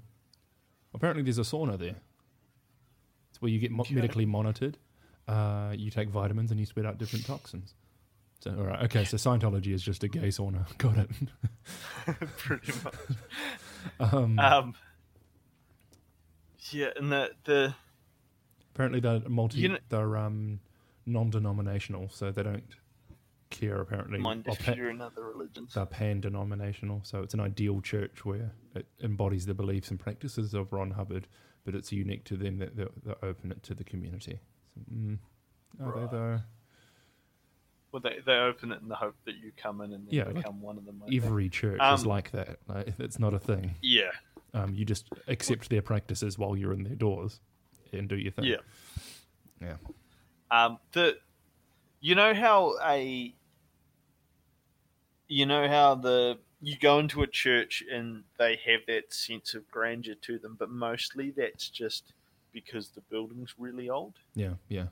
Apparently, 0.95 1.23
there's 1.23 1.39
a 1.39 1.43
sauna 1.43 1.79
there. 1.79 1.97
It's 3.31 3.41
where 3.41 3.51
you 3.51 3.59
get 3.59 3.71
mo- 3.71 3.83
Okay. 3.83 3.95
medically 3.95 4.27
monitored. 4.27 4.77
Uh, 5.27 5.73
you 5.77 5.91
take 5.91 6.09
vitamins 6.11 6.51
and 6.51 6.61
you 6.61 6.67
sweat 6.67 6.85
out 6.85 6.99
different 6.99 7.25
toxins. 7.27 7.75
So, 8.41 8.51
all 8.59 8.65
right, 8.65 8.83
okay. 8.85 9.05
So 9.05 9.17
Scientology 9.17 9.73
is 9.73 9.83
just 9.83 10.03
a 10.05 10.09
gay 10.09 10.29
sauna. 10.29 10.67
Got 10.79 10.99
it. 10.99 11.11
Pretty 12.39 12.73
much. 12.85 12.95
um, 14.13 14.39
Um, 14.39 14.75
yeah, 16.71 16.89
and 16.97 17.11
the 17.13 17.31
the 17.45 17.75
apparently, 18.75 19.01
they're 19.01 19.21
multi. 19.29 19.59
you 19.61 19.69
know- 19.71 19.79
they're 19.89 20.17
um, 20.17 20.61
non-denominational, 21.11 22.09
so 22.11 22.31
they 22.31 22.43
don't 22.43 22.65
care. 23.51 23.81
Apparently, 23.81 24.19
mind 24.19 24.45
if 24.47 24.65
pa- 24.65 24.73
you're 24.73 24.91
in 24.91 25.01
other 25.01 25.25
religions. 25.25 25.75
they're 25.75 25.87
pan-denominational. 25.87 27.01
So 27.05 27.23
it's 27.23 27.35
an 27.35 27.41
ideal 27.41 27.81
church 27.81 28.25
where 28.25 28.53
it 28.75 28.87
embodies 29.03 29.47
the 29.47 29.55
beliefs 29.55 29.91
and 29.91 29.99
practices 29.99 30.55
of 30.55 30.73
Ron 30.73 30.93
Hubbard, 30.93 31.27
but 31.65 31.75
it's 31.75 31.91
unique 31.93 32.25
to 32.25 32.37
them 32.37 32.59
that 32.59 32.77
they're, 32.77 32.89
they're 33.05 33.25
open 33.25 33.51
it 33.51 33.63
to 33.65 33.75
the 33.75 33.85
community. 33.85 34.39
So, 34.75 34.95
mm, 34.95 35.19
are 35.81 35.91
Right. 35.93 36.11
they 36.11 36.17
though? 36.17 36.41
Well, 37.93 38.01
they 38.03 38.21
they 38.25 38.35
open 38.37 38.71
it 38.71 38.81
in 38.81 38.89
the 38.89 38.95
hope 38.95 39.17
that 39.25 39.35
you 39.35 39.51
come 39.57 39.81
in 39.81 39.93
and 39.93 40.07
then 40.07 40.15
Yeah, 40.15 40.25
like 40.27 40.37
become 40.37 40.61
one 40.63 40.79
of 40.79 40.85
them. 40.85 41.01
Think. 41.09 41.25
Every 41.25 41.49
church 41.49 41.81
is 41.83 42.03
Um, 42.05 42.09
like 42.09 42.31
that. 42.31 42.61
Like, 42.69 42.95
it's 43.01 43.19
not 43.19 43.35
a 43.35 43.39
thing. 43.41 43.75
yeah, 43.83 44.13
Um, 44.55 44.73
you 44.75 44.85
just 44.85 45.09
accept 45.27 45.69
their 45.71 45.83
practices 45.83 46.39
while 46.39 46.57
you're 46.57 46.73
in 46.73 46.85
their 46.85 46.95
doors 46.95 47.41
and 47.93 48.09
do 48.09 48.17
your 48.17 48.31
thing. 48.31 48.45
yeah. 48.45 48.59
Yeah. 49.61 49.77
Um, 50.51 50.79
the 50.93 51.17
you 52.01 52.15
know 52.15 52.35
how 52.35 52.77
a 52.85 53.35
you 55.29 55.47
know 55.47 55.69
how 55.69 55.95
the 55.95 56.39
you 56.63 56.77
go 56.77 56.99
into 56.99 57.23
a 57.23 57.27
church 57.27 57.83
and 57.91 58.25
they 58.39 58.59
have 58.67 58.81
that 58.87 59.13
sense 59.15 59.55
of 59.55 59.71
grandeur 59.71 60.15
to 60.23 60.39
them, 60.39 60.57
but 60.59 60.71
mostly 60.71 61.31
that's 61.31 61.71
just 61.71 62.13
because 62.53 62.89
the 62.91 63.01
building's 63.03 63.55
really 63.59 63.89
old. 63.89 64.15
Yeah. 64.35 64.55
Yeah. 64.69 64.87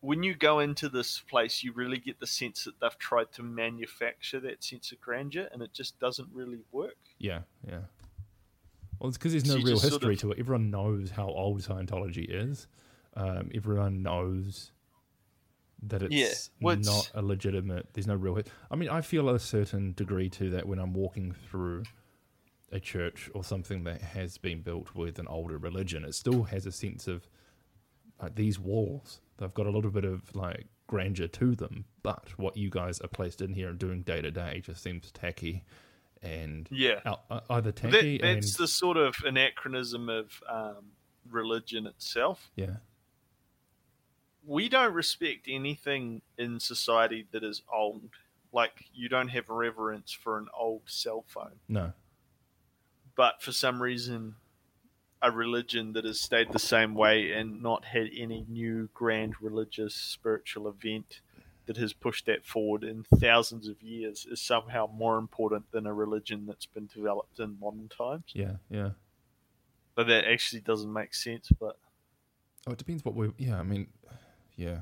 When 0.00 0.22
you 0.22 0.34
go 0.34 0.60
into 0.60 0.88
this 0.88 1.20
place, 1.20 1.62
you 1.62 1.72
really 1.72 1.98
get 1.98 2.18
the 2.18 2.26
sense 2.26 2.64
that 2.64 2.80
they've 2.80 2.98
tried 2.98 3.30
to 3.34 3.42
manufacture 3.42 4.40
that 4.40 4.64
sense 4.64 4.90
of 4.92 5.00
grandeur, 5.00 5.48
and 5.52 5.60
it 5.62 5.74
just 5.74 6.00
doesn't 6.00 6.28
really 6.32 6.60
work. 6.72 6.96
Yeah. 7.18 7.40
Yeah. 7.68 7.80
Well, 8.98 9.08
it's 9.10 9.18
because 9.18 9.32
there's 9.32 9.44
no 9.46 9.56
So 9.58 9.62
real 9.62 9.76
just 9.76 9.82
sort 9.82 9.92
history 10.02 10.14
of- 10.14 10.20
to 10.20 10.32
it. 10.32 10.38
Everyone 10.40 10.70
knows 10.70 11.10
how 11.10 11.28
old 11.28 11.60
Scientology 11.60 12.26
is. 12.28 12.66
Um, 13.14 13.50
everyone 13.54 14.02
knows 14.02 14.72
that 15.82 16.02
it's 16.02 16.14
Yeah, 16.14 16.32
well, 16.60 16.78
it's- 16.78 16.86
not 16.86 17.10
a 17.14 17.22
legitimate. 17.24 17.88
There's 17.94 18.06
no 18.06 18.14
real. 18.14 18.40
I 18.70 18.76
mean, 18.76 18.88
I 18.88 19.00
feel 19.00 19.28
a 19.30 19.38
certain 19.38 19.92
degree 19.94 20.28
to 20.30 20.50
that 20.50 20.66
when 20.66 20.78
I'm 20.78 20.92
walking 20.92 21.32
through 21.32 21.84
a 22.72 22.78
church 22.78 23.28
or 23.34 23.42
something 23.42 23.82
that 23.84 24.00
has 24.00 24.38
been 24.38 24.60
built 24.62 24.94
with 24.94 25.18
an 25.18 25.26
older 25.26 25.58
religion. 25.58 26.04
It 26.04 26.14
still 26.14 26.44
has 26.44 26.66
a 26.66 26.72
sense 26.72 27.08
of 27.08 27.28
like 28.22 28.36
these 28.36 28.60
walls. 28.60 29.20
They've 29.38 29.52
got 29.54 29.66
a 29.66 29.70
little 29.70 29.90
bit 29.90 30.04
of 30.04 30.34
like 30.36 30.66
grandeur 30.86 31.26
to 31.28 31.56
them, 31.56 31.86
but 32.02 32.28
what 32.38 32.56
you 32.56 32.70
guys 32.70 33.00
are 33.00 33.08
placed 33.08 33.40
in 33.40 33.54
here 33.54 33.70
and 33.70 33.78
doing 33.78 34.02
day 34.02 34.20
to 34.20 34.30
day 34.30 34.60
just 34.64 34.82
seems 34.82 35.10
tacky 35.10 35.64
and 36.22 36.68
Yeah, 36.70 37.00
out- 37.06 37.24
either 37.50 37.72
that, 37.72 37.76
tacky 37.76 38.18
that's 38.18 38.50
and 38.58 38.62
the 38.64 38.68
sort 38.68 38.96
of 38.98 39.16
anachronism 39.24 40.08
of 40.08 40.42
um, 40.48 40.92
religion 41.28 41.86
itself. 41.86 42.50
yeah, 42.54 42.76
we 44.46 44.68
don't 44.68 44.94
respect 44.94 45.46
anything 45.48 46.22
in 46.38 46.60
society 46.60 47.26
that 47.32 47.44
is 47.44 47.62
old. 47.72 48.02
Like 48.52 48.86
you 48.92 49.08
don't 49.08 49.28
have 49.28 49.48
reverence 49.48 50.12
for 50.12 50.38
an 50.38 50.48
old 50.58 50.82
cell 50.86 51.24
phone, 51.28 51.60
no, 51.68 51.92
but 53.14 53.40
for 53.40 53.52
some 53.52 53.80
reason, 53.80 54.34
a 55.22 55.30
religion 55.30 55.92
that 55.92 56.04
has 56.04 56.20
stayed 56.20 56.50
the 56.52 56.58
same 56.58 56.94
way 56.94 57.30
and 57.30 57.62
not 57.62 57.84
had 57.84 58.08
any 58.16 58.44
new 58.48 58.88
grand 58.92 59.34
religious 59.40 59.94
spiritual 59.94 60.66
event 60.68 61.20
that 61.66 61.76
has 61.76 61.92
pushed 61.92 62.26
that 62.26 62.44
forward 62.44 62.82
in 62.82 63.04
thousands 63.20 63.68
of 63.68 63.80
years 63.82 64.26
is 64.28 64.40
somehow 64.40 64.88
more 64.92 65.18
important 65.18 65.70
than 65.70 65.86
a 65.86 65.94
religion 65.94 66.44
that's 66.46 66.66
been 66.66 66.88
developed 66.92 67.38
in 67.38 67.56
modern 67.60 67.88
times. 67.88 68.24
yeah, 68.34 68.54
yeah. 68.68 68.90
But 69.94 70.08
that 70.08 70.24
actually 70.26 70.62
doesn't 70.62 70.92
make 70.92 71.14
sense. 71.14 71.50
But 71.60 71.76
Oh, 72.66 72.72
it 72.72 72.78
depends 72.78 73.04
what 73.04 73.14
we. 73.14 73.30
Yeah, 73.38 73.58
I 73.58 73.62
mean, 73.62 73.86
yeah. 74.60 74.80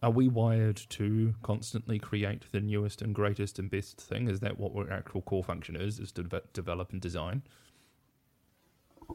Are 0.00 0.10
we 0.12 0.28
wired 0.28 0.76
to 0.90 1.34
constantly 1.42 1.98
create 1.98 2.44
the 2.52 2.60
newest 2.60 3.02
and 3.02 3.12
greatest 3.14 3.58
and 3.58 3.68
best 3.68 4.00
thing? 4.00 4.28
Is 4.28 4.38
that 4.40 4.56
what 4.58 4.72
our 4.76 4.92
actual 4.92 5.22
core 5.22 5.42
function 5.42 5.74
is? 5.74 5.98
Is 5.98 6.12
to 6.12 6.22
deve- 6.22 6.52
develop 6.52 6.92
and 6.92 7.00
design? 7.00 7.42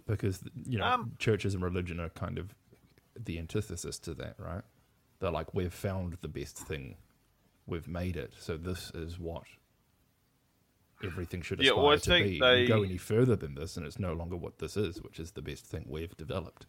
Because 0.05 0.43
you 0.65 0.77
know, 0.77 0.85
Um, 0.85 1.13
churches 1.19 1.53
and 1.53 1.63
religion 1.63 1.99
are 2.01 2.09
kind 2.09 2.37
of 2.37 2.53
the 3.17 3.39
antithesis 3.39 3.97
to 3.99 4.13
that, 4.15 4.37
right? 4.39 4.63
They're 5.19 5.31
like, 5.31 5.53
we've 5.53 5.73
found 5.73 6.17
the 6.21 6.27
best 6.27 6.57
thing, 6.57 6.97
we've 7.65 7.87
made 7.87 8.17
it, 8.17 8.33
so 8.37 8.57
this 8.57 8.91
is 8.93 9.17
what 9.17 9.43
everything 11.01 11.41
should 11.43 11.59
Yeah, 11.61 11.71
aspire 11.71 11.83
well, 11.85 11.99
to 11.99 12.09
be. 12.23 12.39
they- 12.39 12.65
go 12.65 12.83
any 12.83 12.97
further 12.97 13.35
than 13.37 13.55
this, 13.55 13.77
and 13.77 13.85
it's 13.85 13.99
no 13.99 14.11
longer 14.13 14.35
what 14.35 14.57
this 14.57 14.75
is, 14.75 15.01
which 15.01 15.19
is 15.19 15.31
the 15.31 15.41
best 15.41 15.65
thing 15.65 15.85
we've 15.87 16.17
developed. 16.17 16.65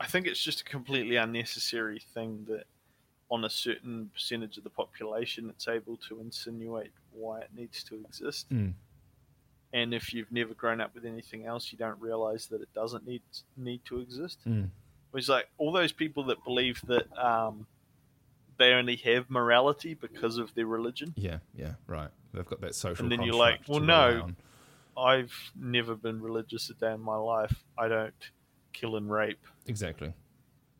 I 0.00 0.06
think 0.06 0.26
it's 0.26 0.42
just 0.42 0.60
a 0.60 0.64
completely 0.64 1.16
unnecessary 1.16 2.00
thing 2.14 2.46
that 2.48 2.64
on 3.30 3.44
a 3.44 3.50
certain 3.50 4.10
percentage 4.14 4.56
of 4.56 4.64
the 4.64 4.70
population 4.70 5.50
it's 5.50 5.68
able 5.68 5.96
to 6.08 6.20
insinuate 6.20 6.92
why 7.12 7.40
it 7.40 7.50
needs 7.54 7.82
to 7.84 7.96
exist. 7.96 8.48
Mm. 8.50 8.72
and 9.72 9.92
if 9.92 10.14
you've 10.14 10.32
never 10.32 10.54
grown 10.54 10.80
up 10.80 10.94
with 10.94 11.04
anything 11.04 11.44
else, 11.44 11.70
you 11.72 11.78
don't 11.78 12.00
realize 12.00 12.46
that 12.46 12.62
it 12.62 12.72
doesn't 12.74 13.06
need 13.06 13.22
need 13.56 13.84
to 13.84 14.00
exist. 14.00 14.38
Mm. 14.48 14.70
It's 15.14 15.28
like 15.28 15.48
all 15.58 15.72
those 15.72 15.92
people 15.92 16.24
that 16.24 16.42
believe 16.44 16.80
that 16.86 17.06
um, 17.18 17.66
they 18.58 18.72
only 18.72 18.96
have 18.96 19.30
morality 19.30 19.94
because 19.94 20.36
of 20.36 20.54
their 20.54 20.66
religion. 20.66 21.14
Yeah, 21.16 21.38
yeah, 21.54 21.72
right. 21.86 22.10
They've 22.32 22.46
got 22.46 22.60
that 22.60 22.74
social. 22.74 23.04
And 23.04 23.12
then 23.12 23.22
you're 23.22 23.34
like, 23.34 23.60
well, 23.68 23.80
no. 23.80 24.30
I've 24.96 25.32
never 25.54 25.94
been 25.94 26.20
religious 26.20 26.70
a 26.70 26.74
day 26.74 26.92
in 26.92 27.00
my 27.00 27.14
life. 27.14 27.64
I 27.78 27.86
don't 27.86 28.12
kill 28.72 28.96
and 28.96 29.10
rape. 29.10 29.44
Exactly. 29.66 30.12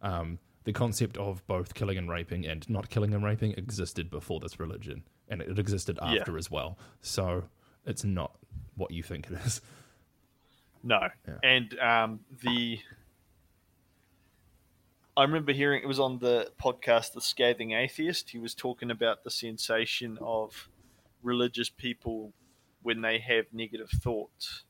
Um, 0.02 0.38
the 0.64 0.72
concept 0.72 1.16
of 1.16 1.46
both 1.46 1.74
killing 1.74 1.98
and 1.98 2.08
raping 2.08 2.46
and 2.46 2.68
not 2.68 2.90
killing 2.90 3.14
and 3.14 3.24
raping 3.24 3.52
existed 3.52 4.10
before 4.10 4.38
this 4.40 4.60
religion, 4.60 5.02
and 5.28 5.40
it 5.40 5.58
existed 5.58 5.98
Yeah. 6.02 6.14
after 6.20 6.36
as 6.36 6.50
well. 6.50 6.78
So 7.00 7.44
it's 7.86 8.04
not 8.04 8.36
what 8.76 8.90
you 8.90 9.02
think 9.02 9.30
it 9.30 9.38
is. 9.46 9.60
No. 10.82 11.08
Yeah. 11.26 11.34
And 11.42 11.78
um, 11.80 12.20
the. 12.42 12.78
I 15.16 15.22
remember 15.22 15.52
hearing 15.52 15.82
it 15.82 15.86
was 15.86 15.98
on 15.98 16.20
the 16.20 16.52
podcast 16.62 17.12
The 17.12 17.20
Scathing 17.20 17.72
Atheist. 17.72 18.30
He 18.30 18.38
was 18.38 18.54
talking 18.54 18.90
about 18.90 19.24
the 19.24 19.30
sensation 19.32 20.16
of 20.20 20.68
religious 21.22 21.68
people 21.68 22.32
when 22.82 23.00
they 23.00 23.18
have 23.18 23.46
negative 23.52 23.90
thoughts. 23.90 24.62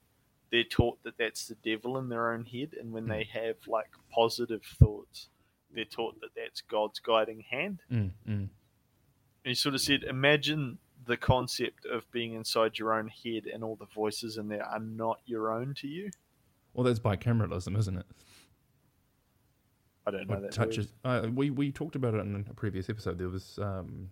They're 0.51 0.65
taught 0.65 1.03
that 1.03 1.19
that's 1.19 1.47
the 1.47 1.57
devil 1.57 1.99
in 1.99 2.09
their 2.09 2.33
own 2.33 2.45
head, 2.45 2.75
and 2.79 2.93
when 2.93 3.07
they 3.07 3.29
have 3.33 3.57
like 3.67 3.91
positive 4.11 4.63
thoughts, 4.63 5.29
they're 5.75 5.85
taught 5.85 6.21
that 6.21 6.31
that's 6.37 6.63
God's 6.63 7.01
guiding 7.01 7.45
hand. 7.51 7.81
Mm, 7.93 8.11
mm. 8.27 8.49
And 8.49 8.51
he 9.45 9.55
sort 9.55 9.75
of 9.75 9.81
said, 9.81 10.05
imagine 10.05 10.79
the 11.07 11.17
concept 11.17 11.87
of 11.87 12.11
being 12.11 12.35
inside 12.35 12.79
your 12.79 12.93
own 12.93 13.09
head 13.09 13.47
and 13.47 13.63
all 13.63 13.77
the 13.77 13.87
voices 13.95 14.37
in 14.37 14.49
there 14.49 14.65
are 14.65 14.81
not 14.81 15.21
your 15.27 15.53
own 15.53 15.75
to 15.75 15.87
you. 15.87 16.11
Well, 16.75 16.85
that's 16.85 16.99
bicameralism, 16.99 17.77
isn't 17.79 17.99
it? 17.99 18.07
I 20.07 20.11
don't 20.11 20.29
know 20.29 20.41
that. 20.41 20.53
touches. 20.53 20.93
Uh, 21.05 21.29
we 21.35 21.51
we 21.51 21.71
talked 21.71 21.95
about 21.95 22.15
it 22.15 22.21
in 22.21 22.47
a 22.49 22.55
previous 22.55 22.89
episode. 22.89 23.19
There 23.19 23.29
was, 23.29 23.59
um, 23.61 24.11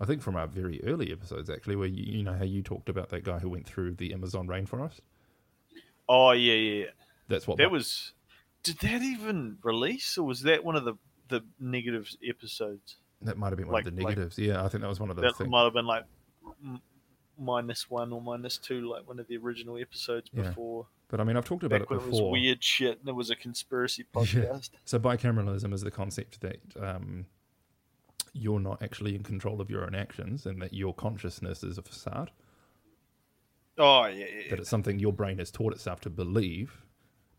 I 0.00 0.04
think, 0.04 0.22
from 0.22 0.36
our 0.36 0.46
very 0.46 0.80
early 0.84 1.10
episodes 1.12 1.50
actually, 1.50 1.76
where 1.76 1.88
you, 1.88 2.18
you 2.18 2.22
know 2.22 2.34
how 2.34 2.44
you 2.44 2.62
talked 2.62 2.88
about 2.88 3.08
that 3.10 3.24
guy 3.24 3.38
who 3.40 3.48
went 3.48 3.66
through 3.66 3.94
the 3.94 4.12
Amazon 4.12 4.46
rainforest. 4.46 5.00
Oh 6.08 6.32
yeah, 6.32 6.54
yeah. 6.54 6.80
yeah. 6.84 6.90
That's 7.28 7.46
what 7.46 7.58
That 7.58 7.66
bi- 7.68 7.72
was. 7.72 8.12
Did 8.62 8.78
that 8.80 9.02
even 9.02 9.58
release, 9.62 10.16
or 10.18 10.24
was 10.26 10.42
that 10.42 10.64
one 10.64 10.76
of 10.76 10.84
the 10.84 10.94
the 11.28 11.42
negative 11.60 12.08
episodes? 12.26 12.96
that 13.22 13.36
might 13.36 13.48
have 13.48 13.56
been 13.58 13.66
one 13.66 13.74
like- 13.74 13.86
of 13.86 13.96
the 13.96 14.02
like- 14.04 14.10
negatives. 14.16 14.38
yeah, 14.38 14.64
I 14.64 14.68
think 14.68 14.82
that 14.82 14.88
was 14.88 15.00
one 15.00 15.10
of 15.10 15.16
the 15.16 15.22
That 15.22 15.36
things. 15.36 15.50
might 15.50 15.64
have 15.64 15.72
been 15.72 15.86
like 15.86 16.04
m- 16.64 16.80
minus 17.36 17.90
one 17.90 18.12
or 18.12 18.22
minus 18.22 18.56
two, 18.58 18.88
like 18.88 19.06
one 19.08 19.18
of 19.18 19.26
the 19.26 19.36
original 19.36 19.76
episodes 19.76 20.30
Yeah. 20.32 20.42
before. 20.44 20.86
But 21.08 21.20
I 21.20 21.24
mean, 21.24 21.36
I've 21.36 21.44
talked 21.44 21.64
about 21.64 21.80
Back 21.80 21.90
it 21.90 21.90
when 21.90 21.98
it 22.00 22.06
was 22.06 22.12
before. 22.18 22.30
weird 22.30 22.62
shit 22.62 23.00
and 23.00 23.08
it 23.08 23.14
was 23.14 23.30
a 23.30 23.36
conspiracy 23.36 24.04
Yeah. 24.14 24.20
podcast. 24.22 24.70
So 24.84 24.98
bicameralism 25.00 25.72
is 25.74 25.80
the 25.82 25.90
concept 25.90 26.40
that 26.42 26.60
um, 26.80 27.26
you're 28.32 28.60
not 28.60 28.82
actually 28.82 29.14
in 29.14 29.22
control 29.22 29.60
of 29.60 29.70
your 29.70 29.84
own 29.84 29.94
actions, 29.94 30.46
and 30.46 30.60
that 30.62 30.72
your 30.74 30.94
consciousness 30.94 31.62
is 31.62 31.78
a 31.78 31.82
facade. 31.82 32.30
Oh 33.78 34.06
yeah, 34.06 34.24
yeah. 34.24 34.50
That 34.50 34.58
it's 34.60 34.68
something 34.68 34.98
your 34.98 35.12
brain 35.12 35.38
has 35.38 35.50
taught 35.50 35.72
itself 35.72 36.00
to 36.00 36.10
believe, 36.10 36.84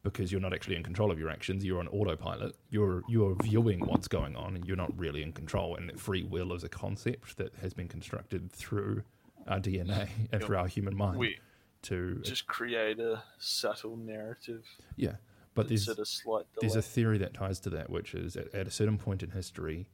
because 0.04 0.32
you're 0.32 0.42
not 0.42 0.54
actually 0.54 0.76
in 0.78 0.84
control 0.84 1.12
of 1.12 1.20
your 1.20 1.30
actions. 1.30 1.66
You're 1.66 1.80
on 1.80 1.88
autopilot. 1.90 2.56
You're 2.70 3.04
you're 3.10 3.36
viewing 3.44 3.80
what's 3.82 4.08
going 4.08 4.36
on, 4.36 4.56
and 4.56 4.66
you're 4.66 4.78
not 4.78 4.98
really 4.98 5.22
in 5.22 5.34
control. 5.34 5.76
And 5.76 5.90
that 5.90 6.00
free 6.00 6.24
will 6.24 6.54
is 6.54 6.64
a 6.64 6.70
concept 6.70 7.38
that 7.38 7.54
has 7.56 7.74
been 7.74 7.88
constructed 7.88 8.52
through 8.52 9.04
our 9.48 9.60
DNA 9.60 10.08
and 10.32 10.44
through 10.44 10.58
our 10.58 10.68
human 10.68 10.96
mind 10.96 11.20
We 11.20 11.38
to 11.84 12.20
just 12.24 12.48
create 12.48 13.00
a 13.00 13.24
subtle 13.38 13.98
narrative. 13.98 14.66
yeah. 14.96 15.16
But 15.56 15.68
there's 15.68 15.90
a 15.90 16.06
slight 16.06 16.46
There's 16.62 16.78
a 16.78 16.82
theory 16.82 17.18
that 17.18 17.34
ties 17.34 17.60
to 17.62 17.70
that, 17.72 17.90
which 17.90 18.14
is 18.14 18.38
at, 18.38 18.54
at 18.54 18.68
a 18.68 18.72
certain 18.72 18.98
point 18.98 19.24
in 19.24 19.32
history, 19.32 19.90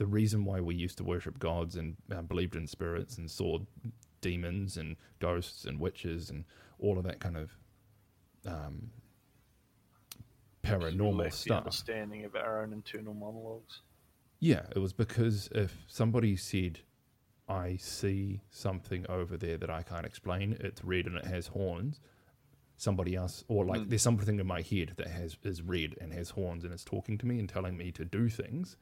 the 0.00 0.06
reason 0.06 0.46
why 0.46 0.62
we 0.62 0.74
used 0.74 0.96
to 0.96 1.04
worship 1.04 1.38
gods 1.38 1.76
and 1.76 1.94
uh, 2.10 2.22
believed 2.22 2.56
in 2.56 2.66
spirits 2.66 3.18
and 3.18 3.30
saw 3.30 3.58
demons 4.22 4.78
and 4.78 4.96
ghosts 5.18 5.66
and 5.66 5.78
witches 5.78 6.30
and 6.30 6.42
all 6.78 6.96
of 6.96 7.04
that 7.04 7.20
kind 7.20 7.36
of 7.36 7.50
um, 8.46 8.88
paranormal 10.64 11.30
stuff. 11.30 11.58
understanding 11.58 12.24
of 12.24 12.34
our 12.34 12.62
own 12.62 12.72
internal 12.72 13.12
monologues. 13.12 13.80
Yeah, 14.38 14.62
it 14.74 14.78
was 14.78 14.94
because 14.94 15.50
if 15.54 15.84
somebody 15.86 16.34
said, 16.34 16.78
I 17.46 17.76
see 17.76 18.40
something 18.48 19.04
over 19.10 19.36
there 19.36 19.58
that 19.58 19.68
I 19.68 19.82
can't 19.82 20.06
explain, 20.06 20.56
it's 20.60 20.82
red 20.82 21.04
and 21.04 21.16
it 21.16 21.26
has 21.26 21.48
horns, 21.48 22.00
somebody 22.78 23.14
else, 23.16 23.44
or 23.48 23.66
like 23.66 23.82
Mm. 23.82 23.90
there's 23.90 24.00
something 24.00 24.40
in 24.40 24.46
my 24.46 24.62
head 24.62 24.94
that 24.96 25.08
has 25.08 25.36
is 25.42 25.60
red 25.60 25.94
and 26.00 26.14
has 26.14 26.30
horns 26.30 26.64
and 26.64 26.72
it's 26.72 26.84
talking 26.86 27.18
to 27.18 27.26
me 27.26 27.38
and 27.38 27.50
telling 27.50 27.76
me 27.76 27.92
to 27.92 28.06
do 28.06 28.30
things, 28.30 28.78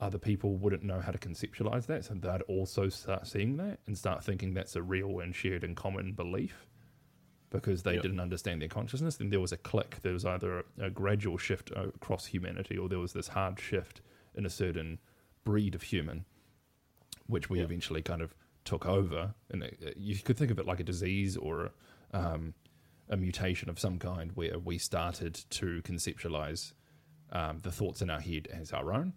other 0.00 0.18
people 0.18 0.56
wouldn't 0.56 0.82
know 0.82 1.00
how 1.00 1.12
to 1.12 1.18
conceptualize 1.18 1.86
that. 1.86 2.04
So 2.06 2.14
they'd 2.14 2.42
also 2.42 2.88
start 2.88 3.26
seeing 3.26 3.56
that 3.58 3.80
and 3.86 3.96
start 3.96 4.24
thinking 4.24 4.54
that's 4.54 4.74
a 4.76 4.82
real 4.82 5.20
and 5.20 5.34
shared 5.34 5.62
and 5.62 5.76
common 5.76 6.12
belief 6.12 6.66
because 7.50 7.82
they 7.82 7.94
Yep. 7.94 8.02
didn't 8.02 8.20
understand 8.20 8.62
their 8.62 8.68
consciousness. 8.68 9.16
Then 9.16 9.30
there 9.30 9.40
was 9.40 9.52
a 9.52 9.56
click. 9.56 9.98
There 10.02 10.12
was 10.12 10.24
either 10.24 10.60
a, 10.60 10.64
a 10.86 10.90
gradual 10.90 11.36
shift 11.36 11.70
across 11.72 12.26
humanity 12.26 12.78
or 12.78 12.88
there 12.88 12.98
was 12.98 13.12
this 13.12 13.28
hard 13.28 13.60
shift 13.60 14.00
in 14.34 14.46
a 14.46 14.50
certain 14.50 15.00
breed 15.44 15.74
of 15.74 15.82
human, 15.82 16.24
which 17.26 17.50
we 17.50 17.58
Yeah. 17.58 17.64
eventually 17.64 18.02
kind 18.02 18.22
of 18.22 18.34
took 18.64 18.86
over. 18.86 19.34
And 19.50 19.64
it, 19.64 19.94
you 19.96 20.16
could 20.18 20.36
think 20.38 20.50
of 20.50 20.58
it 20.58 20.66
like 20.66 20.80
a 20.80 20.84
disease 20.84 21.36
or 21.36 21.72
a, 22.12 22.18
um, 22.18 22.54
a 23.08 23.16
mutation 23.16 23.68
of 23.68 23.78
some 23.78 23.98
kind 23.98 24.32
where 24.32 24.58
we 24.58 24.78
started 24.78 25.34
to 25.50 25.82
conceptualize 25.82 26.72
um, 27.32 27.58
the 27.62 27.72
thoughts 27.72 28.00
in 28.00 28.08
our 28.10 28.20
head 28.20 28.48
as 28.52 28.72
our 28.72 28.92
own 28.92 29.12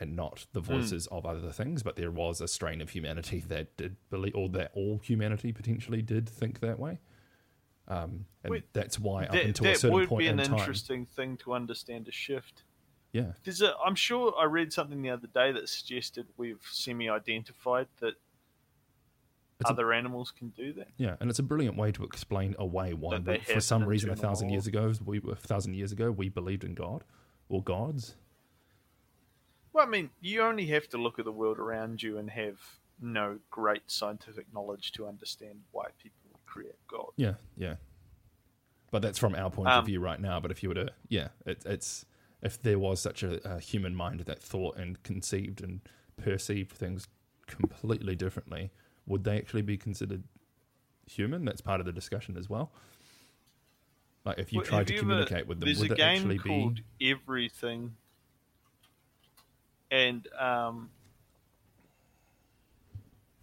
and 0.00 0.14
not 0.16 0.46
the 0.52 0.60
voices 0.60 1.06
of 1.08 1.26
other 1.26 1.50
things. 1.50 1.82
But 1.82 1.96
there 1.96 2.10
was 2.10 2.40
a 2.40 2.48
strain 2.48 2.80
of 2.80 2.90
humanity 2.90 3.42
that 3.48 3.76
did 3.76 3.96
believe, 4.10 4.34
or 4.34 4.48
that 4.50 4.70
all 4.74 4.98
humanity 5.02 5.52
potentially 5.52 6.02
did 6.02 6.28
think 6.28 6.60
that 6.60 6.78
way. 6.78 7.00
Um, 7.88 8.26
and 8.44 8.50
Wait, 8.50 8.64
that's 8.74 8.98
why 8.98 9.24
up 9.24 9.32
that 9.32 9.44
until 9.46 9.66
a 9.66 9.74
certain 9.74 10.06
point 10.06 10.26
in 10.26 10.36
time. 10.36 10.36
that 10.36 10.42
would 10.42 10.48
be 10.48 10.52
an 10.54 10.58
interesting 10.60 11.06
thing 11.06 11.36
to 11.38 11.54
understand 11.54 12.06
a 12.06 12.12
shift. 12.12 12.62
yeah, 13.12 13.32
There's 13.44 13.62
a, 13.62 13.74
I'm 13.82 13.94
sure 13.94 14.34
I 14.38 14.44
read 14.44 14.72
something 14.74 15.00
the 15.00 15.08
other 15.10 15.26
day 15.26 15.52
that 15.52 15.68
suggested 15.70 16.26
we've 16.36 16.60
semi-identified 16.70 17.86
that 18.00 18.14
It's 19.58 19.70
a- 19.70 19.72
other 19.72 19.92
animals 19.94 20.30
can 20.30 20.50
do 20.50 20.74
that. 20.74 20.88
Yeah, 20.98 21.16
and 21.18 21.30
it's 21.30 21.38
a 21.38 21.42
brilliant 21.42 21.78
way 21.78 21.90
to 21.92 22.04
explain 22.04 22.54
away 22.58 22.92
why, 22.92 23.18
That 23.20 23.44
for 23.46 23.60
some 23.60 23.84
reason, 23.86 24.10
a 24.10 24.16
thousand 24.16 24.50
years 24.50 24.66
ago, 24.66 24.92
we 25.04 25.18
a 25.26 25.34
thousand 25.34 25.72
years 25.74 25.90
ago, 25.90 26.10
we 26.10 26.28
believed 26.28 26.64
in 26.64 26.74
God 26.74 27.04
or 27.48 27.62
gods. 27.62 28.16
Well, 29.78 29.86
I 29.86 29.90
mean, 29.90 30.10
you 30.20 30.42
only 30.42 30.66
have 30.66 30.88
to 30.88 30.98
look 30.98 31.20
at 31.20 31.24
the 31.24 31.30
world 31.30 31.60
around 31.60 32.02
you 32.02 32.18
and 32.18 32.28
have 32.30 32.58
no 33.00 33.38
great 33.48 33.82
scientific 33.86 34.52
knowledge 34.52 34.90
to 34.92 35.06
understand 35.06 35.60
why 35.70 35.84
people 36.02 36.40
create 36.46 36.74
God. 36.88 37.10
Yeah, 37.14 37.34
yeah. 37.56 37.76
But 38.90 39.02
that's 39.02 39.18
from 39.20 39.36
our 39.36 39.50
point 39.50 39.68
Um, 39.68 39.78
of 39.78 39.86
view 39.86 40.00
right 40.00 40.20
now. 40.20 40.40
But 40.40 40.50
if 40.50 40.64
you 40.64 40.70
were 40.70 40.74
to, 40.74 40.88
yeah, 41.08 41.28
it, 41.46 41.62
it's 41.64 42.04
if 42.42 42.60
there 42.60 42.76
was 42.76 43.00
such 43.00 43.22
a, 43.22 43.40
a 43.48 43.60
human 43.60 43.94
mind 43.94 44.18
that 44.18 44.42
thought 44.42 44.76
and 44.76 45.00
conceived 45.04 45.62
and 45.62 45.80
perceived 46.16 46.72
things 46.72 47.06
completely 47.46 48.16
differently, 48.16 48.72
would 49.06 49.22
they 49.22 49.38
actually 49.38 49.62
be 49.62 49.76
considered 49.76 50.24
human? 51.06 51.44
That's 51.44 51.60
part 51.60 51.78
of 51.78 51.86
the 51.86 51.92
discussion 51.92 52.36
as 52.36 52.50
well. 52.50 52.72
Like 54.24 54.40
if 54.40 54.52
you 54.52 54.58
Well, 54.58 54.66
tried 54.66 54.78
have 54.78 54.86
to 54.88 54.94
ever- 54.94 55.00
communicate 55.02 55.46
with 55.46 55.60
them, 55.60 55.68
would 55.78 55.92
it 55.92 56.00
actually 56.00 56.38
called 56.38 56.80
be? 56.98 57.10
Everything, 57.12 57.94
and 59.90 60.26
um, 60.38 60.90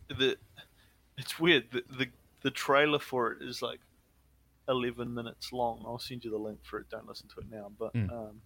the 0.08 0.38
it's 1.18 1.40
weird. 1.40 1.66
The, 1.72 1.84
the 1.98 2.08
the 2.42 2.52
trailer 2.52 3.00
for 3.00 3.32
it 3.34 3.42
is 3.42 3.62
like 3.62 3.80
eleven 4.68 5.14
minutes 5.14 5.52
long. 5.52 5.84
I'll 5.86 6.00
send 6.00 6.24
you 6.24 6.32
the 6.32 6.38
link 6.38 6.60
for 6.64 6.80
it. 6.80 6.90
Don't 6.90 7.08
listen 7.08 7.28
to 7.36 7.40
it 7.42 7.52
now, 7.52 7.72
but 7.78 7.94
Mm. 7.94 8.12
um, 8.12 8.42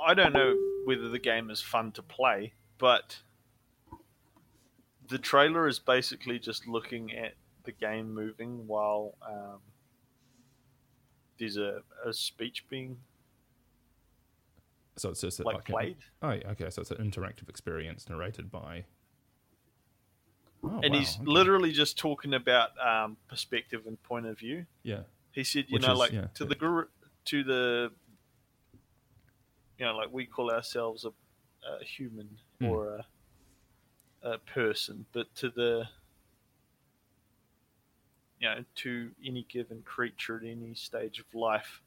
I 0.00 0.14
don't 0.14 0.32
know 0.32 0.54
whether 0.84 1.08
the 1.08 1.18
game 1.18 1.50
is 1.50 1.60
fun 1.62 1.92
to 1.92 2.02
play, 2.02 2.52
but 2.78 3.20
the 5.08 5.18
trailer 5.18 5.66
is 5.68 5.78
basically 5.78 6.38
just 6.38 6.66
looking 6.66 7.12
at 7.16 7.34
the 7.64 7.72
game 7.72 8.12
moving 8.12 8.66
while 8.66 9.14
um, 9.26 9.60
there's 11.38 11.56
a, 11.56 11.82
a 12.04 12.12
speech 12.12 12.64
being 12.68 12.98
So 14.96 15.10
it's 15.10 15.20
just 15.20 15.40
a- 15.40 15.42
like 15.44 15.56
okay. 15.56 15.72
played, 15.72 15.96
Oh, 16.22 16.30
yeah, 16.32 16.50
okay. 16.52 16.70
So 16.70 16.80
it's 16.82 16.90
an 16.90 16.98
interactive 16.98 17.48
experience 17.48 18.08
narrated 18.08 18.50
by. 18.50 18.84
Oh, 20.62 20.80
and 20.82 20.92
wow, 20.94 20.98
he's 20.98 21.16
okay. 21.16 21.24
literally 21.26 21.72
just 21.72 21.98
talking 21.98 22.32
about 22.34 22.70
um, 22.78 23.16
perspective 23.28 23.82
and 23.86 24.00
point 24.02 24.26
of 24.26 24.38
view. 24.38 24.66
yeah. 24.82 25.00
He 25.32 25.42
said, 25.42 25.64
you 25.68 25.74
Which 25.74 25.82
know, 25.82 25.94
is- 25.94 25.98
like 25.98 26.12
yeah, 26.12 26.26
to 26.34 26.44
yeah. 26.44 26.48
the 26.48 26.54
guru, 26.54 26.84
to 27.26 27.42
the, 27.44 27.90
you 29.78 29.84
know, 29.84 29.96
like 29.96 30.12
we 30.12 30.26
call 30.26 30.50
ourselves 30.52 31.04
a, 31.04 31.08
a 31.68 31.84
human 31.84 32.28
Mm. 32.62 32.70
or 32.70 33.04
a, 34.22 34.30
a 34.34 34.38
person, 34.38 35.06
but 35.12 35.34
to 35.34 35.50
the 35.50 35.88
you 38.38 38.48
know 38.48 38.64
to 38.76 39.10
any 39.26 39.44
given 39.48 39.82
creature 39.82 40.36
at 40.36 40.44
any 40.44 40.74
stage 40.74 41.18
of 41.18 41.24
life 41.34 41.80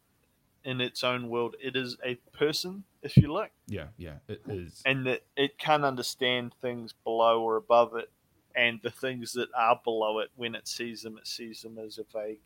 in 0.68 0.82
its 0.82 1.02
own 1.04 1.30
world, 1.30 1.56
it 1.64 1.78
is 1.78 1.96
a 2.06 2.16
person, 2.38 2.84
if 3.02 3.16
you 3.16 3.32
like, 3.32 3.54
Yeah, 3.68 3.88
yeah, 3.98 4.18
it 4.28 4.42
is. 4.50 4.84
and 4.86 5.06
that 5.08 5.22
it 5.38 5.58
can 5.58 5.86
understand 5.86 6.54
things 6.62 6.94
below 7.06 7.42
or 7.42 7.56
above 7.56 7.96
it, 7.96 8.12
and 8.54 8.80
the 8.84 8.92
things 8.92 9.32
that 9.34 9.48
are 9.58 9.80
below 9.84 10.20
it 10.20 10.30
when 10.36 10.56
it 10.56 10.68
sees 10.68 11.02
them, 11.02 11.18
it 11.18 11.26
sees 11.26 11.62
them 11.62 11.78
as 11.80 12.00
a 12.00 12.04
vague 12.14 12.40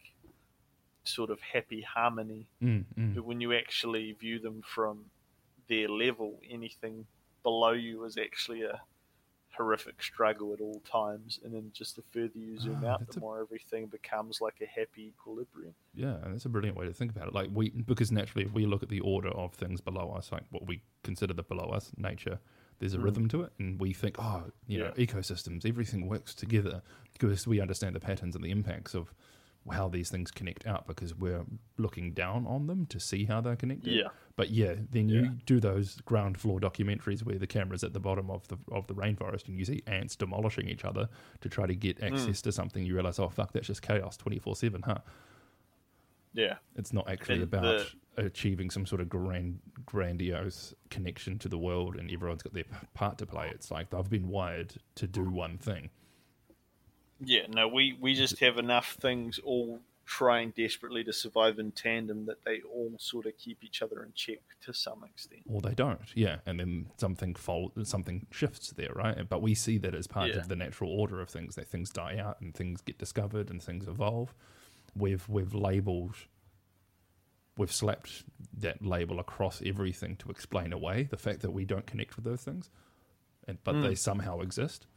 sort 1.03 1.31
of 1.31 1.39
happy 1.41 1.81
harmony. 1.81 2.47
Mm, 2.61 2.85
mm. 2.95 3.15
But 3.15 3.25
when 3.25 3.41
you 3.41 3.53
actually 3.53 4.11
view 4.13 4.37
them 4.37 4.61
from 4.61 5.05
their 5.67 5.87
level, 5.89 6.39
anything 6.47 7.07
below 7.41 7.71
you 7.71 8.03
is 8.03 8.17
actually 8.19 8.61
a 8.61 8.79
horrific 9.55 10.01
struggle 10.01 10.53
at 10.53 10.61
all 10.61 10.81
times. 10.89 11.39
And 11.43 11.53
then 11.53 11.71
just 11.73 11.95
the 11.95 12.03
further 12.13 12.37
you 12.37 12.57
zoom 12.59 12.83
Ah, 12.85 12.93
out, 12.93 13.07
the 13.07 13.17
a- 13.17 13.19
more 13.19 13.39
everything 13.41 13.87
becomes 13.87 14.41
like 14.41 14.61
a 14.61 14.65
happy 14.65 15.13
equilibrium. 15.17 15.73
Yeah, 15.93 16.15
and 16.23 16.33
that's 16.33 16.45
a 16.45 16.49
brilliant 16.49 16.77
way 16.77 16.85
to 16.85 16.93
think 16.93 17.11
about 17.11 17.27
it. 17.27 17.33
Like 17.33 17.49
we, 17.53 17.69
because 17.69 18.11
naturally, 18.11 18.45
if 18.45 18.53
we 18.53 18.65
look 18.65 18.81
at 18.83 18.89
the 18.89 19.01
order 19.01 19.29
of 19.29 19.53
things 19.53 19.81
below 19.81 20.11
us, 20.11 20.31
like 20.31 20.43
what 20.51 20.65
we 20.65 20.81
consider 21.03 21.33
the 21.33 21.43
below 21.43 21.65
us, 21.65 21.91
nature, 21.97 22.39
there's 22.79 22.93
a 22.93 22.97
Mm. 22.97 23.03
rhythm 23.03 23.27
to 23.29 23.43
it, 23.43 23.51
and 23.59 23.79
we 23.79 23.93
think, 23.93 24.15
oh, 24.17 24.45
you 24.67 24.79
know, 24.79 24.91
ecosystems, 24.91 25.65
everything 25.65 26.07
works 26.07 26.33
together 26.33 26.81
because 27.13 27.45
we 27.45 27.59
understand 27.59 27.95
the 27.95 27.99
patterns 27.99 28.35
and 28.35 28.43
the 28.43 28.49
impacts 28.51 28.95
of 28.95 29.13
how 29.69 29.87
these 29.87 30.09
things 30.09 30.31
connect 30.31 30.65
out 30.65 30.87
because 30.87 31.13
we're 31.13 31.45
looking 31.77 32.13
down 32.13 32.47
on 32.47 32.65
them 32.67 32.85
to 32.87 32.99
see 32.99 33.25
how 33.25 33.41
they're 33.41 33.55
connected. 33.55 33.93
Yeah. 33.93 34.07
But 34.35 34.49
yeah, 34.49 34.75
then 34.89 35.07
you 35.09 35.21
Yeah. 35.21 35.29
do 35.45 35.59
those 35.59 35.97
ground 36.01 36.39
floor 36.39 36.59
documentaries 36.59 37.23
where 37.23 37.37
the 37.37 37.45
camera's 37.45 37.83
at 37.83 37.93
the 37.93 37.99
bottom 37.99 38.31
of 38.31 38.47
the 38.47 38.57
of 38.71 38.87
the 38.87 38.95
rainforest 38.95 39.47
and 39.47 39.59
you 39.59 39.65
see 39.65 39.83
ants 39.85 40.15
demolishing 40.15 40.67
each 40.67 40.83
other 40.83 41.09
to 41.41 41.49
try 41.49 41.67
to 41.67 41.75
get 41.75 41.99
Mm. 41.99 42.11
access 42.13 42.41
to 42.41 42.51
something. 42.51 42.83
You 42.83 42.95
realize, 42.95 43.19
oh 43.19 43.29
fuck, 43.29 43.51
that's 43.53 43.67
just 43.67 43.81
chaos 43.83 44.17
twenty 44.17 44.39
four 44.39 44.55
seven, 44.55 44.81
huh? 44.81 44.97
Yeah. 46.33 46.55
It's 46.75 46.93
not 46.93 47.09
actually 47.09 47.35
And 47.35 47.43
about 47.43 47.93
achieving 48.17 48.69
some 48.69 48.85
sort 48.85 49.01
of 49.01 49.09
grand, 49.09 49.59
grandiose 49.85 50.73
connection 50.89 51.37
to 51.39 51.49
the 51.49 51.57
world, 51.57 51.97
and 51.97 52.09
everyone's 52.09 52.41
got 52.41 52.53
their 52.53 52.63
part 52.93 53.17
to 53.19 53.25
play. 53.25 53.49
It's 53.53 53.69
like 53.69 53.89
they've 53.89 54.09
been 54.09 54.27
wired 54.29 54.73
to 54.95 55.07
do 55.07 55.23
one 55.29 55.57
thing. 55.57 55.89
Yeah, 57.23 57.45
no, 57.49 57.67
we, 57.67 57.97
we 57.99 58.15
just 58.15 58.39
have 58.39 58.57
enough 58.57 58.93
things 58.99 59.39
all 59.43 59.79
trying 60.05 60.49
desperately 60.57 61.03
to 61.05 61.13
survive 61.13 61.59
in 61.59 61.71
tandem 61.71 62.25
that 62.25 62.43
they 62.43 62.59
all 62.61 62.91
sort 62.99 63.25
of 63.27 63.37
keep 63.37 63.63
each 63.63 63.81
other 63.81 64.03
in 64.03 64.11
check 64.13 64.39
to 64.65 64.73
some 64.73 65.03
extent. 65.03 65.43
or 65.47 65.61
they 65.61 65.73
don't. 65.73 66.01
Yeah, 66.15 66.37
and 66.45 66.59
then 66.59 66.87
something 66.97 67.35
fold, 67.35 67.71
something 67.87 68.25
shifts 68.31 68.71
there, 68.71 68.91
right? 68.93 69.29
But 69.29 69.41
we 69.41 69.53
see 69.55 69.77
that 69.77 69.93
as 69.95 70.07
part 70.07 70.29
Yeah. 70.29 70.37
of 70.37 70.47
the 70.49 70.55
natural 70.55 70.89
order 70.91 71.21
of 71.21 71.29
things. 71.29 71.55
That 71.55 71.67
things 71.69 71.91
die 71.91 72.17
out 72.17 72.41
and 72.41 72.53
things 72.53 72.81
get 72.81 72.97
discovered 72.97 73.49
and 73.49 73.61
things 73.63 73.87
evolve. 73.87 74.33
We've 74.95 75.29
we've 75.29 75.53
labelled, 75.53 76.15
we've 77.57 77.71
slapped 77.71 78.23
that 78.57 78.83
label 78.83 79.19
across 79.19 79.61
everything 79.65 80.15
to 80.17 80.29
explain 80.29 80.73
away 80.73 81.03
the 81.03 81.17
fact 81.17 81.41
that 81.41 81.51
we 81.51 81.63
don't 81.65 81.85
connect 81.85 82.15
with 82.15 82.25
those 82.25 82.41
things, 82.43 82.69
and 83.47 83.63
but 83.63 83.75
Mm. 83.75 83.83
they 83.83 83.95
somehow 83.95 84.41
exist. 84.41 84.87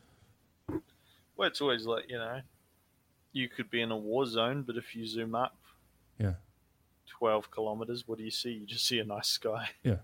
Well, 1.37 1.49
it's 1.49 1.61
always 1.61 1.87
like, 1.87 2.05
you 2.09 2.17
know, 2.17 2.41
you 3.33 3.49
could 3.49 3.71
be 3.71 3.83
in 3.83 3.91
a 3.91 3.97
war 3.97 4.27
zone, 4.27 4.63
but 4.63 4.77
if 4.77 4.95
you 4.95 5.07
zoom 5.07 5.35
up 5.35 5.57
Yeah, 6.19 6.35
12 7.19 7.51
kilometers, 7.51 8.07
what 8.07 8.19
do 8.19 8.25
you 8.25 8.31
see? 8.31 8.51
You 8.51 8.67
just 8.67 8.87
see 8.87 9.01
a 9.01 9.05
nice 9.05 9.29
sky. 9.29 9.69
yeah. 9.83 9.97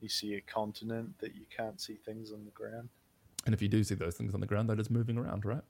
You 0.00 0.08
see 0.08 0.34
a 0.34 0.40
continent 0.40 1.18
that 1.20 1.34
you 1.34 1.42
can't 1.54 1.80
see 1.80 1.94
things 1.94 2.32
on 2.32 2.44
the 2.44 2.50
ground. 2.52 2.88
And 3.46 3.54
if 3.54 3.62
you 3.62 3.68
do 3.68 3.82
see 3.84 3.94
those 3.94 4.16
things 4.16 4.34
on 4.34 4.40
the 4.40 4.46
ground, 4.46 4.68
they're 4.68 4.76
just 4.76 4.90
moving 4.90 5.16
around, 5.16 5.44
right? 5.44 5.62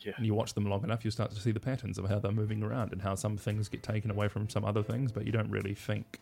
Yeah. 0.00 0.12
And 0.16 0.26
you 0.26 0.34
watch 0.34 0.54
them 0.54 0.66
long 0.66 0.84
enough, 0.84 1.04
you 1.04 1.10
start 1.10 1.30
to 1.32 1.40
see 1.40 1.50
the 1.50 1.60
patterns 1.60 1.98
of 1.98 2.08
how 2.08 2.18
they're 2.20 2.30
moving 2.30 2.62
around 2.62 2.92
and 2.92 3.02
how 3.02 3.14
some 3.16 3.36
things 3.36 3.68
get 3.68 3.82
taken 3.82 4.10
away 4.10 4.28
from 4.28 4.48
some 4.48 4.64
other 4.64 4.82
things, 4.82 5.10
but 5.10 5.26
you 5.26 5.32
don't 5.32 5.50
really 5.50 5.74
think 5.74 6.20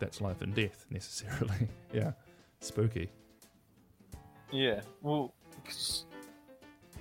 that's 0.00 0.20
life 0.20 0.42
and 0.42 0.54
death 0.54 0.86
necessarily. 0.90 1.68
yeah. 1.92 2.12
Spooky. 2.60 3.10
Yeah. 4.52 4.80
Well, 5.02 5.32
'cause, 5.64 6.06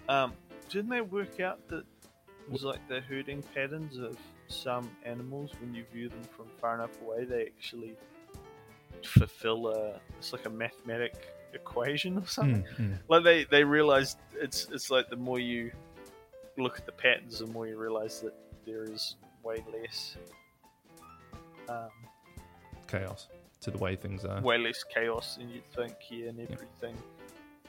um, 0.10 0.34
didn't 0.70 0.90
they 0.90 1.02
work 1.02 1.40
out 1.40 1.66
that 1.70 1.86
it 1.86 2.50
was 2.52 2.64
like 2.64 2.86
the 2.88 3.02
herding 3.02 3.44
patterns 3.54 3.98
of 3.98 4.18
some 4.48 4.90
animals 5.04 5.52
when 5.60 5.74
you 5.74 5.84
view 5.92 6.10
them 6.10 6.24
from 6.24 6.48
far 6.62 6.76
enough 6.76 7.02
away, 7.02 7.26
they 7.26 7.46
actually 7.46 7.96
fulfill 9.04 9.68
a 9.68 10.00
it's 10.18 10.34
like 10.34 10.46
a 10.46 10.50
mathematic 10.50 11.14
equation 11.54 12.18
or 12.18 12.26
something. 12.26 12.64
Mm, 12.78 12.78
mm. 12.78 13.00
Like 13.08 13.24
they 13.24 13.44
they 13.46 13.64
realized 13.64 14.18
it's 14.34 14.68
it's 14.72 14.90
like 14.90 15.10
the 15.10 15.16
more 15.16 15.40
you 15.40 15.72
look 16.58 16.78
at 16.80 16.86
the 16.86 16.92
patterns, 16.92 17.40
the 17.40 17.48
more 17.48 17.68
you 17.68 17.78
realize 17.78 18.22
that 18.22 18.34
there 18.66 18.84
is 18.84 19.16
way 19.44 19.64
less. 19.72 20.18
Um, 21.68 21.90
Chaos 22.88 23.28
to 23.62 23.72
the 23.72 23.78
way 23.80 23.96
things 23.96 24.24
are. 24.26 24.40
way 24.42 24.58
less 24.60 24.84
chaos 24.84 25.38
than 25.38 25.50
you'd 25.50 25.66
think 25.72 26.00
here 26.00 26.30
and 26.30 26.40
everything. 26.40 26.96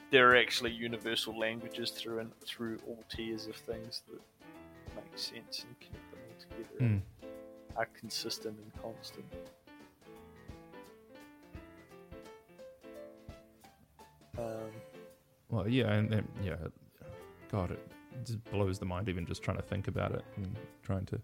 There 0.09 0.31
are 0.31 0.35
actually 0.37 0.71
universal 0.71 1.37
languages 1.37 1.91
through 1.91 2.19
and 2.19 2.31
through 2.45 2.79
all 2.87 3.03
tiers 3.09 3.47
of 3.47 3.55
things 3.55 4.03
that 4.09 4.21
make 4.95 5.17
sense 5.17 5.65
and 5.67 5.79
connect 5.79 6.11
them 6.11 6.19
all 6.29 6.39
together 6.39 6.79
Mm. 6.79 7.01
and 7.21 7.31
are 7.75 7.87
consistent 7.87 8.57
and 8.57 8.81
constant. 8.81 9.25
Um, 14.37 14.71
Well, 15.49 15.67
yeah, 15.67 15.91
and, 15.93 16.13
and 16.13 16.27
yeah, 16.43 16.55
God, 17.51 17.71
it 17.71 17.79
just 18.25 18.43
blows 18.45 18.79
the 18.79 18.85
mind 18.85 19.09
even 19.09 19.25
just 19.25 19.41
trying 19.41 19.57
to 19.57 19.63
think 19.63 19.87
about 19.87 20.11
it 20.11 20.23
and 20.35 20.55
trying 20.83 21.05
to 21.07 21.19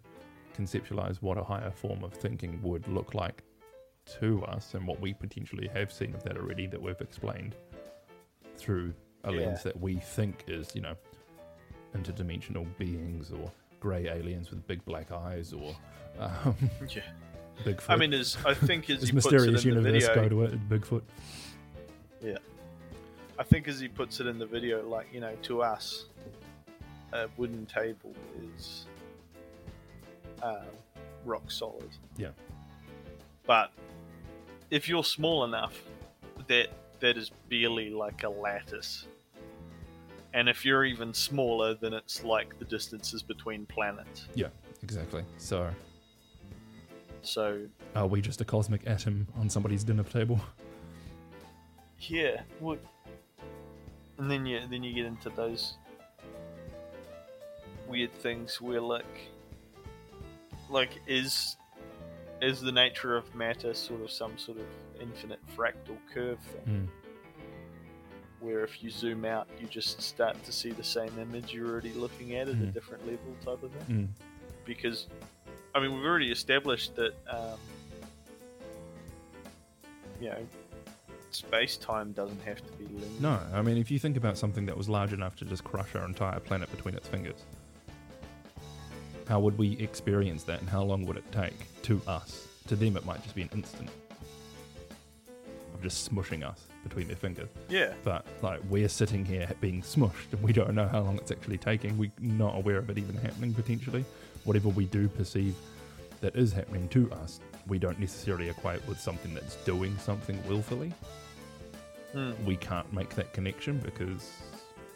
conceptualize 0.58 1.18
what 1.22 1.38
a 1.38 1.44
higher 1.44 1.72
form 1.72 2.04
of 2.04 2.14
thinking 2.14 2.62
would 2.62 2.88
look 2.88 3.14
like 3.14 3.44
to 4.20 4.44
us 4.46 4.74
and 4.74 4.86
what 4.86 5.00
we 5.00 5.14
potentially 5.14 5.68
have 5.74 5.92
seen 5.92 6.14
of 6.14 6.24
that 6.24 6.38
already 6.38 6.68
that 6.68 6.82
we've 6.82 7.00
explained 7.02 7.56
through 8.64 8.94
a 9.26 9.32
Yeah. 9.32 9.40
lens 9.40 9.64
that 9.64 9.80
we 9.80 9.96
think 9.96 10.46
is, 10.48 10.74
you 10.74 10.82
know, 10.82 10.96
interdimensional 11.96 12.66
beings 12.78 13.32
or 13.32 13.52
grey 13.80 14.08
aliens 14.08 14.50
with 14.50 14.66
big 14.68 14.84
black 14.86 15.12
eyes 15.12 15.54
or 15.54 15.76
um, 16.20 16.56
yeah. 16.88 17.02
Bigfoot. 17.64 17.90
I 17.90 17.96
mean, 17.98 18.14
as 18.14 18.38
I 18.46 18.54
think 18.54 18.90
as 18.90 19.04
he 19.04 19.12
puts 19.12 19.26
mysterious 19.26 19.64
it 19.64 19.70
in 19.70 19.76
the 19.76 19.82
universe 19.82 20.08
video, 20.08 20.24
go 20.24 20.30
to 20.30 20.44
it, 20.44 20.70
Bigfoot. 20.70 21.04
Yeah, 22.22 22.38
I 23.38 23.44
think 23.44 23.68
as 23.68 23.80
he 23.80 23.88
puts 23.88 24.20
it 24.20 24.28
in 24.28 24.40
the 24.40 24.46
video, 24.46 24.88
like 24.88 25.08
you 25.14 25.20
know, 25.20 25.36
to 25.44 25.62
us, 25.62 26.06
a 27.12 27.28
wooden 27.38 27.66
table 27.68 28.16
is 28.56 28.88
um, 30.42 30.66
rock 31.26 31.52
solid. 31.52 31.90
Yeah. 32.18 32.30
But 33.46 33.72
if 34.72 34.90
you're 34.90 35.04
small 35.04 35.44
enough, 35.44 35.80
that 36.48 36.70
that 37.04 37.18
is 37.18 37.32
barely 37.50 37.90
like 37.90 38.24
a 38.24 38.30
lattice. 38.30 39.08
And 40.34 40.48
if 40.48 40.64
you're 40.64 40.86
even 40.86 41.14
smaller, 41.14 41.76
then 41.76 41.94
it's 41.94 42.24
like 42.24 42.58
the 42.60 42.66
distances 42.66 43.22
between 43.22 43.66
planets. 43.66 44.28
Yeah, 44.36 44.48
exactly. 44.82 45.26
So, 45.38 45.70
So 47.22 47.68
are 47.94 48.08
we 48.08 48.22
just 48.22 48.40
a 48.40 48.46
cosmic 48.46 48.88
atom 48.88 49.28
on 49.38 49.50
somebody's 49.50 49.84
dinner 49.84 50.04
table? 50.04 50.40
Yeah, 52.00 52.42
what 52.60 52.80
and 54.18 54.32
then 54.32 54.46
you 54.46 54.62
then 54.70 54.82
you 54.82 54.94
get 54.94 55.06
into 55.06 55.30
those 55.30 55.76
weird 57.88 58.14
things 58.14 58.62
where 58.62 58.80
like, 58.80 59.30
like 60.70 60.92
is 61.06 61.58
is 62.42 62.62
the 62.62 62.72
nature 62.72 63.18
of 63.18 63.36
matter 63.36 63.74
sort 63.74 64.02
of 64.02 64.10
some 64.10 64.38
sort 64.38 64.58
of 64.58 64.66
infinite 65.04 65.40
fractal 65.56 65.98
curve 66.14 66.40
thing, 66.40 66.90
Mm. 66.90 67.44
where 68.40 68.64
if 68.64 68.84
you 68.84 68.90
zoom 68.90 69.24
out, 69.26 69.48
you 69.62 69.68
just 69.68 70.02
start 70.02 70.42
to 70.46 70.52
see 70.52 70.72
the 70.72 70.84
same 70.84 71.18
image 71.20 71.54
you're 71.54 71.70
already 71.70 71.94
looking 71.94 72.36
at 72.36 72.48
at 72.48 72.56
a 72.56 72.58
Mhm. 72.58 72.74
different 72.74 73.06
level, 73.06 73.36
type 73.46 73.62
of 73.64 73.72
thing. 73.72 74.08
Mm. 74.18 74.26
Because, 74.66 75.08
I 75.76 75.80
mean, 75.80 75.94
we've 75.94 76.04
already 76.06 76.32
established 76.32 76.96
that, 76.96 77.14
um, 77.28 77.60
you 80.20 80.30
know, 80.30 80.48
space 81.32 81.78
time 81.78 82.12
doesn't 82.14 82.42
have 82.42 82.66
to 82.66 82.72
be 82.74 82.86
linear. 82.86 83.20
No, 83.22 83.40
I 83.54 83.62
mean, 83.62 83.78
if 83.78 83.90
you 83.92 84.00
think 84.00 84.18
about 84.18 84.38
something 84.38 84.66
that 84.68 84.78
was 84.78 84.88
large 84.88 85.14
enough 85.14 85.36
to 85.38 85.46
just 85.46 85.64
crush 85.64 85.96
our 85.96 86.06
entire 86.06 86.40
planet 86.40 86.70
between 86.72 86.96
its 86.96 87.08
fingers, 87.08 87.44
how 89.28 89.40
would 89.40 89.58
we 89.58 89.78
experience 89.78 90.44
that 90.44 90.60
and 90.60 90.70
how 90.70 90.84
long 90.84 91.06
would 91.06 91.18
it 91.18 91.30
take 91.32 91.54
to 91.84 92.02
us? 92.08 92.48
To 92.68 92.76
them, 92.76 92.96
it 92.96 93.06
might 93.06 93.22
just 93.24 93.36
be 93.36 93.42
an 93.42 93.50
instant 93.54 93.90
just 95.84 96.12
smushing 96.12 96.44
us 96.48 96.62
between 96.84 97.08
their 97.08 97.16
fingers. 97.16 97.50
Yeah, 97.70 97.94
But, 98.04 98.26
like, 98.42 98.62
we're 98.70 98.90
sitting 98.90 99.24
here 99.26 99.50
being 99.62 99.82
smushed 99.82 100.32
and 100.32 100.42
we 100.42 100.54
don't 100.54 100.74
know 100.74 100.88
how 100.88 101.02
long 101.02 101.18
it's 101.18 101.32
actually 101.32 101.58
taking. 101.58 101.98
We're 101.98 102.12
not 102.20 102.56
aware 102.56 102.78
of 102.78 102.90
it 102.90 102.98
even 102.98 103.16
happening 103.18 103.54
potentially. 103.54 104.04
Whatever 104.46 104.70
we 104.70 104.86
do 104.86 105.08
perceive 105.08 105.56
that 106.22 106.36
is 106.36 106.52
happening 106.52 106.88
to 106.90 107.12
us, 107.14 107.40
we 107.68 107.78
don't 107.80 108.00
necessarily 108.00 108.50
equate 108.50 108.86
with 108.88 109.00
something 109.00 109.34
that's 109.34 109.56
doing 109.58 109.98
something 109.98 110.42
willfully. 110.48 110.92
Hmm. 112.14 112.32
we 112.46 112.56
can't 112.58 112.92
make 112.94 113.10
that 113.16 113.34
connection 113.34 113.80
because 113.80 114.30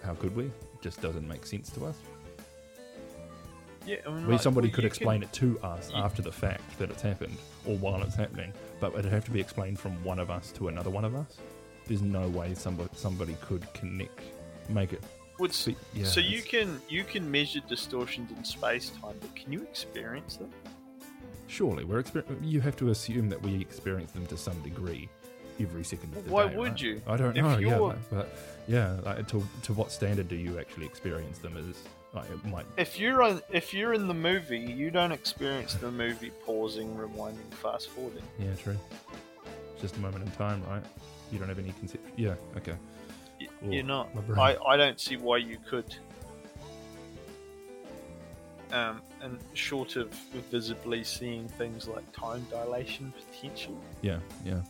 how 0.04 0.14
could 0.14 0.36
we? 0.36 0.46
It 0.46 0.82
just 0.82 1.02
doesn't 1.02 1.28
make 1.28 1.48
sense 1.48 1.72
to 1.72 1.86
us. 1.86 1.98
Yeah, 3.88 3.98
I 4.06 4.10
mean, 4.10 4.22
Where 4.24 4.32
like, 4.34 4.42
somebody 4.42 4.68
well, 4.68 4.76
could 4.76 4.86
explain 4.86 5.24
it 5.24 5.32
to 5.34 5.58
us 5.62 5.90
you- 5.92 5.98
after 5.98 6.22
the 6.22 6.32
fact 6.32 6.78
that 6.78 6.90
it's 6.92 7.02
happened 7.02 7.38
or 7.66 7.78
while 7.78 8.02
it's 8.04 8.16
happening, 8.16 8.54
but 8.82 8.94
it'd 8.94 9.12
have 9.12 9.24
to 9.26 9.32
be 9.32 9.40
explained 9.40 9.80
from 9.80 10.04
one 10.04 10.20
of 10.20 10.30
us 10.30 10.52
to 10.54 10.68
another 10.68 10.90
one 10.90 11.06
of 11.06 11.16
us. 11.16 11.38
There's 11.88 12.02
no 12.02 12.28
way 12.28 12.54
somebody 12.54 12.90
somebody 12.94 13.38
could 13.42 13.66
connect, 13.74 14.20
make 14.70 14.92
it. 14.94 15.02
Would 15.40 15.52
s- 15.52 15.70
yeah, 15.94 16.04
so 16.06 16.20
you 16.20 16.42
can 16.42 16.82
you 16.90 17.04
can 17.06 17.30
measure 17.32 17.62
distortions 17.70 18.30
in 18.32 18.44
space 18.44 18.90
time, 19.02 19.16
but 19.22 19.34
can 19.36 19.54
you 19.54 19.62
experience 19.64 20.36
them? 20.36 20.52
surely 21.50 21.86
we're 21.86 22.04
exper- 22.04 22.26
You 22.44 22.60
have 22.60 22.76
to 22.76 22.90
assume 22.90 23.30
that 23.30 23.42
we 23.42 23.62
experience 23.62 24.12
them 24.12 24.26
to 24.28 24.36
some 24.36 24.60
degree 24.64 25.08
every 25.62 25.82
second 25.86 26.14
of 26.14 26.26
the 26.26 26.30
Why 26.32 26.50
day. 26.50 26.50
Why 26.56 26.60
would 26.60 26.72
right? 26.72 26.82
you? 26.82 27.02
I 27.08 27.16
don't 27.16 27.38
If 27.38 27.42
know. 27.46 27.58
Yeah, 27.58 27.96
but 28.12 28.28
yeah, 28.68 28.98
like, 29.06 29.26
to 29.30 29.48
to 29.64 29.74
what 29.74 29.92
standard 29.94 30.28
do 30.28 30.36
you 30.36 30.60
actually 30.60 30.88
experience 30.88 31.38
them? 31.38 31.56
Is 31.56 31.84
like 32.14 32.30
it 32.30 32.46
might. 32.46 32.66
If 32.78 33.00
you're 33.00 33.22
on, 33.24 33.42
if 33.52 33.74
you're 33.74 33.94
in 33.94 34.08
the 34.08 34.14
movie, 34.14 34.60
you 34.60 34.90
don't 34.92 35.12
experience 35.12 35.74
the 35.76 35.92
movie 35.92 36.32
pausing, 36.46 36.96
rewinding, 36.96 37.52
fast 37.62 37.90
forwarding. 37.90 38.24
Yeah, 38.40 38.54
true. 38.56 38.78
It's 39.74 39.82
just 39.82 39.98
a 39.98 40.00
moment 40.00 40.24
in 40.26 40.32
time, 40.32 40.64
right? 40.70 40.84
You 41.32 41.40
don't 41.40 41.50
have 41.50 41.60
any 41.60 41.72
concept. 41.74 42.08
Yeah. 42.18 42.36
Okay. 42.56 42.76
Y- 43.40 43.48
Ooh, 43.68 43.72
You're 43.72 43.84
not. 43.84 44.10
I, 44.38 44.56
I 44.66 44.78
don't 44.78 45.00
see 45.00 45.18
why 45.18 45.38
you 45.38 45.58
could. 45.70 45.96
Um, 48.72 49.02
and 49.22 49.40
short 49.54 49.96
of 49.96 50.10
visibly 50.52 51.04
seeing 51.04 51.48
things 51.48 51.88
like 51.88 52.10
time 52.12 52.46
dilation 52.50 53.14
potential, 53.32 53.78
Yeah. 54.02 54.20
Yeah. 54.46 54.62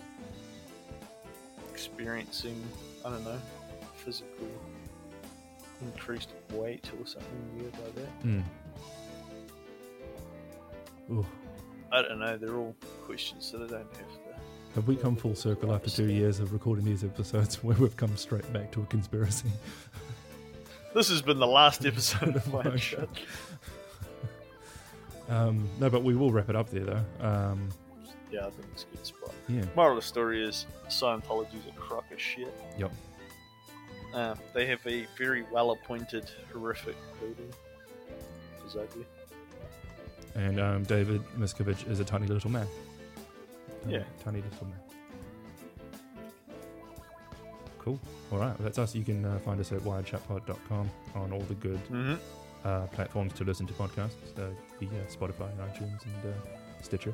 experiencing 1.72 2.64
I 3.06 3.10
don't 3.10 3.24
know 3.24 3.40
physical 3.96 4.48
increased 5.82 6.30
weight 6.52 6.90
or 7.00 7.06
something 7.06 7.58
weird 7.58 7.74
like 7.74 7.96
that. 7.96 8.24
Mm. 8.26 8.44
Ooh. 11.12 11.26
I 11.92 12.02
don't 12.02 12.20
know. 12.20 12.38
They're 12.38 12.56
all 12.58 12.76
questions 13.06 13.52
that 13.52 13.62
I 13.62 13.68
don't 13.68 13.80
have 13.80 13.90
to. 13.90 14.02
Have 14.76 14.88
we 14.88 14.96
come 14.96 15.16
full 15.16 15.34
circle 15.36 15.74
after 15.74 15.90
two 15.90 16.12
years 16.12 16.40
of 16.40 16.54
recording 16.54 16.86
these 16.86 17.04
episodes 17.04 17.56
where 17.64 17.78
we've 17.78 17.96
come 17.98 18.16
straight 18.18 18.52
back 18.54 18.72
to 18.74 18.82
a 18.82 18.86
conspiracy? 18.86 19.50
This 20.94 21.10
has 21.10 21.22
been 21.22 21.38
the 21.38 21.46
last 21.46 21.86
episode 21.86 22.36
of 22.38 22.52
my 22.52 22.64
My 22.64 22.76
show. 22.76 23.08
Um, 25.30 25.70
no, 25.80 25.90
but 25.92 26.02
we 26.04 26.16
will 26.16 26.32
wrap 26.32 26.50
it 26.50 26.56
up 26.56 26.70
there, 26.72 26.86
though. 26.86 27.04
Um, 27.20 27.70
Yeah, 28.32 28.48
I 28.48 28.50
think 28.50 28.66
it's 28.72 28.86
a 28.92 28.96
good 28.96 29.06
spot. 29.06 29.32
yeah. 29.48 29.64
Moral 29.76 29.98
of 29.98 30.04
the 30.04 30.08
story 30.08 30.44
is 30.44 30.66
Scientology's 30.88 31.68
a 31.68 31.72
crock 31.74 32.06
of 32.12 32.20
shit. 32.20 32.52
Yep. 32.80 32.92
Um, 34.14 34.38
they 34.54 34.66
have 34.68 34.80
a 34.88 35.06
very 35.18 35.44
well 35.52 35.72
appointed, 35.72 36.30
horrific 36.52 36.96
building. 37.20 37.52
Ugly. 38.70 39.06
And 40.36 40.60
um, 40.60 40.84
David 40.84 41.22
Miscavige 41.38 41.90
is 41.90 42.00
a 42.00 42.06
tiny 42.06 42.28
little 42.28 42.52
man. 42.52 42.68
Tiny, 43.84 43.96
Yeah. 43.96 44.04
Tiny 44.24 44.42
little 44.42 44.68
man. 44.68 44.80
Cool. 47.80 48.00
All 48.32 48.40
right. 48.40 48.58
That's 48.60 48.78
us. 48.78 48.94
You 48.94 49.04
can 49.04 49.24
uh, 49.26 49.40
find 49.40 49.60
us 49.60 49.72
at 49.72 49.80
wiredshutpod.com 49.80 50.90
on 51.16 51.32
all 51.32 51.40
the 51.42 51.56
good 51.56 51.80
Mm-hmm. 51.86 52.16
uh, 52.66 52.82
platforms 52.88 53.34
to 53.34 53.44
listen 53.46 53.66
to 53.68 53.74
podcasts. 53.74 54.12
Uh, 54.38 54.50
the 54.80 54.88
uh, 54.88 54.90
Spotify, 55.10 55.50
iTunes, 55.58 56.04
and 56.06 56.34
uh, 56.34 56.58
Stitcher. 56.82 57.14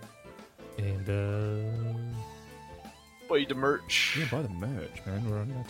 And 0.79 1.07
uh, 1.07 2.89
Buy 3.29 3.45
the 3.47 3.55
merch. 3.55 4.17
yeah, 4.19 4.25
buy 4.31 4.41
the 4.41 4.49
merch, 4.49 5.01
man. 5.05 5.29
We're 5.29 5.39
on 5.39 5.65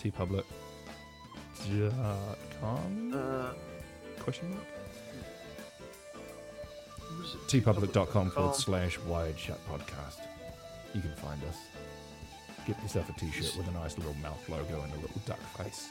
uh, 1.66 2.36
teepublic.com? 2.62 3.14
Uh, 3.16 3.54
Question 4.22 4.50
mark? 4.52 4.64
what 7.10 7.26
is 7.26 7.36
it? 7.36 7.64
teepublic.com 7.64 8.32
forward 8.32 8.56
slash 8.56 8.98
wired 9.00 9.38
shut 9.38 9.60
podcast. 9.70 10.20
You 10.94 11.02
can 11.02 11.14
find 11.16 11.42
us. 11.46 11.58
Get 12.66 12.82
yourself 12.82 13.10
a 13.10 13.14
t 13.20 13.30
shirt 13.32 13.56
with 13.58 13.68
a 13.68 13.72
nice 13.72 13.98
little 13.98 14.14
mouth 14.16 14.48
logo 14.48 14.82
and 14.82 14.94
a 14.94 14.96
little 14.96 15.22
duck 15.26 15.40
face. 15.58 15.90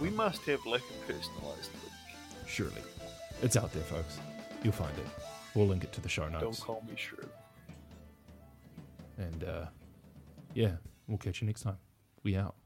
We 0.00 0.10
must 0.10 0.42
have 0.42 0.64
like 0.66 0.80
a 0.82 1.12
personalised 1.12 1.70
link. 1.72 1.92
Surely. 2.46 2.82
It's 3.42 3.56
out 3.56 3.72
there, 3.72 3.82
folks. 3.82 4.18
You'll 4.62 4.72
find 4.72 4.96
it. 4.98 5.06
We'll 5.54 5.66
link 5.66 5.84
it 5.84 5.92
to 5.92 6.00
the 6.00 6.08
show 6.08 6.28
notes. 6.28 6.42
Don't 6.42 6.60
call 6.60 6.84
me 6.88 6.94
sure. 6.96 7.24
And 9.18 9.44
uh, 9.44 9.66
yeah, 10.54 10.72
we'll 11.06 11.18
catch 11.18 11.40
you 11.40 11.46
next 11.46 11.62
time. 11.62 11.76
We 12.26 12.34
out. 12.34 12.56